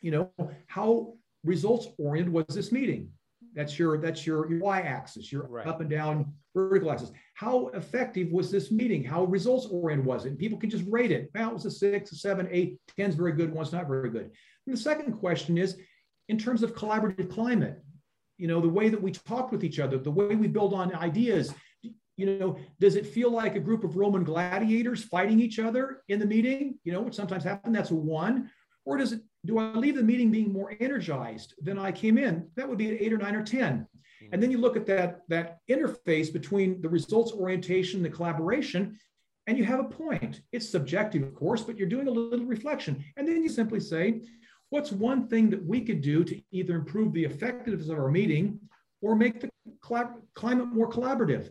you 0.00 0.10
know, 0.10 0.30
how 0.66 1.14
results 1.44 1.88
oriented 1.98 2.32
was 2.32 2.46
this 2.48 2.72
meeting? 2.72 3.10
That's 3.54 3.78
your 3.78 3.98
that's 3.98 4.26
your, 4.26 4.50
your 4.50 4.60
y-axis, 4.60 5.32
your 5.32 5.46
right. 5.48 5.66
up 5.66 5.80
and 5.80 5.88
down 5.88 6.32
vertical 6.56 6.90
axis. 6.90 7.12
How 7.34 7.68
effective 7.68 8.32
was 8.32 8.50
this 8.50 8.70
meeting? 8.70 9.04
How 9.04 9.24
results 9.24 9.66
oriented 9.66 10.06
was 10.06 10.24
it? 10.24 10.30
And 10.30 10.38
people 10.38 10.58
can 10.58 10.70
just 10.70 10.84
rate 10.88 11.12
it. 11.12 11.30
Well, 11.34 11.50
it 11.50 11.54
was 11.54 11.66
a 11.66 11.70
six, 11.70 12.12
a 12.12 12.16
seven, 12.16 12.48
eight, 12.50 12.80
10 12.96 13.10
is 13.10 13.16
very 13.16 13.32
good, 13.32 13.52
one's 13.52 13.72
not 13.72 13.86
very 13.86 14.10
good. 14.10 14.30
And 14.66 14.74
the 14.74 14.80
second 14.80 15.12
question 15.12 15.58
is 15.58 15.76
in 16.28 16.38
terms 16.38 16.62
of 16.62 16.74
collaborative 16.74 17.30
climate, 17.30 17.82
you 18.38 18.48
know, 18.48 18.60
the 18.60 18.68
way 18.68 18.88
that 18.88 19.00
we 19.00 19.12
talk 19.12 19.52
with 19.52 19.64
each 19.64 19.78
other, 19.78 19.98
the 19.98 20.10
way 20.10 20.34
we 20.34 20.48
build 20.48 20.72
on 20.72 20.94
ideas, 20.94 21.54
you 22.16 22.38
know, 22.38 22.58
does 22.80 22.96
it 22.96 23.06
feel 23.06 23.30
like 23.30 23.54
a 23.54 23.60
group 23.60 23.84
of 23.84 23.96
Roman 23.96 24.24
gladiators 24.24 25.04
fighting 25.04 25.38
each 25.38 25.58
other 25.58 26.02
in 26.08 26.18
the 26.18 26.26
meeting? 26.26 26.78
You 26.84 26.92
know, 26.92 27.02
what 27.02 27.14
sometimes 27.14 27.44
happen, 27.44 27.72
that's 27.72 27.90
a 27.90 27.94
one. 27.94 28.50
Or 28.86 28.96
does 28.96 29.12
it, 29.12 29.20
do 29.44 29.58
I 29.58 29.74
leave 29.74 29.96
the 29.96 30.02
meeting 30.02 30.30
being 30.30 30.52
more 30.52 30.74
energized 30.80 31.54
than 31.60 31.78
I 31.78 31.92
came 31.92 32.16
in? 32.16 32.48
That 32.56 32.68
would 32.68 32.78
be 32.78 32.88
an 32.88 32.98
eight 32.98 33.12
or 33.12 33.18
nine 33.18 33.34
or 33.34 33.44
10. 33.44 33.86
And 34.32 34.42
then 34.42 34.50
you 34.50 34.58
look 34.58 34.76
at 34.76 34.86
that, 34.86 35.22
that 35.28 35.58
interface 35.70 36.32
between 36.32 36.80
the 36.80 36.88
results 36.88 37.32
orientation, 37.32 38.02
the 38.02 38.10
collaboration, 38.10 38.98
and 39.46 39.56
you 39.56 39.64
have 39.64 39.80
a 39.80 39.84
point. 39.84 40.42
It's 40.52 40.68
subjective, 40.68 41.22
of 41.22 41.34
course, 41.34 41.62
but 41.62 41.76
you're 41.76 41.88
doing 41.88 42.08
a 42.08 42.10
little 42.10 42.46
reflection. 42.46 43.04
And 43.16 43.26
then 43.26 43.42
you 43.42 43.48
simply 43.48 43.80
say, 43.80 44.22
what's 44.70 44.90
one 44.90 45.28
thing 45.28 45.50
that 45.50 45.64
we 45.64 45.82
could 45.82 46.00
do 46.00 46.24
to 46.24 46.40
either 46.50 46.74
improve 46.74 47.12
the 47.12 47.24
effectiveness 47.24 47.88
of 47.88 47.98
our 47.98 48.10
meeting 48.10 48.58
or 49.00 49.14
make 49.14 49.40
the 49.40 49.50
climate 49.80 50.68
more 50.68 50.90
collaborative? 50.90 51.50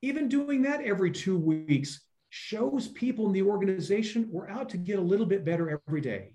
Even 0.00 0.28
doing 0.28 0.62
that 0.62 0.82
every 0.82 1.10
two 1.10 1.36
weeks 1.36 2.00
shows 2.30 2.88
people 2.88 3.26
in 3.26 3.32
the 3.32 3.42
organization 3.42 4.28
we're 4.30 4.48
out 4.48 4.68
to 4.68 4.76
get 4.76 4.98
a 4.98 5.02
little 5.02 5.26
bit 5.26 5.44
better 5.44 5.80
every 5.86 6.00
day. 6.00 6.34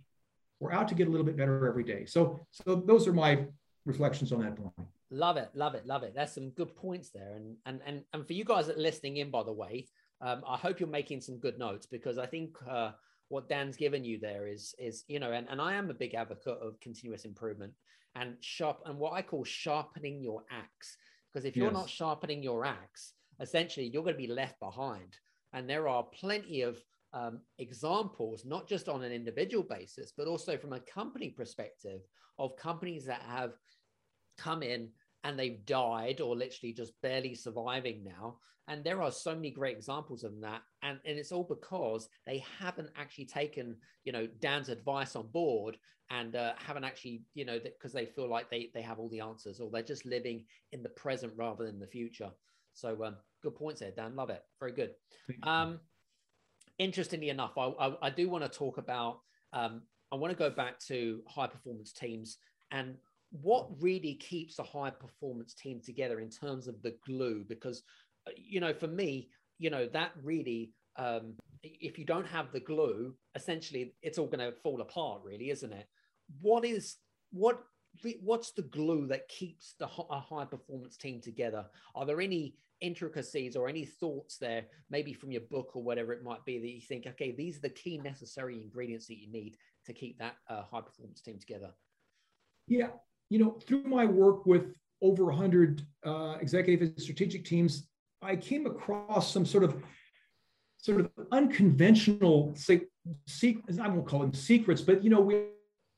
We're 0.59 0.73
out 0.73 0.87
to 0.89 0.95
get 0.95 1.07
a 1.07 1.11
little 1.11 1.25
bit 1.25 1.37
better 1.37 1.67
every 1.67 1.83
day. 1.83 2.05
So, 2.05 2.45
so 2.51 2.75
those 2.75 3.07
are 3.07 3.13
my 3.13 3.45
reflections 3.85 4.31
on 4.31 4.41
that 4.41 4.55
point. 4.55 4.73
Love 5.13 5.37
it, 5.37 5.51
love 5.53 5.75
it, 5.75 5.85
love 5.85 6.01
it. 6.01 6.13
That's 6.15 6.33
some 6.33 6.49
good 6.49 6.75
points 6.75 7.11
there. 7.11 7.35
And 7.35 7.55
and 7.67 7.81
and 7.85 8.03
and 8.13 8.25
for 8.25 8.33
you 8.33 8.43
guys 8.43 8.65
that 8.65 8.79
listening 8.79 9.17
in, 9.17 9.29
by 9.29 9.43
the 9.43 9.53
way, 9.53 9.85
um, 10.21 10.41
I 10.47 10.57
hope 10.57 10.79
you're 10.79 10.89
making 10.89 11.21
some 11.21 11.37
good 11.37 11.59
notes 11.59 11.85
because 11.85 12.17
I 12.17 12.25
think 12.25 12.57
uh, 12.67 12.91
what 13.29 13.47
Dan's 13.47 13.77
given 13.77 14.03
you 14.03 14.19
there 14.19 14.47
is 14.47 14.73
is 14.79 15.03
you 15.07 15.19
know, 15.19 15.31
and, 15.31 15.47
and 15.51 15.61
I 15.61 15.75
am 15.75 15.91
a 15.91 15.93
big 15.93 16.15
advocate 16.15 16.57
of 16.59 16.79
continuous 16.79 17.25
improvement 17.25 17.73
and 18.15 18.37
sharp 18.39 18.79
and 18.87 18.97
what 18.97 19.13
I 19.13 19.21
call 19.21 19.43
sharpening 19.43 20.19
your 20.19 20.45
axe. 20.49 20.97
Because 21.31 21.45
if 21.45 21.55
you're 21.55 21.67
yes. 21.67 21.73
not 21.75 21.89
sharpening 21.89 22.41
your 22.41 22.65
axe, 22.65 23.13
essentially 23.39 23.85
you're 23.87 24.03
going 24.03 24.15
to 24.15 24.27
be 24.27 24.27
left 24.27 24.59
behind. 24.59 25.15
And 25.53 25.69
there 25.69 25.87
are 25.87 26.07
plenty 26.19 26.61
of 26.61 26.79
um, 27.13 27.41
examples, 27.59 28.45
not 28.45 28.67
just 28.67 28.89
on 28.89 29.03
an 29.03 29.11
individual 29.11 29.63
basis, 29.63 30.11
but 30.17 30.27
also 30.27 30.57
from 30.57 30.73
a 30.73 30.79
company 30.79 31.29
perspective 31.29 32.01
of 32.39 32.57
companies 32.57 33.05
that 33.05 33.21
have 33.27 33.51
come 34.37 34.63
in 34.63 34.89
and 35.23 35.37
they've 35.37 35.65
died 35.65 36.21
or 36.21 36.35
literally 36.35 36.73
just 36.73 36.93
barely 37.01 37.35
surviving 37.35 38.03
now. 38.03 38.37
And 38.67 38.83
there 38.83 39.01
are 39.01 39.11
so 39.11 39.35
many 39.35 39.51
great 39.51 39.75
examples 39.75 40.23
of 40.23 40.39
that. 40.41 40.61
And, 40.83 40.99
and 41.05 41.17
it's 41.17 41.31
all 41.31 41.43
because 41.43 42.07
they 42.25 42.43
haven't 42.59 42.89
actually 42.95 43.25
taken, 43.25 43.75
you 44.05 44.13
know, 44.13 44.27
Dan's 44.39 44.69
advice 44.69 45.15
on 45.15 45.27
board 45.27 45.77
and 46.09 46.35
uh, 46.35 46.53
haven't 46.55 46.85
actually, 46.85 47.23
you 47.33 47.43
know, 47.43 47.59
because 47.59 47.91
they 47.91 48.05
feel 48.05 48.29
like 48.29 48.49
they, 48.49 48.69
they 48.73 48.81
have 48.81 48.99
all 48.99 49.09
the 49.09 49.19
answers 49.19 49.59
or 49.59 49.69
they're 49.69 49.81
just 49.81 50.05
living 50.05 50.45
in 50.71 50.81
the 50.81 50.89
present 50.89 51.33
rather 51.35 51.65
than 51.65 51.79
the 51.79 51.87
future. 51.87 52.29
So 52.73 53.03
um, 53.03 53.17
good 53.41 53.55
points 53.55 53.81
there, 53.81 53.91
Dan. 53.91 54.15
Love 54.15 54.29
it. 54.29 54.43
Very 54.59 54.71
good. 54.71 54.91
Um, 55.43 55.79
interestingly 56.79 57.29
enough, 57.29 57.57
I, 57.57 57.67
I, 57.79 57.95
I 58.03 58.09
do 58.09 58.29
want 58.29 58.43
to 58.43 58.49
talk 58.49 58.77
about, 58.77 59.19
um, 59.51 59.81
I 60.11 60.15
want 60.15 60.31
to 60.31 60.37
go 60.37 60.49
back 60.49 60.79
to 60.87 61.21
high 61.27 61.47
performance 61.47 61.91
teams 61.91 62.37
and 62.71 62.95
what 63.41 63.67
really 63.81 64.13
keeps 64.15 64.59
a 64.59 64.63
high 64.63 64.91
performance 64.91 65.53
team 65.53 65.81
together 65.83 66.19
in 66.19 66.29
terms 66.29 66.67
of 66.67 66.81
the 66.81 66.95
glue. 67.05 67.43
Because, 67.47 67.83
uh, 68.27 68.31
you 68.37 68.59
know, 68.59 68.73
for 68.73 68.87
me, 68.87 69.29
you 69.57 69.69
know, 69.69 69.87
that 69.87 70.11
really, 70.21 70.71
um, 70.97 71.33
if 71.63 71.97
you 71.97 72.05
don't 72.05 72.27
have 72.27 72.51
the 72.51 72.59
glue, 72.59 73.15
essentially 73.35 73.95
it's 74.01 74.17
all 74.17 74.27
going 74.27 74.39
to 74.39 74.57
fall 74.59 74.81
apart, 74.81 75.21
really, 75.23 75.49
isn't 75.49 75.73
it? 75.73 75.87
What 76.41 76.63
is, 76.63 76.97
what 77.31 77.63
what's 78.21 78.51
the 78.51 78.63
glue 78.63 79.05
that 79.07 79.27
keeps 79.27 79.75
the 79.79 79.85
a 79.85 80.19
high 80.19 80.45
performance 80.45 80.97
team 80.97 81.21
together? 81.21 81.65
Are 81.95 82.05
there 82.05 82.21
any 82.21 82.55
intricacies 82.81 83.55
or 83.55 83.69
any 83.69 83.85
thoughts 83.85 84.37
there, 84.37 84.65
maybe 84.89 85.13
from 85.13 85.31
your 85.31 85.43
book 85.49 85.71
or 85.75 85.83
whatever 85.83 86.11
it 86.11 86.23
might 86.23 86.43
be, 86.43 86.59
that 86.59 86.69
you 86.69 86.81
think, 86.81 87.05
okay, 87.07 87.31
these 87.31 87.57
are 87.57 87.61
the 87.61 87.69
key 87.69 87.99
necessary 87.99 88.61
ingredients 88.61 89.07
that 89.07 89.19
you 89.19 89.31
need 89.31 89.57
to 89.85 89.93
keep 89.93 90.17
that 90.17 90.35
uh, 90.49 90.63
high 90.63 90.81
performance 90.81 91.21
team 91.21 91.39
together? 91.39 91.69
Yeah, 92.67 92.89
you 93.33 93.39
know, 93.39 93.57
through 93.65 93.83
my 93.85 94.05
work 94.05 94.45
with 94.45 94.75
over 95.01 95.25
100 95.25 95.81
uh, 96.05 96.35
executive 96.39 96.87
and 96.87 97.01
strategic 97.01 97.43
teams, 97.43 97.87
I 98.21 98.35
came 98.35 98.67
across 98.67 99.33
some 99.33 99.43
sort 99.43 99.63
of 99.63 99.75
sort 100.77 100.99
of 100.99 101.09
unconventional 101.31 102.53
say, 102.55 102.81
secrets. 103.25 103.79
I 103.79 103.87
won't 103.87 104.05
call 104.05 104.19
them 104.19 104.35
secrets, 104.35 104.81
but 104.81 105.03
you 105.03 105.09
know, 105.09 105.19
we 105.19 105.45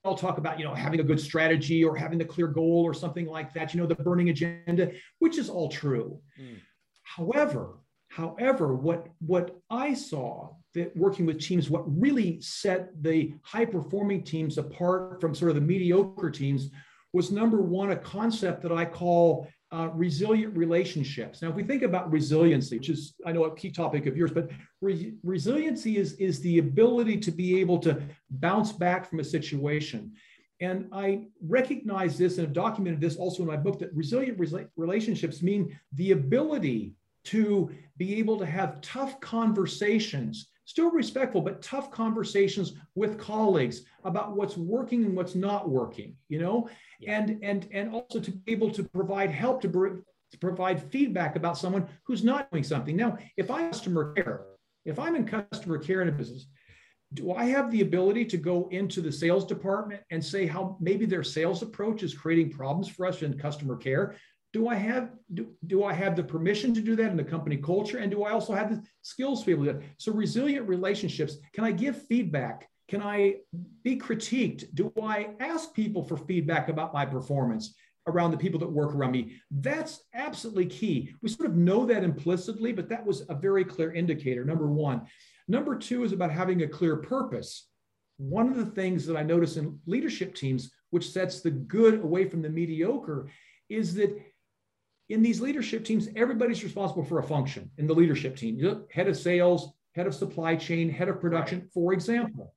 all 0.06 0.16
talk 0.16 0.38
about 0.38 0.58
you 0.58 0.64
know 0.64 0.74
having 0.74 1.02
a 1.02 1.04
good 1.04 1.20
strategy 1.20 1.84
or 1.84 1.94
having 1.94 2.22
a 2.22 2.26
clear 2.26 2.48
goal 2.48 2.84
or 2.86 2.94
something 2.94 3.26
like 3.26 3.54
that. 3.54 3.74
You 3.74 3.82
know, 3.82 3.88
the 3.88 3.96
burning 3.96 4.30
agenda, 4.30 4.92
which 5.20 5.38
is 5.38 5.50
all 5.50 5.68
true. 5.68 6.22
Mm. 6.40 6.62
However, 7.04 7.80
however, 8.08 8.76
what 8.76 9.08
what 9.20 9.60
I 9.70 9.94
saw 9.94 10.56
that 10.74 10.96
working 10.96 11.26
with 11.26 11.42
teams, 11.42 11.70
what 11.70 11.84
really 12.00 12.40
set 12.40 12.92
the 13.04 13.34
high 13.42 13.66
performing 13.66 14.24
teams 14.24 14.58
apart 14.58 15.20
from 15.20 15.36
sort 15.36 15.50
of 15.50 15.56
the 15.56 15.62
mediocre 15.62 16.32
teams 16.32 16.70
was 17.16 17.32
number 17.32 17.62
one, 17.62 17.92
a 17.92 17.96
concept 17.96 18.62
that 18.62 18.74
I 18.74 18.84
call 18.84 19.48
uh, 19.72 19.88
resilient 19.94 20.56
relationships. 20.56 21.42
Now, 21.42 21.50
if 21.50 21.56
we 21.56 21.64
think 21.64 21.82
about 21.82 22.12
resiliency, 22.12 22.78
which 22.78 22.90
is, 22.90 23.16
I 23.26 23.32
know, 23.32 23.46
a 23.46 23.56
key 23.56 23.72
topic 23.72 24.06
of 24.06 24.18
yours, 24.18 24.32
but 24.32 24.50
re- 24.82 25.14
resiliency 25.24 25.98
is, 25.98 26.14
is 26.14 26.42
the 26.42 26.60
ability 26.60 27.18
to 27.20 27.32
be 27.32 27.60
able 27.62 27.80
to 27.80 28.02
bounce 28.30 28.74
back 28.74 29.10
from 29.10 29.22
a 29.22 29.24
situation. 29.24 30.12
And 30.60 30.90
I 30.92 31.28
recognize 31.42 32.18
this 32.18 32.38
and 32.38 32.48
have 32.48 32.54
documented 32.54 33.00
this 33.00 33.16
also 33.16 33.44
in 33.44 33.48
my 33.48 33.58
book 33.58 33.80
that 33.80 33.94
resilient 33.94 34.38
re- 34.38 34.68
relationships 34.76 35.42
mean 35.42 35.80
the 35.94 36.12
ability 36.12 36.96
to 37.26 37.72
be 37.98 38.16
able 38.16 38.38
to 38.40 38.46
have 38.46 38.82
tough 38.82 39.20
conversations 39.22 40.50
still 40.66 40.92
respectful, 40.92 41.42
but 41.42 41.62
tough 41.62 41.92
conversations 41.92 42.74
with 42.96 43.20
colleagues 43.20 43.84
about 44.04 44.36
what's 44.36 44.58
working 44.58 45.06
and 45.06 45.16
what's 45.16 45.36
not 45.36 45.70
working, 45.70 46.16
you 46.28 46.40
know, 46.40 46.68
yeah. 47.00 47.18
and 47.18 47.44
and 47.44 47.68
and 47.72 47.94
also 47.94 48.20
to 48.20 48.32
be 48.32 48.52
able 48.52 48.72
to 48.72 48.84
provide 48.84 49.32
help 49.32 49.62
to, 49.62 49.70
to 49.70 50.38
provide 50.40 50.92
feedback 50.92 51.36
about 51.36 51.58
someone 51.58 51.88
who's 52.04 52.24
not 52.24 52.52
doing 52.52 52.64
something. 52.64 52.96
Now, 52.96 53.18
if 53.38 53.50
I 53.50 53.70
customer 53.70 54.14
care, 54.14 54.46
if 54.84 55.00
I'm 55.00 55.16
in 55.16 55.26
customer 55.26 55.78
care 55.78 56.02
in 56.02 56.10
a 56.10 56.12
business, 56.12 56.48
do 57.14 57.32
I 57.32 57.46
have 57.46 57.72
the 57.72 57.82
ability 57.82 58.26
to 58.26 58.38
go 58.38 58.68
into 58.72 59.02
the 59.02 59.12
sales 59.12 59.46
department 59.46 60.02
and 60.10 60.24
say 60.24 60.48
how 60.48 60.78
maybe 60.82 61.06
their 61.06 61.24
sales 61.24 61.62
approach 61.62 62.04
is 62.04 62.14
creating 62.14 62.52
problems 62.52 62.90
for 62.90 63.06
us 63.06 63.22
in 63.22 63.38
customer 63.38 63.78
care? 63.78 64.16
Do 64.56 64.70
I 64.70 64.76
have 64.76 65.10
do, 65.34 65.48
do 65.68 65.84
I 65.84 65.92
have 65.92 66.16
the 66.16 66.24
permission 66.24 66.74
to 66.76 66.80
do 66.80 66.96
that 66.96 67.12
in 67.12 67.18
the 67.18 67.26
company 67.26 67.58
culture? 67.58 67.98
And 67.98 68.10
do 68.10 68.24
I 68.24 68.32
also 68.32 68.54
have 68.54 68.70
the 68.70 68.82
skills 69.02 69.42
to 69.42 69.48
be 69.48 69.52
able 69.52 69.66
to 69.66 69.74
do 69.74 69.80
that? 69.80 69.86
So 69.98 70.14
resilient 70.14 70.66
relationships, 70.70 71.36
can 71.52 71.66
I 71.66 71.74
give 71.74 72.08
feedback? 72.08 72.70
Can 72.88 73.02
I 73.02 73.36
be 73.84 73.98
critiqued? 73.98 74.74
Do 74.74 74.94
I 75.04 75.32
ask 75.42 75.74
people 75.74 76.06
for 76.06 76.16
feedback 76.16 76.70
about 76.70 76.94
my 76.94 77.06
performance 77.06 77.76
around 78.08 78.32
the 78.32 78.38
people 78.38 78.58
that 78.62 78.72
work 78.72 78.96
around 78.96 79.12
me? 79.12 79.34
That's 79.52 80.00
absolutely 80.14 80.68
key. 80.68 81.14
We 81.22 81.28
sort 81.28 81.50
of 81.50 81.58
know 81.58 81.86
that 81.88 82.06
implicitly, 82.06 82.72
but 82.72 82.88
that 82.88 83.06
was 83.06 83.26
a 83.28 83.36
very 83.36 83.66
clear 83.66 83.92
indicator, 83.92 84.46
number 84.46 84.68
one. 84.68 85.02
Number 85.50 85.78
two 85.78 86.06
is 86.06 86.14
about 86.14 86.32
having 86.32 86.62
a 86.62 86.68
clear 86.70 86.96
purpose. 86.96 87.68
One 88.16 88.48
of 88.48 88.56
the 88.56 88.68
things 88.68 89.06
that 89.08 89.18
I 89.18 89.24
notice 89.24 89.58
in 89.58 89.78
leadership 89.86 90.34
teams, 90.34 90.72
which 90.92 91.12
sets 91.12 91.42
the 91.42 91.52
good 91.52 91.96
away 91.96 92.24
from 92.30 92.42
the 92.42 92.50
mediocre, 92.50 93.30
is 93.68 93.96
that 93.96 94.18
in 95.10 95.22
these 95.22 95.42
leadership 95.42 95.86
teams, 95.86 96.10
everybody's 96.16 96.64
responsible 96.64 97.04
for 97.04 97.20
a 97.20 97.24
function 97.24 97.70
in 97.78 97.88
the 97.88 97.94
leadership 97.94 98.36
team. 98.36 98.86
Head 98.92 99.08
of 99.08 99.18
sales, 99.18 99.74
head 99.94 100.08
of 100.08 100.16
supply 100.16 100.56
chain, 100.56 100.90
head 100.90 101.10
of 101.10 101.22
production, 101.22 101.70
for 101.74 101.94
example. 101.94 102.54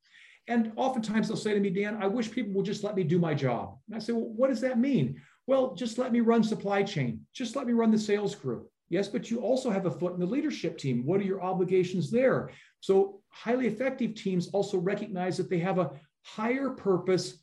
And 0.48 0.72
oftentimes 0.76 1.28
they'll 1.28 1.36
say 1.36 1.52
to 1.52 1.60
me, 1.60 1.68
Dan, 1.68 1.98
I 2.00 2.06
wish 2.06 2.30
people 2.30 2.54
would 2.54 2.64
just 2.64 2.82
let 2.82 2.96
me 2.96 3.04
do 3.04 3.18
my 3.18 3.34
job. 3.34 3.76
And 3.86 3.96
I 3.96 3.98
say, 3.98 4.12
well, 4.12 4.32
what 4.34 4.48
does 4.48 4.62
that 4.62 4.78
mean? 4.78 5.20
Well, 5.46 5.74
just 5.74 5.98
let 5.98 6.10
me 6.10 6.20
run 6.20 6.42
supply 6.42 6.82
chain. 6.82 7.20
Just 7.34 7.54
let 7.54 7.66
me 7.66 7.74
run 7.74 7.90
the 7.90 7.98
sales 7.98 8.34
group. 8.34 8.70
Yes, 8.88 9.08
but 9.08 9.30
you 9.30 9.40
also 9.40 9.70
have 9.70 9.84
a 9.84 9.90
foot 9.90 10.14
in 10.14 10.20
the 10.20 10.26
leadership 10.26 10.78
team. 10.78 11.04
What 11.04 11.20
are 11.20 11.24
your 11.24 11.42
obligations 11.42 12.10
there? 12.10 12.50
So, 12.80 13.20
highly 13.28 13.66
effective 13.66 14.14
teams 14.14 14.48
also 14.48 14.78
recognize 14.78 15.36
that 15.36 15.50
they 15.50 15.58
have 15.58 15.78
a 15.78 15.90
higher 16.22 16.70
purpose, 16.70 17.38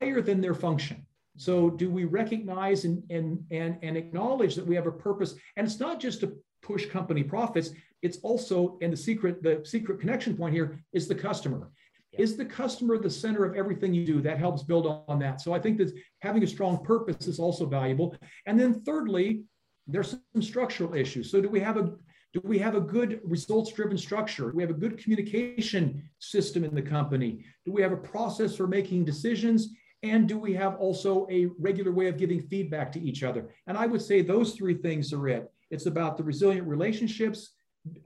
higher 0.00 0.22
than 0.22 0.40
their 0.40 0.54
function. 0.54 1.06
So 1.38 1.70
do 1.70 1.88
we 1.90 2.04
recognize 2.04 2.84
and, 2.84 3.02
and, 3.10 3.44
and, 3.50 3.78
and 3.82 3.96
acknowledge 3.96 4.54
that 4.56 4.66
we 4.66 4.74
have 4.74 4.86
a 4.86 4.92
purpose? 4.92 5.34
And 5.56 5.66
it's 5.66 5.78
not 5.78 6.00
just 6.00 6.20
to 6.20 6.36
push 6.62 6.86
company 6.86 7.22
profits, 7.22 7.70
it's 8.02 8.18
also, 8.18 8.76
and 8.82 8.92
the 8.92 8.96
secret, 8.96 9.42
the 9.42 9.62
secret 9.64 10.00
connection 10.00 10.36
point 10.36 10.54
here 10.54 10.80
is 10.92 11.06
the 11.06 11.14
customer. 11.14 11.70
Yeah. 12.12 12.22
Is 12.22 12.36
the 12.36 12.44
customer 12.44 12.98
the 12.98 13.10
center 13.10 13.44
of 13.44 13.54
everything 13.54 13.94
you 13.94 14.04
do? 14.04 14.20
That 14.20 14.38
helps 14.38 14.62
build 14.64 14.86
on 15.06 15.18
that. 15.20 15.40
So 15.40 15.52
I 15.52 15.60
think 15.60 15.78
that 15.78 15.92
having 16.20 16.42
a 16.42 16.46
strong 16.46 16.82
purpose 16.84 17.28
is 17.28 17.38
also 17.38 17.66
valuable. 17.66 18.16
And 18.46 18.58
then 18.58 18.82
thirdly, 18.82 19.44
there's 19.86 20.16
some 20.32 20.42
structural 20.42 20.94
issues. 20.94 21.30
So 21.30 21.40
do 21.40 21.48
we 21.48 21.60
have 21.60 21.76
a 21.76 21.94
do 22.34 22.42
we 22.44 22.58
have 22.58 22.74
a 22.74 22.80
good 22.80 23.20
results 23.24 23.72
driven 23.72 23.96
structure? 23.96 24.50
Do 24.50 24.56
we 24.56 24.62
have 24.62 24.70
a 24.70 24.74
good 24.74 24.98
communication 24.98 26.10
system 26.18 26.62
in 26.62 26.74
the 26.74 26.82
company? 26.82 27.42
Do 27.64 27.72
we 27.72 27.80
have 27.80 27.92
a 27.92 27.96
process 27.96 28.54
for 28.54 28.66
making 28.66 29.06
decisions? 29.06 29.70
And 30.02 30.28
do 30.28 30.38
we 30.38 30.54
have 30.54 30.76
also 30.76 31.26
a 31.30 31.46
regular 31.58 31.90
way 31.90 32.06
of 32.06 32.16
giving 32.16 32.40
feedback 32.40 32.92
to 32.92 33.00
each 33.00 33.22
other? 33.22 33.48
And 33.66 33.76
I 33.76 33.86
would 33.86 34.02
say 34.02 34.22
those 34.22 34.54
three 34.54 34.74
things 34.74 35.12
are 35.12 35.28
it. 35.28 35.50
It's 35.70 35.86
about 35.86 36.16
the 36.16 36.22
resilient 36.22 36.66
relationships, 36.66 37.50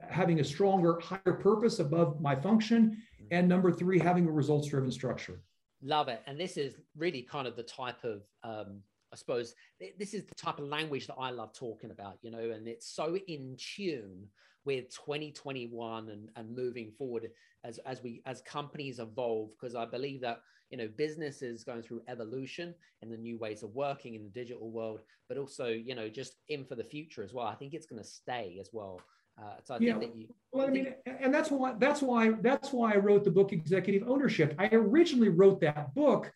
having 0.09 0.39
a 0.39 0.43
stronger, 0.43 0.99
higher 0.99 1.33
purpose 1.33 1.79
above 1.79 2.19
my 2.19 2.35
function. 2.35 2.97
And 3.31 3.47
number 3.47 3.71
three, 3.71 3.99
having 3.99 4.27
a 4.27 4.31
results 4.31 4.67
driven 4.69 4.91
structure. 4.91 5.41
Love 5.83 6.07
it. 6.07 6.21
And 6.25 6.39
this 6.39 6.57
is 6.57 6.75
really 6.97 7.21
kind 7.21 7.47
of 7.47 7.55
the 7.55 7.63
type 7.63 8.03
of, 8.03 8.23
um, 8.43 8.81
I 9.11 9.15
suppose, 9.15 9.53
this 9.99 10.13
is 10.13 10.25
the 10.25 10.35
type 10.35 10.57
of 10.57 10.65
language 10.65 11.07
that 11.07 11.15
I 11.15 11.29
love 11.29 11.53
talking 11.53 11.91
about, 11.91 12.17
you 12.21 12.31
know, 12.31 12.51
and 12.51 12.67
it's 12.67 12.87
so 12.87 13.17
in 13.27 13.55
tune 13.57 14.27
with 14.65 14.89
2021 14.95 16.09
and, 16.09 16.29
and 16.35 16.55
moving 16.55 16.91
forward 16.97 17.29
as, 17.63 17.79
as 17.79 18.01
we 18.01 18.21
as 18.25 18.41
companies 18.41 18.99
evolve 18.99 19.49
because 19.59 19.75
i 19.75 19.85
believe 19.85 20.21
that 20.21 20.39
you 20.73 20.77
know 20.77 20.89
businesses 20.97 21.63
going 21.63 21.83
through 21.83 22.01
evolution 22.07 22.73
and 23.03 23.11
the 23.11 23.17
new 23.17 23.37
ways 23.37 23.61
of 23.61 23.75
working 23.75 24.15
in 24.15 24.23
the 24.23 24.29
digital 24.29 24.71
world 24.71 25.01
but 25.29 25.37
also 25.37 25.67
you 25.67 25.93
know 25.93 26.09
just 26.09 26.37
in 26.49 26.65
for 26.65 26.73
the 26.73 26.83
future 26.83 27.21
as 27.23 27.31
well 27.31 27.45
i 27.45 27.53
think 27.53 27.75
it's 27.75 27.85
going 27.85 28.01
to 28.01 28.07
stay 28.07 28.57
as 28.59 28.69
well 28.73 28.99
uh, 29.39 29.55
so 29.63 29.73
I 29.73 29.77
yeah. 29.79 29.97
think 29.97 30.11
that 30.11 30.15
you. 30.15 30.27
Well, 30.51 30.67
I 30.67 30.69
mean, 30.69 30.93
and 31.07 31.33
that's 31.33 31.49
why 31.49 31.73
that's 31.79 32.03
why 32.03 32.33
that's 32.41 32.71
why 32.71 32.93
I 32.93 32.97
wrote 32.97 33.23
the 33.23 33.31
book 33.31 33.51
Executive 33.51 34.07
Ownershift. 34.07 34.53
I 34.59 34.69
originally 34.75 35.29
wrote 35.29 35.59
that 35.61 35.95
book 35.95 36.31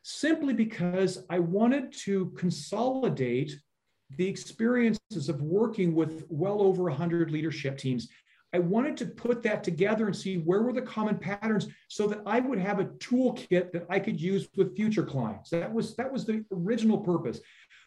simply 0.00 0.54
because 0.54 1.22
I 1.28 1.38
wanted 1.38 1.92
to 2.06 2.30
consolidate 2.38 3.60
the 4.16 4.26
experiences 4.26 5.28
of 5.28 5.42
working 5.42 5.94
with 5.94 6.24
well 6.30 6.62
over 6.62 6.84
100 6.84 7.30
leadership 7.30 7.76
teams. 7.76 8.08
I 8.52 8.58
wanted 8.58 8.96
to 8.98 9.06
put 9.06 9.42
that 9.44 9.62
together 9.62 10.06
and 10.06 10.16
see 10.16 10.38
where 10.38 10.62
were 10.62 10.72
the 10.72 10.82
common 10.82 11.18
patterns 11.18 11.68
so 11.88 12.08
that 12.08 12.22
I 12.26 12.40
would 12.40 12.58
have 12.58 12.80
a 12.80 12.86
toolkit 12.86 13.72
that 13.72 13.86
I 13.88 14.00
could 14.00 14.20
use 14.20 14.48
with 14.56 14.74
future 14.74 15.04
clients. 15.04 15.50
That 15.50 15.72
was 15.72 15.94
that 15.96 16.12
was 16.12 16.24
the 16.24 16.44
original 16.52 16.98
purpose. 16.98 17.40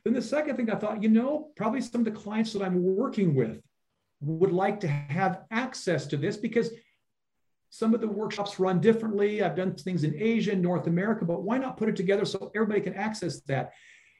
Then 0.05 0.13
the 0.13 0.21
second 0.21 0.55
thing 0.55 0.69
I 0.69 0.75
thought, 0.75 1.03
you 1.03 1.09
know, 1.09 1.51
probably 1.55 1.81
some 1.81 2.01
of 2.01 2.05
the 2.05 2.19
clients 2.19 2.53
that 2.53 2.61
I'm 2.61 2.81
working 2.81 3.35
with 3.35 3.61
would 4.21 4.51
like 4.53 4.79
to 4.81 4.87
have 4.87 5.41
access 5.51 6.05
to 6.07 6.17
this 6.17 6.37
because 6.37 6.71
some 7.69 7.93
of 7.93 8.01
the 8.01 8.07
workshops 8.07 8.59
run 8.59 8.79
differently. 8.79 9.41
I've 9.41 9.55
done 9.55 9.75
things 9.75 10.03
in 10.03 10.15
Asia, 10.15 10.55
North 10.55 10.87
America, 10.87 11.25
but 11.25 11.43
why 11.43 11.57
not 11.57 11.75
put 11.75 11.89
it 11.89 11.95
together 11.95 12.23
so 12.23 12.51
everybody 12.55 12.81
can 12.81 12.93
access 12.93 13.41
that? 13.47 13.73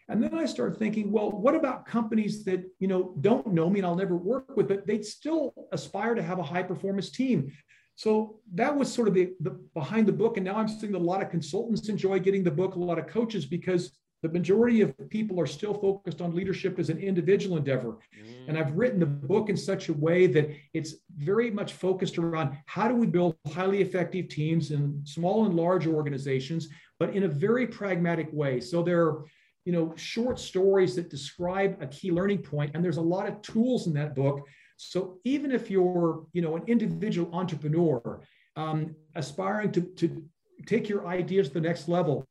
And 0.09 0.21
then 0.21 0.33
I 0.35 0.45
started 0.45 0.77
thinking, 0.77 1.11
well, 1.11 1.31
what 1.31 1.55
about 1.55 1.85
companies 1.85 2.43
that 2.45 2.63
you 2.79 2.87
know 2.87 3.15
don't 3.21 3.47
know 3.47 3.69
me 3.69 3.79
and 3.79 3.85
I'll 3.85 3.95
never 3.95 4.15
work 4.15 4.55
with, 4.55 4.67
but 4.67 4.85
they'd 4.85 5.05
still 5.05 5.53
aspire 5.71 6.15
to 6.15 6.23
have 6.23 6.39
a 6.39 6.43
high 6.43 6.63
performance 6.63 7.09
team. 7.09 7.51
So 7.95 8.39
that 8.55 8.75
was 8.75 8.91
sort 8.91 9.07
of 9.07 9.13
the, 9.13 9.33
the 9.39 9.51
behind 9.73 10.07
the 10.07 10.13
book. 10.13 10.37
And 10.37 10.45
now 10.45 10.55
I'm 10.55 10.67
seeing 10.67 10.95
a 10.95 10.99
lot 10.99 11.21
of 11.21 11.29
consultants 11.29 11.89
enjoy 11.89 12.19
getting 12.19 12.43
the 12.43 12.51
book, 12.51 12.75
a 12.75 12.79
lot 12.79 12.97
of 12.97 13.07
coaches, 13.07 13.45
because 13.45 13.91
the 14.23 14.29
majority 14.29 14.81
of 14.81 14.95
people 15.09 15.39
are 15.39 15.45
still 15.45 15.73
focused 15.73 16.21
on 16.21 16.33
leadership 16.33 16.79
as 16.79 16.89
an 16.89 16.97
individual 16.97 17.57
endeavor. 17.57 17.99
Mm. 18.17 18.47
And 18.47 18.57
I've 18.57 18.71
written 18.71 18.99
the 18.99 19.05
book 19.05 19.49
in 19.49 19.57
such 19.57 19.89
a 19.89 19.93
way 19.93 20.27
that 20.27 20.49
it's 20.73 20.95
very 21.17 21.51
much 21.51 21.73
focused 21.73 22.17
around 22.17 22.57
how 22.65 22.87
do 22.87 22.95
we 22.95 23.05
build 23.05 23.35
highly 23.53 23.81
effective 23.81 24.29
teams 24.29 24.71
in 24.71 25.01
small 25.03 25.45
and 25.45 25.55
large 25.55 25.87
organizations, 25.87 26.69
but 26.99 27.13
in 27.13 27.23
a 27.23 27.27
very 27.27 27.67
pragmatic 27.67 28.29
way. 28.31 28.61
So 28.61 28.81
there 28.81 29.17
you 29.65 29.71
know, 29.71 29.93
short 29.95 30.39
stories 30.39 30.95
that 30.95 31.09
describe 31.09 31.77
a 31.81 31.87
key 31.87 32.11
learning 32.11 32.39
point, 32.39 32.71
and 32.73 32.83
there's 32.83 32.97
a 32.97 33.01
lot 33.01 33.27
of 33.27 33.41
tools 33.41 33.87
in 33.87 33.93
that 33.93 34.15
book. 34.15 34.41
So 34.77 35.19
even 35.23 35.51
if 35.51 35.69
you're, 35.69 36.25
you 36.33 36.41
know, 36.41 36.55
an 36.55 36.63
individual 36.67 37.33
entrepreneur 37.33 38.21
um, 38.55 38.95
aspiring 39.15 39.71
to, 39.73 39.81
to 39.81 40.23
take 40.65 40.89
your 40.89 41.07
ideas 41.07 41.47
to 41.49 41.53
the 41.55 41.61
next 41.61 41.87
level, 41.87 42.25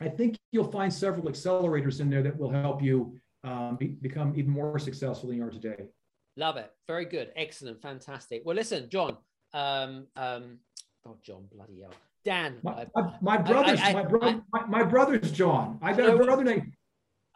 I 0.00 0.08
think 0.08 0.36
you'll 0.52 0.70
find 0.70 0.92
several 0.92 1.26
accelerators 1.26 2.00
in 2.00 2.08
there 2.08 2.22
that 2.22 2.36
will 2.38 2.50
help 2.50 2.82
you 2.82 3.18
um, 3.44 3.76
be, 3.76 3.88
become 3.88 4.32
even 4.36 4.50
more 4.50 4.78
successful 4.78 5.28
than 5.28 5.38
you 5.38 5.44
are 5.44 5.50
today. 5.50 5.88
Love 6.36 6.56
it. 6.56 6.70
Very 6.86 7.04
good. 7.04 7.32
Excellent. 7.36 7.82
Fantastic. 7.82 8.42
Well, 8.44 8.56
listen, 8.56 8.88
John. 8.88 9.16
Um, 9.52 10.06
um, 10.16 10.58
oh, 11.06 11.16
John, 11.22 11.46
bloody 11.52 11.80
hell. 11.80 11.92
Dan. 12.24 12.58
My, 12.62 12.86
my, 12.94 13.14
my 13.20 13.36
brother's 13.38 13.80
I, 13.80 13.90
I, 13.90 13.92
my, 13.92 14.04
brother, 14.04 14.42
I, 14.54 14.66
my, 14.66 14.82
brother's 14.84 15.32
John. 15.32 15.78
I 15.82 15.92
got 15.92 16.10
a 16.10 16.16
brother 16.16 16.44
named 16.44 16.72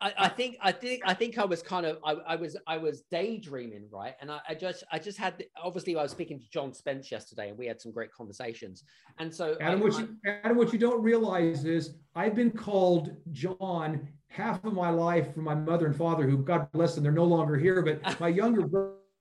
I, 0.02 0.12
I, 0.18 0.28
think 0.28 0.56
I 0.60 0.72
think 0.72 1.02
I 1.06 1.14
think 1.14 1.38
I 1.38 1.44
was 1.44 1.62
kind 1.62 1.86
of 1.86 1.98
I, 2.04 2.12
I 2.26 2.36
was 2.36 2.56
I 2.66 2.76
was 2.76 3.02
daydreaming, 3.10 3.88
right? 3.90 4.14
And 4.20 4.32
I, 4.32 4.40
I 4.48 4.54
just 4.54 4.82
I 4.90 4.98
just 4.98 5.16
had 5.16 5.38
the, 5.38 5.46
obviously 5.62 5.96
I 5.96 6.02
was 6.02 6.10
speaking 6.10 6.40
to 6.40 6.50
John 6.50 6.74
Spence 6.74 7.10
yesterday, 7.12 7.50
and 7.50 7.56
we 7.56 7.66
had 7.66 7.80
some 7.80 7.92
great 7.92 8.12
conversations. 8.12 8.82
And 9.20 9.32
so 9.32 9.56
Adam, 9.60 9.80
what 9.80 9.96
you 9.98 10.16
Adam, 10.26 10.56
what 10.56 10.72
you 10.72 10.78
don't 10.78 11.00
realize 11.02 11.64
is 11.64 11.94
I've 12.16 12.34
been 12.34 12.50
called 12.50 13.14
John 13.30 14.08
half 14.26 14.64
of 14.64 14.72
my 14.72 14.90
life 14.90 15.34
from 15.34 15.44
my 15.44 15.54
mother 15.54 15.86
and 15.86 15.94
father, 15.94 16.28
who 16.28 16.38
God 16.38 16.70
bless 16.72 16.96
them, 16.96 17.04
they're 17.04 17.12
no 17.12 17.24
longer 17.24 17.56
here. 17.56 17.80
But 17.82 18.20
my 18.20 18.28
younger 18.28 18.68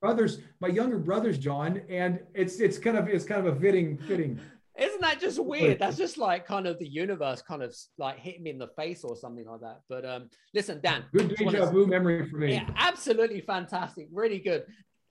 brothers, 0.02 0.40
my 0.62 0.68
younger 0.68 0.98
brothers, 0.98 1.38
John, 1.38 1.82
and 1.90 2.20
it's 2.34 2.60
it's 2.60 2.80
kind 2.80 2.98
of 2.98 3.08
it's 3.08 3.26
kind 3.26 3.46
of 3.46 3.56
a 3.56 3.60
fitting 3.60 4.00
fitting 4.00 4.40
isn't 4.80 5.02
that 5.02 5.20
just 5.20 5.44
weird? 5.44 5.80
That's 5.80 5.98
just 5.98 6.18
like 6.18 6.46
kind 6.46 6.66
of 6.66 6.80
the 6.80 6.88
universe 6.88 7.42
kind 7.42 7.62
of 7.62 7.76
like 7.98 8.20
hitting 8.20 8.44
me 8.44 8.52
in 8.52 8.58
the 8.58 8.70
face 8.70 9.04
or 9.04 9.16
something 9.16 9.46
like 9.46 9.62
that. 9.62 9.82
But 9.90 10.06
um, 10.06 10.30
listen, 10.54 10.80
Dan. 10.82 11.06
Good 11.14 11.36
deja 11.36 11.70
vu 11.70 11.86
memory 11.86 12.28
for 12.30 12.38
me. 12.38 12.54
Yeah, 12.54 12.70
absolutely 12.78 13.42
fantastic. 13.42 14.08
Really 14.12 14.40
good. 14.40 14.66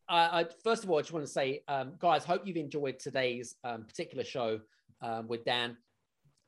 Uh, 0.08 0.28
I, 0.32 0.46
first 0.64 0.82
of 0.82 0.90
all, 0.90 0.98
I 0.98 1.02
just 1.02 1.12
want 1.12 1.26
to 1.26 1.30
say, 1.30 1.62
um, 1.68 1.92
guys, 1.98 2.24
hope 2.24 2.42
you've 2.44 2.56
enjoyed 2.56 2.98
today's 2.98 3.54
um, 3.62 3.84
particular 3.84 4.24
show 4.24 4.61
um, 5.02 5.28
with 5.28 5.44
Dan 5.44 5.76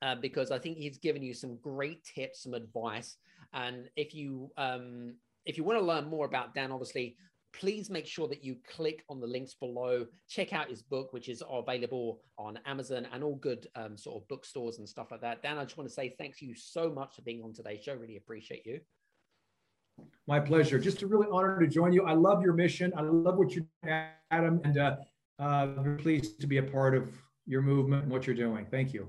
uh, 0.00 0.16
because 0.16 0.50
I 0.50 0.58
think 0.58 0.78
he's 0.78 0.98
given 0.98 1.22
you 1.22 1.32
some 1.32 1.56
great 1.62 2.02
tips, 2.04 2.42
some 2.42 2.54
advice. 2.54 3.16
And 3.52 3.88
if 3.94 4.14
you 4.14 4.50
um, 4.56 5.14
if 5.44 5.56
you 5.56 5.64
want 5.64 5.78
to 5.78 5.84
learn 5.84 6.06
more 6.08 6.26
about 6.26 6.54
Dan, 6.54 6.72
obviously 6.72 7.16
please 7.52 7.90
make 7.90 8.06
sure 8.06 8.28
that 8.28 8.44
you 8.44 8.56
click 8.68 9.04
on 9.08 9.20
the 9.20 9.26
links 9.26 9.54
below. 9.54 10.06
Check 10.28 10.52
out 10.52 10.68
his 10.68 10.82
book, 10.82 11.12
which 11.12 11.28
is 11.28 11.42
available 11.50 12.20
on 12.38 12.58
Amazon 12.66 13.06
and 13.12 13.22
all 13.22 13.36
good 13.36 13.66
um, 13.74 13.96
sort 13.96 14.22
of 14.22 14.28
bookstores 14.28 14.78
and 14.78 14.88
stuff 14.88 15.10
like 15.10 15.20
that. 15.20 15.42
Dan, 15.42 15.58
I 15.58 15.64
just 15.64 15.76
want 15.76 15.88
to 15.88 15.94
say 15.94 16.14
thanks 16.18 16.40
you 16.42 16.54
so 16.54 16.90
much 16.90 17.16
for 17.16 17.22
being 17.22 17.42
on 17.42 17.52
today's 17.52 17.82
show. 17.82 17.94
Really 17.94 18.16
appreciate 18.16 18.66
you. 18.66 18.80
My 20.26 20.40
pleasure. 20.40 20.78
Just 20.78 21.02
a 21.02 21.06
really 21.06 21.28
honor 21.30 21.60
to 21.60 21.66
join 21.66 21.92
you. 21.92 22.04
I 22.04 22.14
love 22.14 22.42
your 22.42 22.54
mission. 22.54 22.92
I 22.96 23.02
love 23.02 23.36
what 23.36 23.54
you're 23.54 23.66
doing, 23.82 24.04
Adam, 24.30 24.60
and 24.64 24.78
uh, 24.78 24.96
uh, 25.38 25.66
pleased 25.98 26.40
to 26.40 26.46
be 26.46 26.58
a 26.58 26.62
part 26.62 26.94
of 26.94 27.10
your 27.46 27.62
movement 27.62 28.04
and 28.04 28.12
what 28.12 28.26
you're 28.26 28.36
doing. 28.36 28.66
Thank 28.70 28.94
you. 28.94 29.08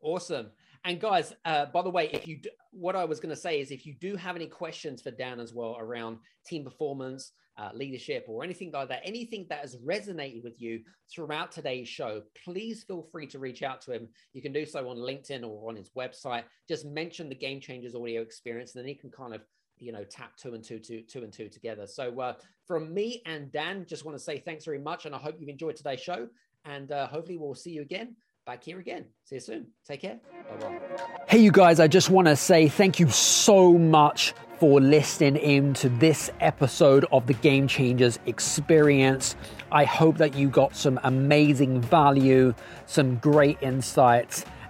Awesome. 0.00 0.50
And 0.84 1.00
guys, 1.00 1.32
uh, 1.44 1.66
by 1.66 1.82
the 1.82 1.90
way, 1.90 2.10
if 2.12 2.26
you 2.26 2.38
do, 2.38 2.50
what 2.72 2.96
I 2.96 3.04
was 3.04 3.20
going 3.20 3.34
to 3.34 3.40
say 3.40 3.60
is 3.60 3.70
if 3.70 3.86
you 3.86 3.94
do 3.94 4.16
have 4.16 4.34
any 4.34 4.46
questions 4.46 5.00
for 5.00 5.12
Dan 5.12 5.38
as 5.38 5.54
well 5.54 5.76
around 5.78 6.18
team 6.44 6.64
performance, 6.64 7.32
uh, 7.56 7.68
leadership, 7.74 8.24
or 8.28 8.42
anything 8.42 8.72
like 8.72 8.88
that, 8.88 9.02
anything 9.04 9.46
that 9.48 9.60
has 9.60 9.76
resonated 9.76 10.42
with 10.42 10.60
you 10.60 10.80
throughout 11.12 11.52
today's 11.52 11.88
show, 11.88 12.22
please 12.44 12.82
feel 12.82 13.06
free 13.12 13.26
to 13.28 13.38
reach 13.38 13.62
out 13.62 13.80
to 13.82 13.92
him. 13.92 14.08
You 14.32 14.42
can 14.42 14.52
do 14.52 14.66
so 14.66 14.88
on 14.88 14.96
LinkedIn 14.96 15.46
or 15.46 15.68
on 15.68 15.76
his 15.76 15.90
website. 15.90 16.44
Just 16.66 16.86
mention 16.86 17.28
the 17.28 17.34
Game 17.34 17.60
Changers 17.60 17.94
audio 17.94 18.22
experience, 18.22 18.74
and 18.74 18.82
then 18.82 18.88
he 18.88 18.94
can 18.94 19.10
kind 19.10 19.34
of 19.34 19.42
you 19.78 19.92
know 19.92 20.04
tap 20.04 20.36
two 20.36 20.54
and 20.54 20.64
two, 20.64 20.78
two, 20.78 21.02
two 21.02 21.22
and 21.22 21.32
two 21.32 21.48
together. 21.48 21.86
So 21.86 22.18
uh, 22.20 22.34
from 22.66 22.92
me 22.92 23.22
and 23.26 23.52
Dan, 23.52 23.84
just 23.86 24.04
want 24.04 24.16
to 24.16 24.22
say 24.24 24.38
thanks 24.38 24.64
very 24.64 24.78
much, 24.80 25.06
and 25.06 25.14
I 25.14 25.18
hope 25.18 25.36
you've 25.38 25.48
enjoyed 25.48 25.76
today's 25.76 26.00
show. 26.00 26.28
And 26.64 26.92
uh, 26.92 27.08
hopefully 27.08 27.38
we'll 27.38 27.56
see 27.56 27.72
you 27.72 27.82
again 27.82 28.14
back 28.44 28.64
here 28.64 28.78
again. 28.78 29.06
See 29.24 29.36
you 29.36 29.40
soon. 29.40 29.66
Take 29.86 30.00
care. 30.00 30.18
Bye 30.50 30.56
bye. 30.56 30.78
Hey, 31.28 31.38
you 31.38 31.52
guys, 31.52 31.80
I 31.80 31.88
just 31.88 32.10
want 32.10 32.28
to 32.28 32.36
say 32.36 32.68
thank 32.68 32.98
you 32.98 33.08
so 33.08 33.72
much 33.72 34.34
for 34.58 34.80
listening 34.80 35.36
in 35.36 35.74
to 35.74 35.88
this 35.88 36.30
episode 36.40 37.04
of 37.10 37.26
the 37.26 37.34
Game 37.34 37.66
Changers 37.66 38.18
experience. 38.26 39.34
I 39.70 39.84
hope 39.84 40.18
that 40.18 40.34
you 40.34 40.48
got 40.48 40.76
some 40.76 41.00
amazing 41.02 41.80
value, 41.80 42.54
some 42.86 43.16
great 43.16 43.58
insights 43.60 44.44